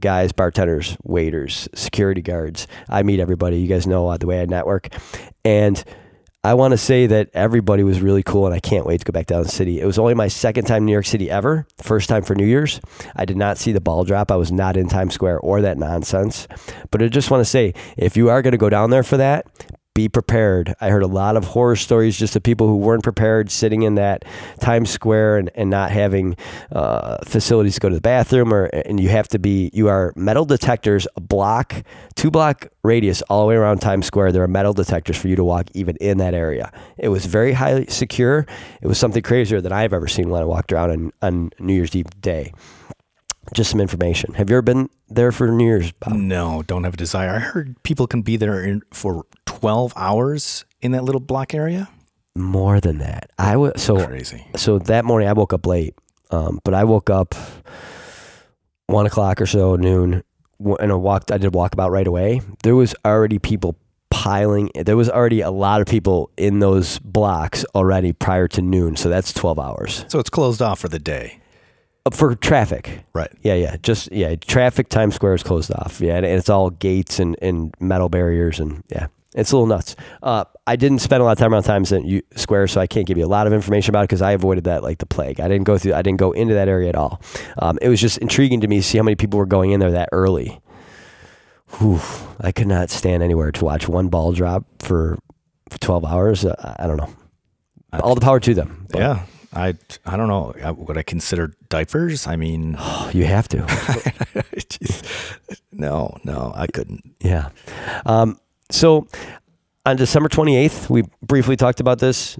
[0.00, 3.58] guys, bartenders, waiters, security guards, I meet everybody.
[3.60, 4.88] You guys know uh, the way I network,
[5.44, 5.84] and
[6.48, 9.12] I want to say that everybody was really cool, and I can't wait to go
[9.12, 9.82] back down the city.
[9.82, 12.46] It was only my second time in New York City ever, first time for New
[12.46, 12.80] Year's.
[13.14, 14.30] I did not see the ball drop.
[14.30, 16.48] I was not in Times Square or that nonsense.
[16.90, 19.18] But I just want to say if you are going to go down there for
[19.18, 19.44] that,
[19.98, 20.76] be prepared.
[20.80, 23.96] I heard a lot of horror stories just of people who weren't prepared sitting in
[23.96, 24.24] that
[24.60, 26.36] Times Square and, and not having
[26.70, 30.12] uh, facilities to go to the bathroom or and you have to be you are
[30.14, 31.82] metal detectors a block
[32.14, 35.34] two block radius all the way around Times Square there are metal detectors for you
[35.34, 36.70] to walk even in that area.
[36.96, 38.46] It was very highly secure.
[38.80, 41.74] It was something crazier than I've ever seen when I walked around on, on New
[41.74, 42.52] Year's Eve day.
[43.54, 44.34] Just some information.
[44.34, 45.92] Have you ever been there for New Year's?
[45.92, 46.12] Bob?
[46.14, 47.30] No, don't have a desire.
[47.30, 51.88] I heard people can be there in, for 12 hours in that little block area.
[52.34, 53.30] More than that.
[53.38, 54.46] I was so Crazy.
[54.56, 55.94] so that morning I woke up late,
[56.30, 57.34] um, but I woke up
[58.86, 60.22] one o'clock or so noon,
[60.60, 61.32] and I walked.
[61.32, 62.40] I did walk about right away.
[62.62, 63.76] There was already people
[64.10, 64.70] piling.
[64.74, 68.96] There was already a lot of people in those blocks already prior to noon.
[68.96, 71.40] So that's twelve hours So it's closed off for the day.
[72.06, 73.04] Uh, for traffic.
[73.12, 73.30] Right.
[73.42, 74.34] Yeah, yeah, just yeah.
[74.36, 76.00] Traffic Times Square is closed off.
[76.00, 79.94] Yeah, and it's all gates and, and metal barriers and yeah, it's a little nuts.
[80.22, 81.92] Uh, I didn't spend a lot of time around Times
[82.36, 84.64] Square, so I can't give you a lot of information about it because I avoided
[84.64, 85.40] that like the plague.
[85.40, 85.94] I didn't go through.
[85.94, 87.20] I didn't go into that area at all.
[87.58, 89.80] Um, it was just intriguing to me to see how many people were going in
[89.80, 90.60] there that early.
[91.78, 92.00] Whew,
[92.40, 95.18] I could not stand anywhere to watch one ball drop for
[95.80, 96.44] twelve hours.
[96.44, 97.12] Uh, I don't know.
[97.92, 98.86] All the power to them.
[98.90, 99.22] but Yeah.
[99.52, 100.52] I, I don't know.
[100.62, 102.26] I- Would I consider diapers?
[102.26, 102.76] I mean,
[103.12, 103.64] you have to.
[105.72, 107.14] no, no, I couldn't.
[107.20, 107.50] Yeah.
[108.06, 108.38] Um,
[108.70, 109.06] so
[109.86, 112.38] on December 28th, we briefly talked about this.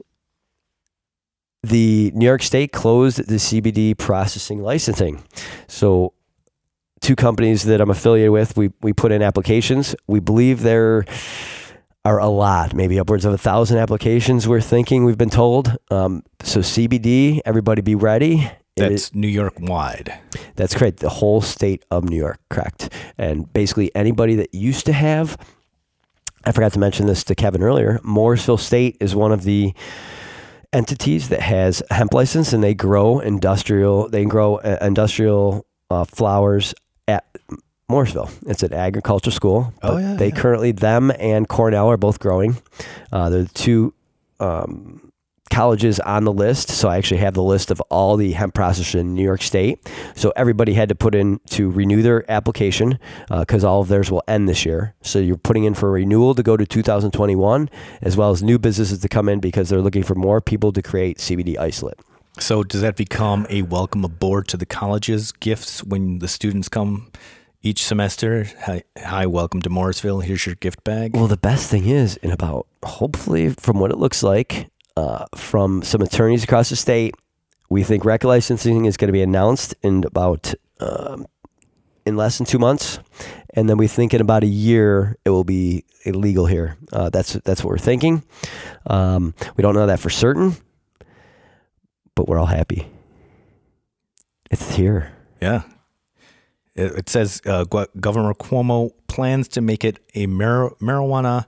[1.63, 5.25] The New York State closed the CBD processing licensing.
[5.67, 6.13] So
[7.01, 9.97] two companies that I'm affiliated with, we, we put in applications.
[10.07, 11.05] We believe there
[12.09, 15.77] are a lot, maybe upwards of a thousand applications we're thinking, we've been told.
[15.91, 18.51] Um, so CBD, everybody be ready.
[18.77, 20.19] Is- That's New York wide.
[20.57, 21.01] that's correct.
[21.01, 22.91] The whole state of New York, correct.
[23.19, 25.37] And basically anybody that used to have,
[26.45, 29.75] I forgot to mention this to Kevin earlier, Morrisville State is one of the
[30.73, 36.05] entities that has a hemp license and they grow industrial, they grow uh, industrial uh,
[36.05, 36.73] flowers
[37.07, 37.27] at
[37.89, 38.31] Morrisville.
[38.47, 39.73] It's an agriculture school.
[39.83, 40.35] Oh, yeah, They yeah.
[40.35, 42.59] currently, them and Cornell are both growing.
[43.11, 43.95] Uh, they're the two
[44.41, 45.11] um,
[45.51, 46.69] colleges on the list.
[46.69, 49.91] So I actually have the list of all the hemp processors in New York State.
[50.15, 52.99] So everybody had to put in to renew their application
[53.31, 54.95] because all of theirs will end this year.
[55.01, 57.71] So you're putting in for a renewal to go to 2021,
[58.03, 60.83] as well as new businesses to come in because they're looking for more people to
[60.83, 61.99] create CBD isolate.
[62.39, 67.11] So does that become a welcome aboard to the college's gifts when the students come
[67.63, 68.47] each semester?
[68.65, 70.21] Hi, hi welcome to Morrisville.
[70.21, 71.15] Here's your gift bag.
[71.15, 75.83] Well, the best thing is, in about hopefully, from what it looks like, uh, from
[75.83, 77.15] some attorneys across the state,
[77.69, 81.27] we think rec licensing is going to be announced in about um,
[82.07, 82.99] in less than two months,
[83.55, 86.77] and then we think in about a year it will be illegal here.
[86.93, 88.23] Uh, that's that's what we're thinking.
[88.87, 90.57] Um, we don't know that for certain,
[92.15, 92.87] but we're all happy.
[94.51, 95.13] It's here.
[95.43, 95.63] Yeah.
[96.79, 101.47] It, says uh, Governor Cuomo plans to make it a mar- marijuana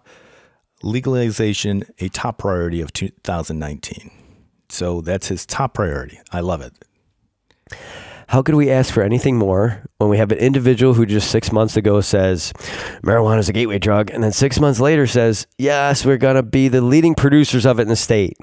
[0.82, 4.10] legalization a top priority of 2019.
[4.68, 6.20] So that's his top priority.
[6.32, 6.72] I love it.
[8.28, 11.50] How could we ask for anything more when we have an individual who just six
[11.50, 12.52] months ago says
[13.02, 16.44] marijuana is a gateway drug, and then six months later says, yes, we're going to
[16.44, 18.36] be the leading producers of it in the state?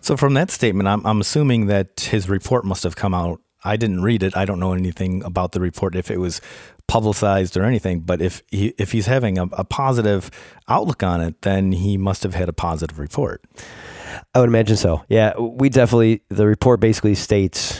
[0.00, 3.76] So from that statement, I'm, I'm assuming that his report must have come out I
[3.76, 4.36] didn't read it.
[4.36, 6.40] I don't know anything about the report if it was
[6.86, 8.00] publicized or anything.
[8.00, 10.30] But if he if he's having a, a positive
[10.68, 13.44] outlook on it, then he must have had a positive report.
[14.34, 15.04] I would imagine so.
[15.08, 16.22] Yeah, we definitely.
[16.28, 17.78] The report basically states,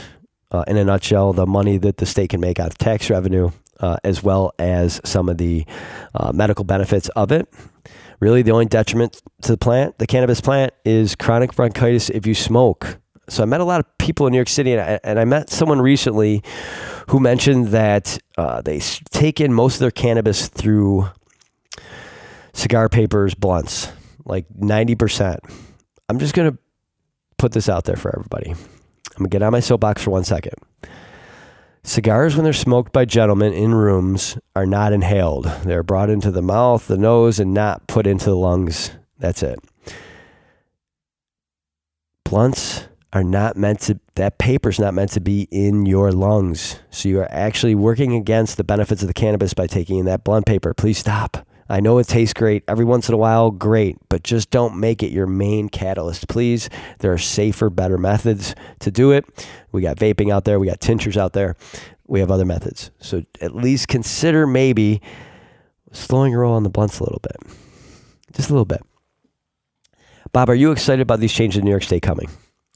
[0.53, 3.51] uh, in a nutshell, the money that the state can make out of tax revenue,
[3.81, 5.65] uh, as well as some of the
[6.15, 7.53] uh, medical benefits of it.
[8.21, 12.35] Really, the only detriment to the plant, the cannabis plant, is chronic bronchitis if you
[12.35, 12.99] smoke.
[13.29, 15.25] So I met a lot of people in New York City, and I, and I
[15.25, 16.43] met someone recently
[17.11, 21.09] who mentioned that uh, they take in most of their cannabis through
[22.55, 23.93] cigar papers, blunts,
[24.25, 25.41] like ninety percent.
[26.09, 26.57] I'm just gonna
[27.37, 28.51] put this out there for everybody.
[28.51, 30.55] I'm gonna get on my soapbox for one second.
[31.85, 35.45] Cigars, when they're smoked by gentlemen in rooms, are not inhaled.
[35.65, 38.91] They're brought into the mouth, the nose, and not put into the lungs.
[39.19, 39.59] That's it.
[42.25, 46.79] Blunts are not meant to, that paper's not meant to be in your lungs.
[46.91, 50.25] So you are actually working against the benefits of the cannabis by taking in that
[50.25, 50.75] blunt paper.
[50.75, 51.47] Please stop.
[51.71, 55.03] I know it tastes great every once in a while, great, but just don't make
[55.03, 56.71] it your main catalyst, please.
[57.01, 59.27] There are safer, better methods to do it.
[59.71, 61.57] We got vaping out there, we got tinctures out there,
[62.07, 62.91] we have other methods.
[63.01, 65.03] So at least consider maybe
[65.93, 67.55] slowing your roll on the blunts a little bit,
[68.33, 68.81] just a little bit.
[70.33, 72.29] Bob, are you excited about these changes in New York State coming?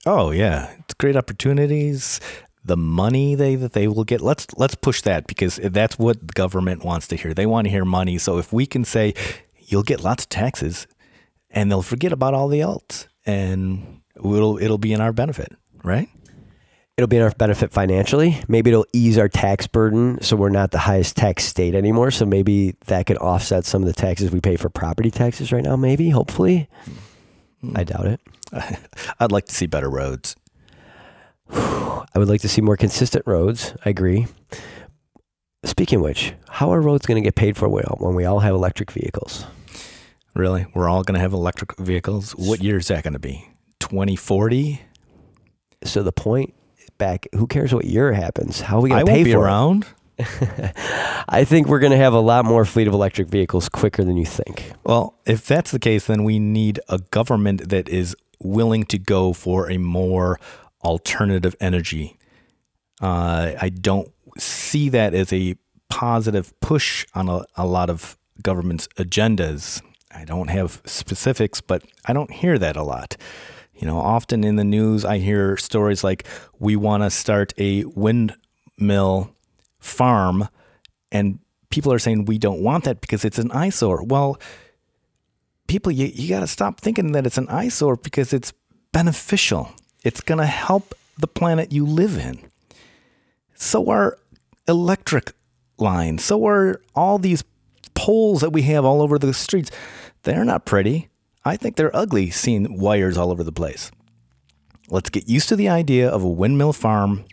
[0.05, 2.20] Oh yeah, it's great opportunities.
[2.65, 6.33] The money they that they will get let's let's push that because that's what the
[6.33, 7.35] government wants to hear.
[7.35, 8.19] They want to hear money.
[8.19, 9.15] So if we can say
[9.57, 10.87] you'll get lots of taxes
[11.51, 15.53] and they'll forget about all the else and it'll it'll be in our benefit
[15.85, 16.09] right?
[16.97, 18.41] It'll be in our benefit financially.
[18.49, 22.11] Maybe it'll ease our tax burden so we're not the highest tax state anymore.
[22.11, 25.65] So maybe that could offset some of the taxes we pay for property taxes right
[25.65, 26.69] now maybe hopefully
[27.63, 27.79] mm.
[27.79, 28.21] i doubt it
[29.21, 30.37] i'd like to see better roads
[32.15, 33.75] I would like to see more consistent roads.
[33.85, 34.27] I agree.
[35.65, 38.55] Speaking of which, how are roads going to get paid for when we all have
[38.55, 39.47] electric vehicles?
[40.35, 40.67] Really?
[40.75, 42.33] We're all going to have electric vehicles?
[42.33, 43.49] What year is that going to be?
[43.81, 44.81] 2040?
[45.85, 46.55] So the point
[46.99, 48.61] back, who cares what year happens?
[48.61, 49.35] How are we going to pay for it?
[49.35, 49.87] around.
[51.28, 54.16] I think we're going to have a lot more fleet of electric vehicles quicker than
[54.16, 54.73] you think.
[54.85, 59.32] Well, if that's the case, then we need a government that is willing to go
[59.32, 60.39] for a more
[60.85, 62.19] alternative energy.
[63.01, 65.57] Uh, I don't see that as a
[65.89, 69.82] positive push on a, a lot of government's agendas.
[70.11, 73.16] I don't have specifics, but I don't hear that a lot.
[73.74, 76.27] You know, often in the news, I hear stories like,
[76.59, 79.35] we want to start a windmill
[79.83, 80.49] farm,
[81.11, 81.39] and
[81.71, 84.03] people are saying we don't want that because it's an eyesore.
[84.05, 84.39] Well,
[85.67, 88.53] people, you, you got to stop thinking that it's an eyesore because it's
[88.93, 89.71] beneficial.
[90.05, 92.39] It's going to help the planet you live in.
[93.55, 94.19] So are
[94.67, 95.33] electric
[95.79, 96.25] lines.
[96.25, 97.45] So are all these
[97.95, 99.71] poles that we have all over the streets.
[100.23, 101.09] They're not pretty.
[101.45, 103.91] I think they're ugly seeing wires all over the place.
[104.89, 107.25] Let's get used to the idea of a windmill farm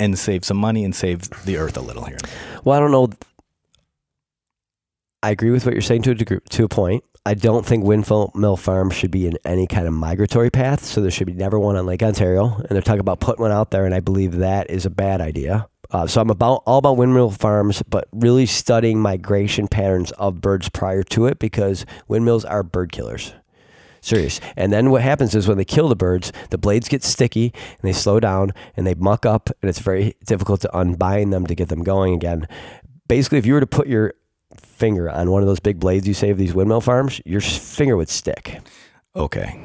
[0.00, 2.18] and save some money and save the earth a little here.
[2.64, 3.10] Well, I don't know.
[5.22, 7.04] I agree with what you're saying to a degree, to a point.
[7.26, 10.82] I don't think windmill farms should be in any kind of migratory path.
[10.84, 12.56] So there should be never one on Lake Ontario.
[12.56, 15.20] And they're talking about putting one out there, and I believe that is a bad
[15.20, 15.68] idea.
[15.90, 20.68] Uh, so I'm about all about windmill farms, but really studying migration patterns of birds
[20.70, 23.34] prior to it because windmills are bird killers.
[24.00, 24.40] Serious.
[24.56, 27.82] And then what happens is when they kill the birds, the blades get sticky and
[27.82, 31.54] they slow down and they muck up, and it's very difficult to unbind them to
[31.54, 32.48] get them going again.
[33.08, 34.14] Basically, if you were to put your
[34.56, 38.08] finger on one of those big blades you save these windmill farms, your finger would
[38.08, 38.60] stick.
[39.14, 39.60] Okay.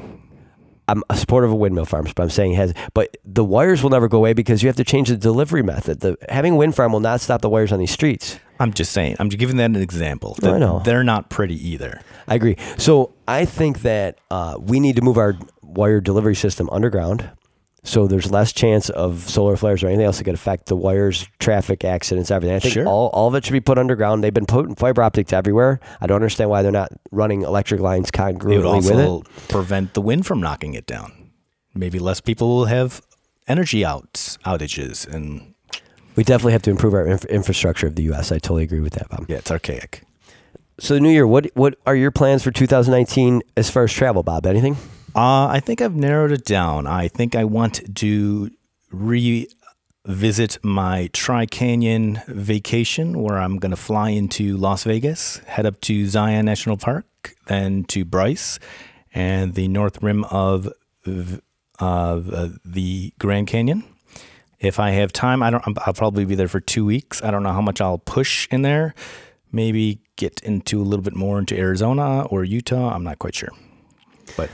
[0.88, 2.74] I'm a supporter of windmill farms, but I'm saying it has.
[2.94, 6.00] But the wires will never go away because you have to change the delivery method.
[6.00, 8.38] The having a wind farm will not stop the wires on these streets.
[8.58, 9.16] I'm just saying.
[9.18, 10.36] I'm just giving that an example.
[10.42, 12.00] I know they're not pretty either.
[12.28, 12.56] I agree.
[12.78, 17.28] So I think that uh, we need to move our wire delivery system underground.
[17.86, 21.28] So there's less chance of solar flares or anything else that could affect the wires,
[21.38, 22.56] traffic accidents, everything.
[22.56, 22.86] I think sure.
[22.86, 24.24] all, all of it should be put underground.
[24.24, 25.78] They've been putting fiber optics everywhere.
[26.00, 29.48] I don't understand why they're not running electric lines congruently it would also with it.
[29.48, 31.30] prevent the wind from knocking it down.
[31.74, 33.02] Maybe less people will have
[33.46, 35.54] energy outs outages and
[36.16, 38.32] we definitely have to improve our inf- infrastructure of the U.S.
[38.32, 39.26] I totally agree with that, Bob.
[39.28, 40.02] Yeah, it's archaic.
[40.80, 44.22] So the new year, what what are your plans for 2019 as far as travel,
[44.22, 44.44] Bob?
[44.44, 44.76] Anything?
[45.16, 46.86] Uh, I think I've narrowed it down.
[46.86, 48.50] I think I want to
[48.90, 55.80] revisit my Tri Canyon vacation where I'm going to fly into Las Vegas, head up
[55.82, 58.58] to Zion National Park, then to Bryce
[59.14, 60.70] and the north rim of
[61.06, 62.20] uh,
[62.62, 63.84] the Grand Canyon.
[64.60, 65.64] If I have time, I don't.
[65.86, 67.22] I'll probably be there for two weeks.
[67.22, 68.94] I don't know how much I'll push in there.
[69.50, 72.94] Maybe get into a little bit more into Arizona or Utah.
[72.94, 73.50] I'm not quite sure.
[74.36, 74.50] But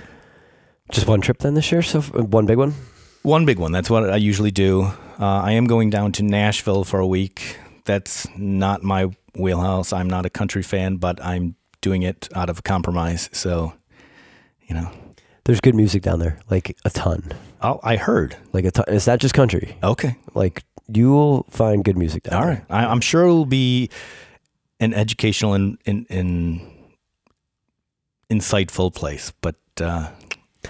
[0.93, 2.75] Just one trip then this year, so one big one.
[3.23, 3.73] one big one.
[3.73, 4.83] That's what I usually do.
[5.19, 7.57] Uh, I am going down to Nashville for a week.
[7.85, 9.93] That's not my wheelhouse.
[9.93, 13.31] I'm not a country fan, but I'm doing it out of compromise.
[13.33, 13.73] So,
[14.69, 14.91] you know,
[15.45, 17.33] There's good music down there, like a ton,
[17.63, 18.37] oh, I heard.
[18.53, 18.85] like a ton.
[18.89, 19.77] It's not just country.
[19.83, 20.17] Okay.
[20.35, 20.63] Like
[20.93, 22.65] you will find good music down All there.
[22.69, 22.85] right.
[22.85, 23.89] I, I'm sure it'll be
[24.79, 26.61] an educational and, and, and
[28.31, 30.11] insightful place, but uh,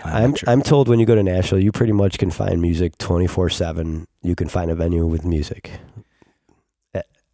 [0.04, 0.48] I'm, I'm sure.
[0.50, 4.06] I'm told when you go to Nashville, you pretty much can find music 24 seven.
[4.22, 5.70] You can find a venue with music,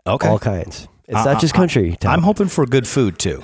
[0.06, 0.28] okay.
[0.28, 0.89] all kinds.
[1.06, 1.97] It's Uh, not just uh, country.
[1.97, 2.12] town.
[2.14, 3.43] I'm hoping for good food too.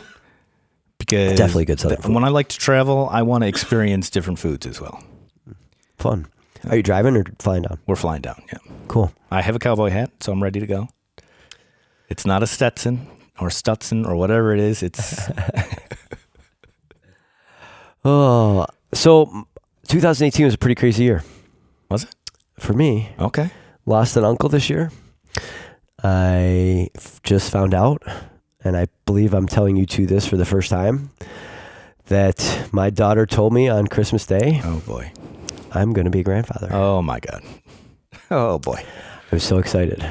[0.99, 2.15] Because Definitely good Southern food.
[2.15, 5.03] when I like to travel, I want to experience different foods as well.
[5.99, 6.27] fun.
[6.71, 7.79] Are you driving or flying down?
[7.87, 8.43] We're flying down.
[8.51, 8.59] Yeah.
[8.89, 9.13] Cool.
[9.31, 10.89] I have a cowboy hat, so I'm ready to go.
[12.09, 13.07] It's not a Stetson
[13.39, 14.83] or Stutson or whatever it is.
[14.83, 15.29] It's
[18.05, 19.45] Oh, so mm,
[19.89, 21.23] 2018 was a pretty crazy year
[21.91, 22.15] was it
[22.59, 23.11] for me.
[23.19, 23.51] okay?
[23.87, 24.91] Lost an uncle this year.
[26.03, 28.03] I f- just found out,
[28.63, 31.11] and I believe I'm telling you two this for the first time,
[32.07, 35.13] that my daughter told me on Christmas Day Oh boy.
[35.73, 36.69] I'm going to be a grandfather.
[36.73, 37.43] Oh my god.
[38.31, 38.83] Oh boy.
[39.31, 40.03] I was so excited.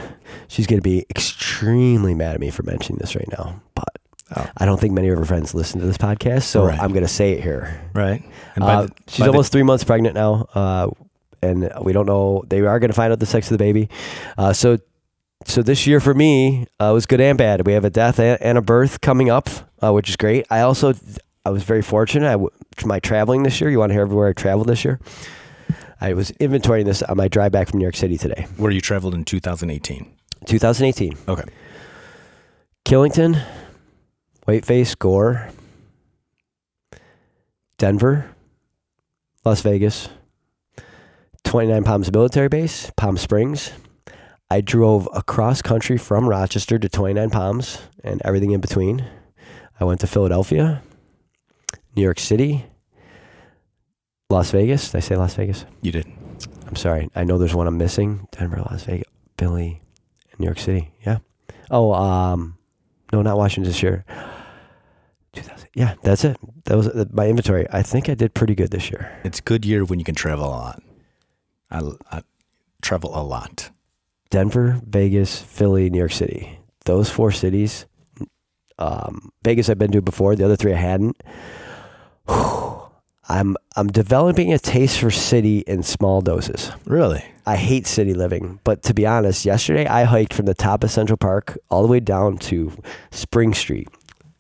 [0.48, 3.98] She's going to be extremely mad at me for mentioning this right now, but
[4.36, 4.50] Oh.
[4.58, 6.80] I don't think many of her friends listen to this podcast, so Right.
[6.80, 7.80] I'm going to say it here.
[7.94, 8.24] Right.
[8.56, 10.88] And by Uh, the- she's by the- almost three months pregnant now, uh,
[11.42, 12.44] and we don't know.
[12.48, 13.90] They are going to find out the sex of the baby.
[14.38, 14.78] Uh, so,
[15.46, 17.66] so this year for me uh, was good and bad.
[17.68, 19.50] We have a death and, and a birth coming up,
[19.84, 20.46] uh, which is great.
[20.50, 20.94] I also
[21.46, 22.28] I was very fortunate.
[22.28, 22.50] I w-
[22.86, 23.70] my traveling this year.
[23.70, 25.00] You want to hear everywhere I traveled this year?
[26.00, 28.80] I was inventorying this on my drive back from New York City today, where you
[28.82, 30.06] traveled in 2018.
[30.46, 31.18] 2018.
[31.28, 31.44] Okay.
[32.86, 33.42] Killington,
[34.45, 35.49] Whiteface, Gore,
[37.78, 38.30] Denver,
[39.45, 40.10] Las Vegas,
[41.44, 43.72] 29 Palms Military Base, Palm Springs.
[44.49, 49.06] I drove across country from Rochester to 29 Palms and everything in between.
[49.80, 50.82] I went to Philadelphia,
[51.95, 52.65] New York City,
[54.30, 54.91] Las Vegas.
[54.91, 55.65] Did I say Las Vegas?
[55.82, 56.07] You did.
[56.68, 57.10] I'm sorry.
[57.15, 58.28] I know there's one I'm missing.
[58.32, 59.07] Denver, Las Vegas,
[59.38, 59.82] Philly,
[60.32, 60.91] and New York City.
[61.06, 61.20] Yeah.
[61.72, 62.57] Oh, um,
[63.11, 64.06] no, not Washington this year.
[65.34, 65.70] 2000.
[65.76, 66.38] Yeah, that's it.
[66.66, 67.68] That was uh, my inventory.
[67.72, 69.20] I think I did pretty good this year.
[69.24, 70.84] It's a good year when you can travel a lot.
[71.72, 71.82] I,
[72.12, 72.22] I
[72.82, 73.72] travel a lot.
[74.30, 76.60] Denver, Vegas, Philly, New York City.
[76.86, 77.86] Those four cities.
[78.80, 80.36] Um, Vegas I've been to before.
[80.36, 81.22] The other three I hadn't.
[83.30, 86.72] I'm I'm developing a taste for city in small doses.
[86.86, 87.24] Really?
[87.46, 90.92] I hate city living, but to be honest, yesterday I hiked from the top of
[90.92, 92.72] Central Park all the way down to
[93.12, 93.88] Spring Street,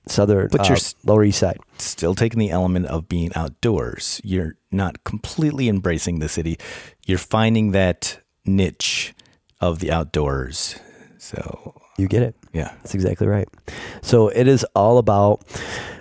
[0.07, 1.59] southern, But uh, you're s- Lower East Side.
[1.77, 4.19] Still taking the element of being outdoors.
[4.23, 6.57] You're not completely embracing the city.
[7.05, 9.13] You're finding that niche
[9.61, 10.75] of the outdoors.
[11.17, 12.35] So, You get it.
[12.53, 12.73] yeah.
[12.81, 13.47] That's exactly right.
[14.01, 15.43] So it is all about.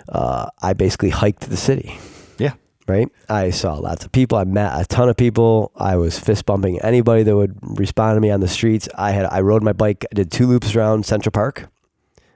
[0.09, 1.97] Uh, I basically hiked the city.
[2.37, 2.53] Yeah.
[2.87, 3.07] Right.
[3.29, 4.37] I saw lots of people.
[4.37, 5.71] I met a ton of people.
[5.77, 8.89] I was fist bumping anybody that would respond to me on the streets.
[8.95, 9.25] I had.
[9.27, 10.05] I rode my bike.
[10.11, 11.69] I did two loops around Central Park.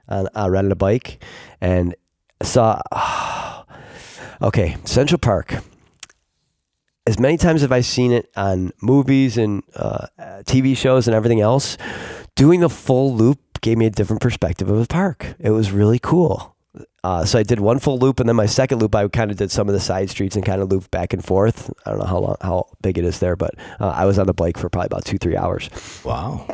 [0.08, 1.22] And I rented a bike,
[1.60, 1.94] and
[2.42, 2.80] saw.
[4.42, 5.56] okay, Central Park.
[7.06, 10.08] As many times have I seen it on movies and uh,
[10.42, 11.78] TV shows and everything else.
[12.34, 15.34] Doing the full loop gave me a different perspective of the park.
[15.38, 16.54] It was really cool.
[17.02, 19.36] Uh, so I did one full loop, and then my second loop, I kind of
[19.36, 21.72] did some of the side streets and kind of looped back and forth.
[21.86, 24.26] I don't know how long, how big it is there, but uh, I was on
[24.26, 25.70] the bike for probably about two, three hours.
[26.04, 26.46] Wow.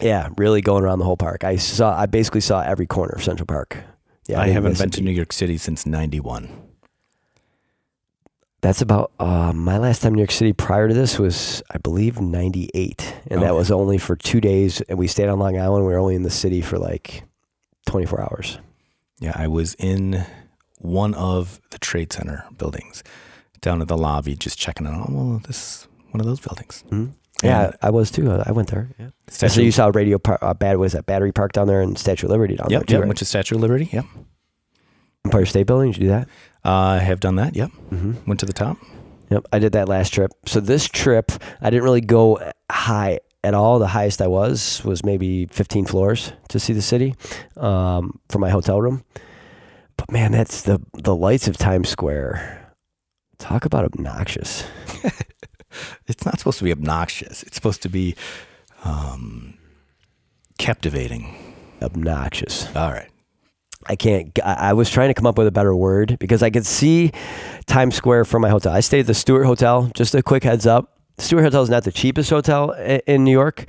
[0.00, 1.44] Yeah, really going around the whole park.
[1.44, 3.78] I saw, I basically saw every corner of Central Park.
[4.26, 5.00] Yeah, I didn't haven't been to.
[5.02, 6.48] New York City since 91.
[8.60, 11.78] That's about uh, my last time in New York City prior to this was, I
[11.78, 13.14] believe, 98.
[13.28, 14.80] And that was only for two days.
[14.82, 15.86] And we stayed on Long Island.
[15.86, 17.22] We were only in the city for like
[17.86, 18.58] 24 hours.
[19.20, 20.24] Yeah, I was in
[20.78, 23.04] one of the Trade Center buildings
[23.60, 25.10] down at the lobby just checking it out.
[25.10, 26.84] Well, this one of those buildings.
[26.90, 27.12] Mhm.
[27.42, 28.30] Yeah, I was too.
[28.30, 28.88] I went there.
[28.98, 29.10] Yeah.
[29.28, 32.26] So you saw Radio Park, uh, bad was that Battery Park down there and Statue
[32.26, 32.92] of Liberty down yep, there too.
[32.94, 33.08] yep, right?
[33.08, 33.88] went to Statue of Liberty.
[33.92, 34.04] Yep.
[35.24, 35.92] Empire State Building.
[35.92, 36.28] Did you do that?
[36.64, 37.54] Uh, I have done that.
[37.54, 37.70] Yep.
[37.92, 38.12] Mm-hmm.
[38.26, 38.78] Went to the top.
[39.30, 40.32] Yep, I did that last trip.
[40.46, 42.40] So this trip, I didn't really go
[42.70, 43.78] high at all.
[43.78, 47.14] The highest I was was maybe 15 floors to see the city
[47.56, 49.04] um, from my hotel room.
[49.96, 52.74] But man, that's the the lights of Times Square.
[53.38, 54.64] Talk about obnoxious.
[56.06, 57.42] It's not supposed to be obnoxious.
[57.42, 58.14] It's supposed to be
[58.84, 59.54] um,
[60.58, 61.54] captivating.
[61.80, 62.66] Obnoxious.
[62.74, 63.10] All right.
[63.86, 64.36] I can't.
[64.44, 67.12] I was trying to come up with a better word because I could see
[67.66, 68.72] Times Square from my hotel.
[68.72, 69.90] I stayed at the Stewart Hotel.
[69.94, 73.66] Just a quick heads up: Stewart Hotel is not the cheapest hotel in New York,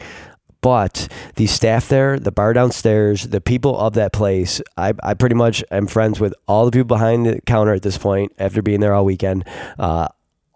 [0.62, 5.36] but the staff there, the bar downstairs, the people of that place, I, I pretty
[5.36, 8.82] much am friends with all the people behind the counter at this point after being
[8.82, 9.46] there all weekend.
[9.78, 10.10] Uh,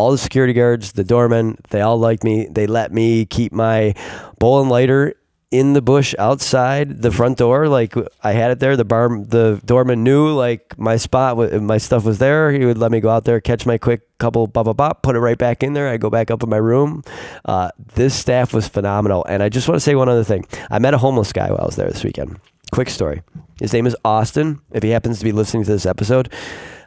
[0.04, 2.46] all the security guards, the doormen, they all liked me.
[2.52, 3.96] They let me keep my
[4.38, 5.16] bowl and lighter
[5.50, 7.70] in the bush outside the front door.
[7.70, 8.76] Like I had it there.
[8.76, 12.52] The bar, the doorman knew like my spot, my stuff was there.
[12.52, 15.16] He would let me go out there, catch my quick couple bop bop bop, put
[15.16, 15.88] it right back in there.
[15.88, 17.04] I go back up in my room.
[17.46, 19.24] Uh, this staff was phenomenal.
[19.30, 20.46] And I just want to say one other thing.
[20.70, 22.42] I met a homeless guy while I was there this weekend.
[22.74, 23.22] Quick story.
[23.62, 24.60] His name is Austin.
[24.74, 26.34] If he happens to be listening to this episode,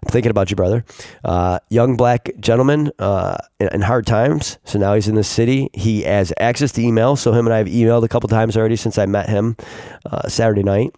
[0.04, 0.84] I'm thinking about you, brother.
[1.24, 4.58] Uh, young black gentleman uh, in, in hard times.
[4.64, 5.68] So now he's in the city.
[5.72, 7.16] He has access to email.
[7.16, 9.56] So him and I have emailed a couple times already since I met him
[10.04, 10.94] uh, Saturday night.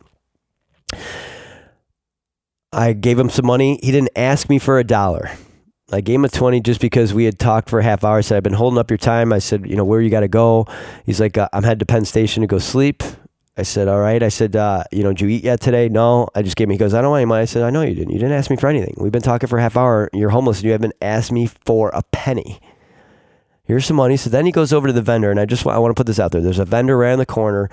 [2.72, 3.78] I gave him some money.
[3.82, 5.30] He didn't ask me for a dollar.
[5.90, 8.18] I gave him a 20 just because we had talked for a half hour.
[8.18, 9.32] I said, I've been holding up your time.
[9.32, 10.66] I said, you know, where you got to go?
[11.06, 13.02] He's like, uh, I'm headed to Penn Station to go sleep.
[13.58, 14.22] I said, all right.
[14.22, 15.88] I said, uh, you know, did you eat yet today?
[15.88, 16.28] No.
[16.34, 17.42] I just gave him, he goes, I don't want any money.
[17.42, 18.12] I said, I know you didn't.
[18.12, 18.94] You didn't ask me for anything.
[18.98, 20.08] We've been talking for a half hour.
[20.12, 22.60] You're homeless and you haven't asked me for a penny.
[23.68, 24.16] Here's some money.
[24.16, 26.06] So then he goes over to the vendor, and I just I want to put
[26.06, 26.40] this out there.
[26.40, 27.68] There's a vendor right in the corner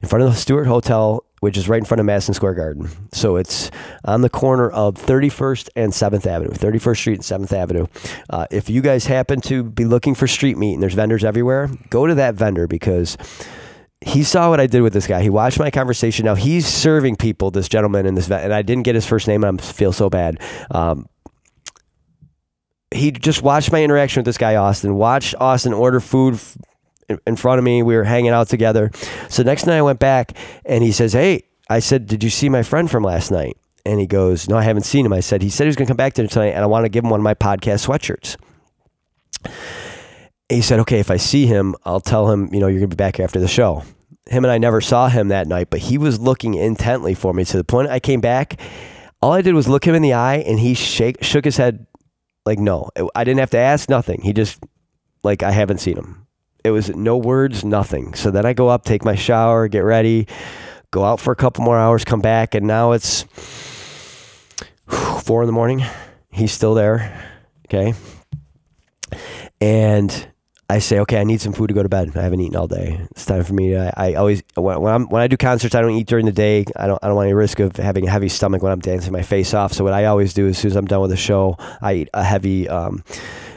[0.00, 2.88] in front of the Stewart Hotel, which is right in front of Madison Square Garden.
[3.10, 3.68] So it's
[4.04, 7.88] on the corner of 31st and 7th Avenue, 31st Street and 7th Avenue.
[8.30, 11.68] Uh, if you guys happen to be looking for street meat and there's vendors everywhere,
[11.90, 13.16] go to that vendor because
[14.04, 15.22] he saw what I did with this guy.
[15.22, 16.24] He watched my conversation.
[16.24, 19.28] Now he's serving people, this gentleman in this vet, and I didn't get his first
[19.28, 19.44] name.
[19.44, 20.38] and I feel so bad.
[20.70, 21.06] Um,
[22.90, 24.94] he just watched my interaction with this guy, Austin.
[24.94, 26.58] Watched Austin order food f-
[27.08, 27.82] in- in front of me.
[27.82, 28.90] We were hanging out together.
[29.28, 32.48] So next night I went back, and he says, "Hey," I said, "Did you see
[32.48, 33.56] my friend from last night?"
[33.86, 35.86] And he goes, "No, I haven't seen him." I said, "He said he was going
[35.86, 37.86] to come back to tonight, and I want to give him one of my podcast
[37.86, 38.36] sweatshirts."
[40.52, 42.96] He said, okay, if I see him, I'll tell him, you know, you're going to
[42.96, 43.84] be back after the show.
[44.26, 47.44] Him and I never saw him that night, but he was looking intently for me
[47.44, 48.60] to the point I came back.
[49.20, 51.86] All I did was look him in the eye and he shake, shook his head
[52.44, 52.90] like, no.
[53.14, 54.20] I didn't have to ask nothing.
[54.22, 54.62] He just,
[55.22, 56.26] like, I haven't seen him.
[56.64, 58.14] It was no words, nothing.
[58.14, 60.28] So then I go up, take my shower, get ready,
[60.90, 63.22] go out for a couple more hours, come back, and now it's
[65.22, 65.84] four in the morning.
[66.30, 67.30] He's still there.
[67.66, 67.94] Okay.
[69.60, 70.31] And
[70.72, 72.16] I say, okay, I need some food to go to bed.
[72.16, 72.98] I haven't eaten all day.
[73.10, 73.72] It's time for me.
[73.72, 76.24] To, I, I always when, when I'm when I do concerts, I don't eat during
[76.24, 76.64] the day.
[76.76, 79.12] I don't I don't want any risk of having a heavy stomach when I'm dancing
[79.12, 79.74] my face off.
[79.74, 81.92] So what I always do is as soon as I'm done with the show, I
[81.92, 83.04] eat a heavy um,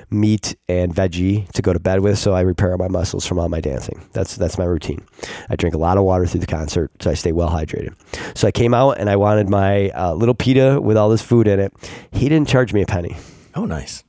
[0.09, 3.47] meat and veggie to go to bed with, so I repair my muscles from all
[3.47, 4.05] my dancing.
[4.11, 5.01] That's that's my routine.
[5.49, 7.93] I drink a lot of water through the concert, so I stay well hydrated.
[8.37, 11.47] So I came out and I wanted my uh, little pita with all this food
[11.47, 11.71] in it.
[12.11, 13.15] He didn't charge me a penny.
[13.55, 14.03] Oh, nice.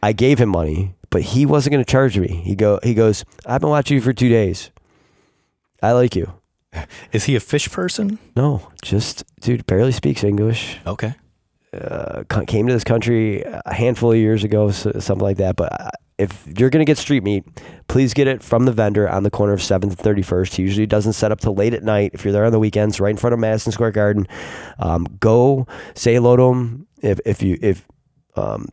[0.00, 2.26] I gave him money, but he wasn't going to charge me.
[2.26, 4.70] He go he goes, "I've been watching you for 2 days.
[5.80, 6.32] I like you."
[7.12, 8.18] Is he a Phish person?
[8.34, 10.78] No, just dude barely speaks English.
[10.86, 11.14] Okay.
[11.78, 15.56] Uh, came to this country a handful of years ago, something like that.
[15.56, 17.44] But uh, if you're going to get street meat,
[17.88, 20.56] please get it from the vendor on the corner of 7th and 31st.
[20.56, 22.10] He usually doesn't set up till late at night.
[22.12, 24.28] If you're there on the weekends, right in front of Madison Square Garden,
[24.80, 26.86] um, go say hello to him.
[27.00, 27.88] If if you if
[28.36, 28.68] um,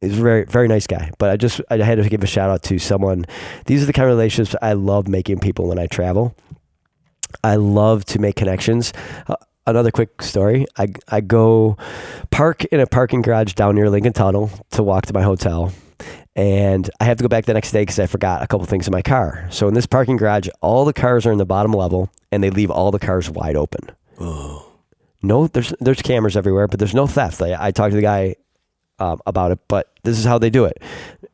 [0.00, 1.10] He's a very, very nice guy.
[1.18, 3.26] But I just, I had to give a shout out to someone.
[3.66, 6.34] These are the kind of relationships I love making people when I travel.
[7.44, 8.92] I love to make connections.
[9.26, 9.36] Uh,
[9.66, 10.66] another quick story.
[10.78, 11.76] I, I go
[12.30, 15.72] park in a parking garage down near Lincoln Tunnel to walk to my hotel.
[16.34, 18.86] And I have to go back the next day because I forgot a couple things
[18.86, 19.46] in my car.
[19.50, 22.50] So in this parking garage, all the cars are in the bottom level and they
[22.50, 23.90] leave all the cars wide open.
[24.18, 24.66] Oh.
[25.22, 27.42] No, there's there's cameras everywhere, but there's no theft.
[27.42, 28.36] I, I talked to the guy
[29.00, 30.82] um, about it, but this is how they do it.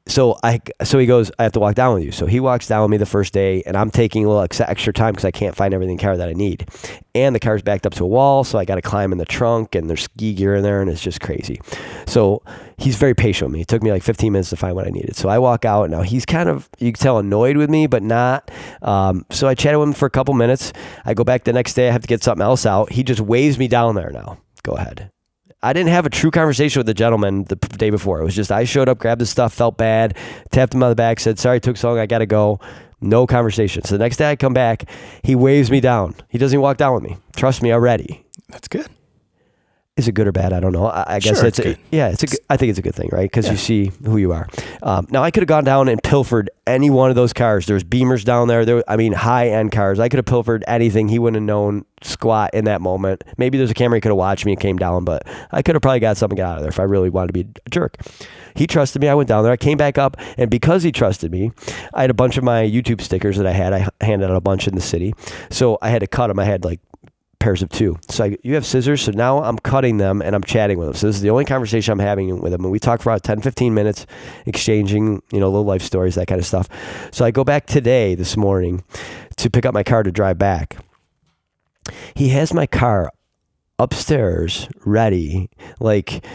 [0.08, 2.12] So I so he goes, I have to walk down with you.
[2.12, 4.60] So he walks down with me the first day, and I'm taking a little ex-
[4.60, 6.68] extra time because I can't find everything in the car that I need,
[7.14, 9.24] and the car's backed up to a wall, so I got to climb in the
[9.24, 11.60] trunk, and there's ski gear in there, and it's just crazy.
[12.06, 12.42] So
[12.78, 13.62] he's very patient with me.
[13.62, 15.16] It took me like 15 minutes to find what I needed.
[15.16, 15.90] So I walk out.
[15.90, 18.50] Now he's kind of you can tell annoyed with me, but not.
[18.82, 20.72] Um, so I chatted with him for a couple minutes.
[21.04, 21.88] I go back the next day.
[21.88, 22.92] I have to get something else out.
[22.92, 24.10] He just waves me down there.
[24.10, 25.10] Now go ahead.
[25.66, 28.20] I didn't have a true conversation with the gentleman the day before.
[28.20, 30.16] It was just I showed up, grabbed his stuff, felt bad,
[30.52, 31.98] tapped him on the back, said, "Sorry, it took so long.
[31.98, 32.60] I got to go."
[33.00, 33.82] No conversation.
[33.82, 34.88] So the next day I come back,
[35.22, 36.14] he waves me down.
[36.28, 37.16] He doesn't walk down with me.
[37.34, 38.24] Trust me already.
[38.48, 38.86] That's good.
[39.96, 40.52] Is it good or bad?
[40.52, 40.86] I don't know.
[40.86, 42.82] I, I guess Sure, it's it's a, yeah, it's a good, I think it's a
[42.82, 43.22] good thing, right?
[43.30, 43.52] Because Yeah.
[43.52, 44.46] you see who you are.
[44.82, 47.64] Um, now I could have gone down and pilfered any one of those cars.
[47.64, 48.66] There's Beamers down there.
[48.66, 49.98] There, I mean, high end cars.
[49.98, 51.08] I could have pilfered anything.
[51.08, 53.24] He wouldn't have known squat in that moment.
[53.38, 55.74] Maybe there's a camera he could have watched me and came down, but I could
[55.74, 57.96] have probably got something out of there if I really wanted to be a jerk.
[58.54, 59.08] He trusted me.
[59.08, 59.52] I went down there.
[59.52, 61.52] I came back up, and because he trusted me,
[61.94, 63.72] I had a bunch of my YouTube stickers that I had.
[63.72, 65.14] I handed out a bunch in the city,
[65.50, 66.38] so I had to cut them.
[66.38, 66.80] I had like
[67.46, 67.96] pairs of two.
[68.08, 69.02] So I, you have scissors.
[69.02, 70.96] So now I'm cutting them and I'm chatting with them.
[70.96, 72.64] So this is the only conversation I'm having with them.
[72.64, 74.04] And we talk for about 10, 15 minutes,
[74.46, 76.68] exchanging, you know, little life stories, that kind of stuff.
[77.12, 78.82] So I go back today, this morning,
[79.36, 80.76] to pick up my car to drive back.
[82.16, 83.12] He has my car
[83.78, 85.48] upstairs ready.
[85.78, 86.26] Like,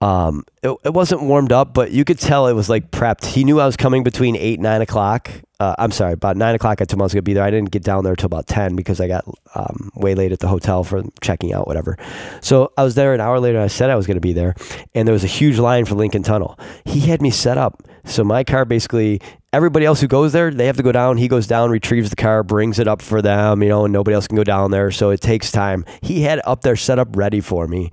[0.00, 3.26] um, it, it wasn't warmed up, but you could tell it was like prepped.
[3.26, 5.30] He knew I was coming between eight, nine o'clock.
[5.58, 6.80] Uh, I'm sorry, about nine o'clock.
[6.80, 7.44] I told him I was gonna be there.
[7.44, 9.24] I didn't get down there till about ten because I got
[9.54, 11.98] um, way late at the hotel for checking out, whatever.
[12.40, 13.60] So I was there an hour later.
[13.60, 14.54] I said I was gonna be there,
[14.94, 16.58] and there was a huge line for Lincoln Tunnel.
[16.84, 19.20] He had me set up so my car basically.
[19.52, 21.16] Everybody else who goes there, they have to go down.
[21.16, 24.14] He goes down, retrieves the car, brings it up for them, you know, and nobody
[24.14, 24.92] else can go down there.
[24.92, 25.84] So it takes time.
[26.02, 27.90] He had up there set up ready for me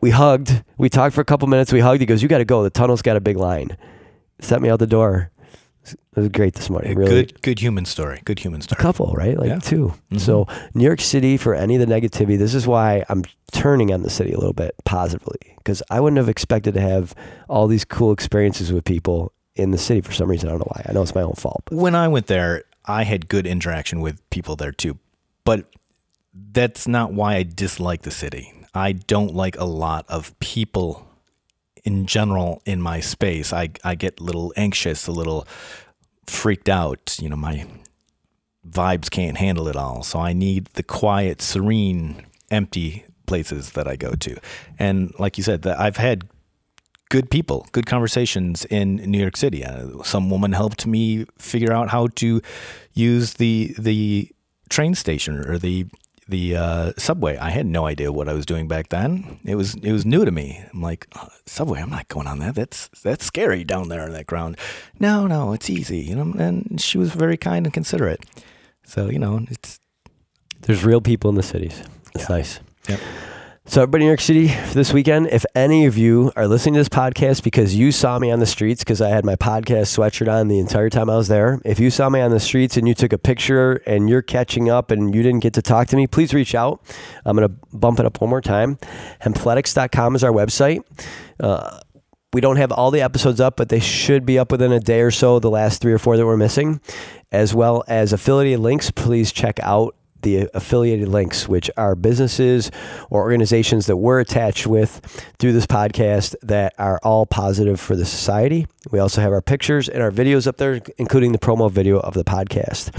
[0.00, 0.62] we hugged.
[0.78, 1.72] We talked for a couple minutes.
[1.72, 2.00] We hugged.
[2.00, 2.62] He goes, "You got to go.
[2.62, 3.76] The tunnel's got a big line."
[4.40, 5.30] Set me out the door.
[5.86, 6.94] It was great this morning.
[6.96, 8.20] Really, Good, good human story.
[8.24, 8.78] Good human story.
[8.78, 9.38] a couple, right?
[9.38, 9.58] Like Yeah.
[9.60, 10.20] 2 Mhm.
[10.20, 12.38] So New York City for any of the negativity.
[12.38, 16.18] This is why I'm turning on the city a little bit positively because I wouldn't
[16.18, 17.14] have expected to have
[17.48, 20.48] all these cool experiences with people in the city for some reason.
[20.48, 20.84] I don't know why.
[20.88, 21.62] I know it's my own fault.
[21.66, 24.98] But When I went there, I had good interaction with people there too,
[25.44, 25.64] but
[26.52, 28.52] that's not why I dislike the city.
[28.74, 31.06] I don't like a lot of people
[31.84, 33.52] in general in my space.
[33.52, 35.46] I I get a little anxious, a little
[36.26, 37.18] freaked out.
[37.20, 37.66] You know, my
[38.68, 40.02] vibes can't handle it all.
[40.02, 44.36] So I need the quiet, serene, empty places that I go to.
[44.78, 46.28] And like you said, that I've had
[47.10, 49.64] good people, good conversations in New York City.
[49.64, 52.40] Uh, some woman helped me figure out how to
[52.92, 54.30] use the the
[54.68, 55.86] train station or the
[56.30, 57.36] the uh, subway.
[57.36, 59.38] I had no idea what I was doing back then.
[59.44, 60.62] It was it was new to me.
[60.72, 61.80] I'm like "Uh, subway.
[61.80, 62.54] I'm not going on that.
[62.54, 64.56] That's that's scary down there on that ground.
[64.98, 65.98] No, no, it's easy.
[65.98, 66.32] You know.
[66.38, 68.20] And she was very kind and considerate.
[68.84, 69.78] So you know, it's
[70.62, 71.82] there's real people in the cities.
[72.14, 72.36] It's Yeah.
[72.36, 72.60] nice.
[72.88, 73.00] Yep.
[73.70, 76.74] So, everybody in New York City for this weekend, if any of you are listening
[76.74, 79.96] to this podcast because you saw me on the streets, because I had my podcast
[79.96, 82.76] sweatshirt on the entire time I was there, if you saw me on the streets
[82.76, 85.86] and you took a picture and you're catching up and you didn't get to talk
[85.86, 86.82] to me, please reach out.
[87.24, 88.76] I'm going to bump it up one more time.
[89.22, 90.82] Hemphletics.com is our website.
[91.38, 91.78] Uh,
[92.32, 95.00] we don't have all the episodes up, but they should be up within a day
[95.00, 96.80] or so, the last three or four that we're missing,
[97.30, 98.90] as well as affiliate links.
[98.90, 102.70] Please check out the affiliated links, which are businesses
[103.10, 105.00] or organizations that we're attached with
[105.38, 108.66] through this podcast that are all positive for the society.
[108.90, 112.14] We also have our pictures and our videos up there, including the promo video of
[112.14, 112.90] the podcast.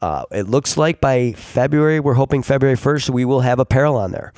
[0.00, 4.12] Uh, it looks like by February, we're hoping February 1st, we will have apparel on
[4.12, 4.32] there.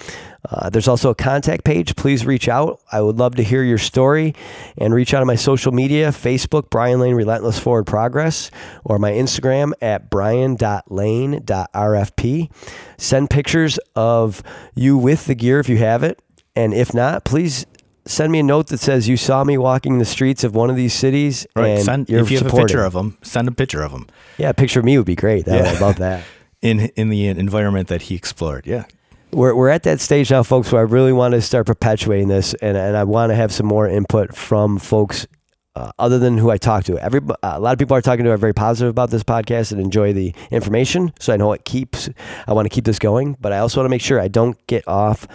[0.48, 1.96] Uh, there's also a contact page.
[1.96, 2.80] Please reach out.
[2.92, 4.34] I would love to hear your story
[4.76, 8.50] and reach out on my social media Facebook, Brian Lane Relentless Forward Progress,
[8.84, 12.50] or my Instagram at brian.lane.rfp.
[12.98, 14.42] Send pictures of
[14.74, 16.20] you with the gear if you have it.
[16.56, 17.66] And if not, please
[18.06, 20.76] send me a note that says you saw me walking the streets of one of
[20.76, 21.68] these cities right.
[21.68, 24.06] and Send, if you have a picture of them, send a picture of them
[24.38, 25.46] yeah, a picture of me would be great.
[25.46, 25.72] That, Yeah.
[25.72, 26.24] I love that.
[26.62, 28.66] in in the environment that he explored.
[28.66, 28.84] Yeah.
[29.34, 32.54] We're, we're at that stage now, folks, where I really want to start perpetuating this,
[32.54, 35.26] and, and I want to have some more input from folks
[35.74, 36.96] uh, other than who I talk to.
[36.98, 39.72] Every uh, a lot of people are talking to are very positive about this podcast
[39.72, 41.12] and enjoy the information.
[41.18, 42.08] So I know it keeps.
[42.46, 44.64] I want to keep this going, but I also want to make sure I don't
[44.68, 45.26] get off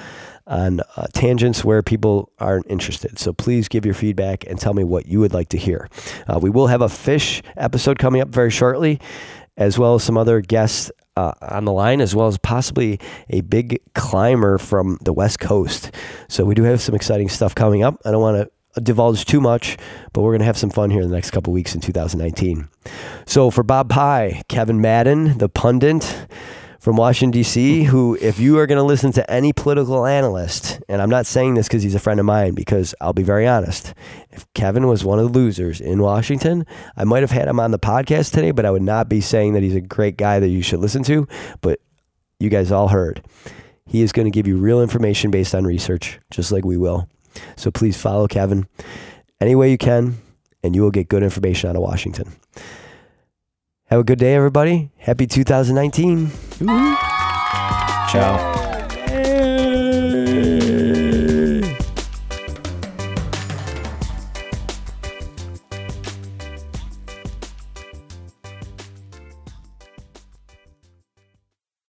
[0.47, 3.19] on uh, tangents where people aren't interested.
[3.19, 5.89] So please give your feedback and tell me what you would like to hear.
[6.25, 9.01] Uh, we will have a Phish episode coming up very shortly,
[9.57, 10.89] as well as some other guests
[11.19, 15.91] uh, on the line, as well as possibly a big climber from the West Coast.
[16.27, 17.99] So we do have some exciting stuff coming up.
[18.05, 19.77] I don't want to divulge too much,
[20.13, 22.69] but we're going to have some fun here in the next couple weeks in 2019.
[23.25, 26.27] So for Bob Pye, Kevin Madden, the pundit
[26.79, 31.01] from Washington, D.C., who, if you are going to listen to any political analyst, and
[31.01, 33.93] I'm not saying this because he's a friend of mine, because I'll be very honest,
[34.31, 36.65] if Kevin was one of the losers in Washington,
[36.95, 39.53] I might have had him on the podcast today, but I would not be saying
[39.53, 41.27] that he's a great guy that you should listen to.
[41.59, 41.79] But
[42.39, 43.23] you guys all heard.
[43.85, 47.09] He is going to give you real information based on research, just like we will.
[47.57, 48.67] So please follow Kevin
[49.41, 50.17] any way you can,
[50.63, 52.31] and you will get good information out of Washington.
[53.89, 54.91] Have a good day, everybody.
[54.97, 56.29] Happy 2019.
[58.11, 58.58] Ciao.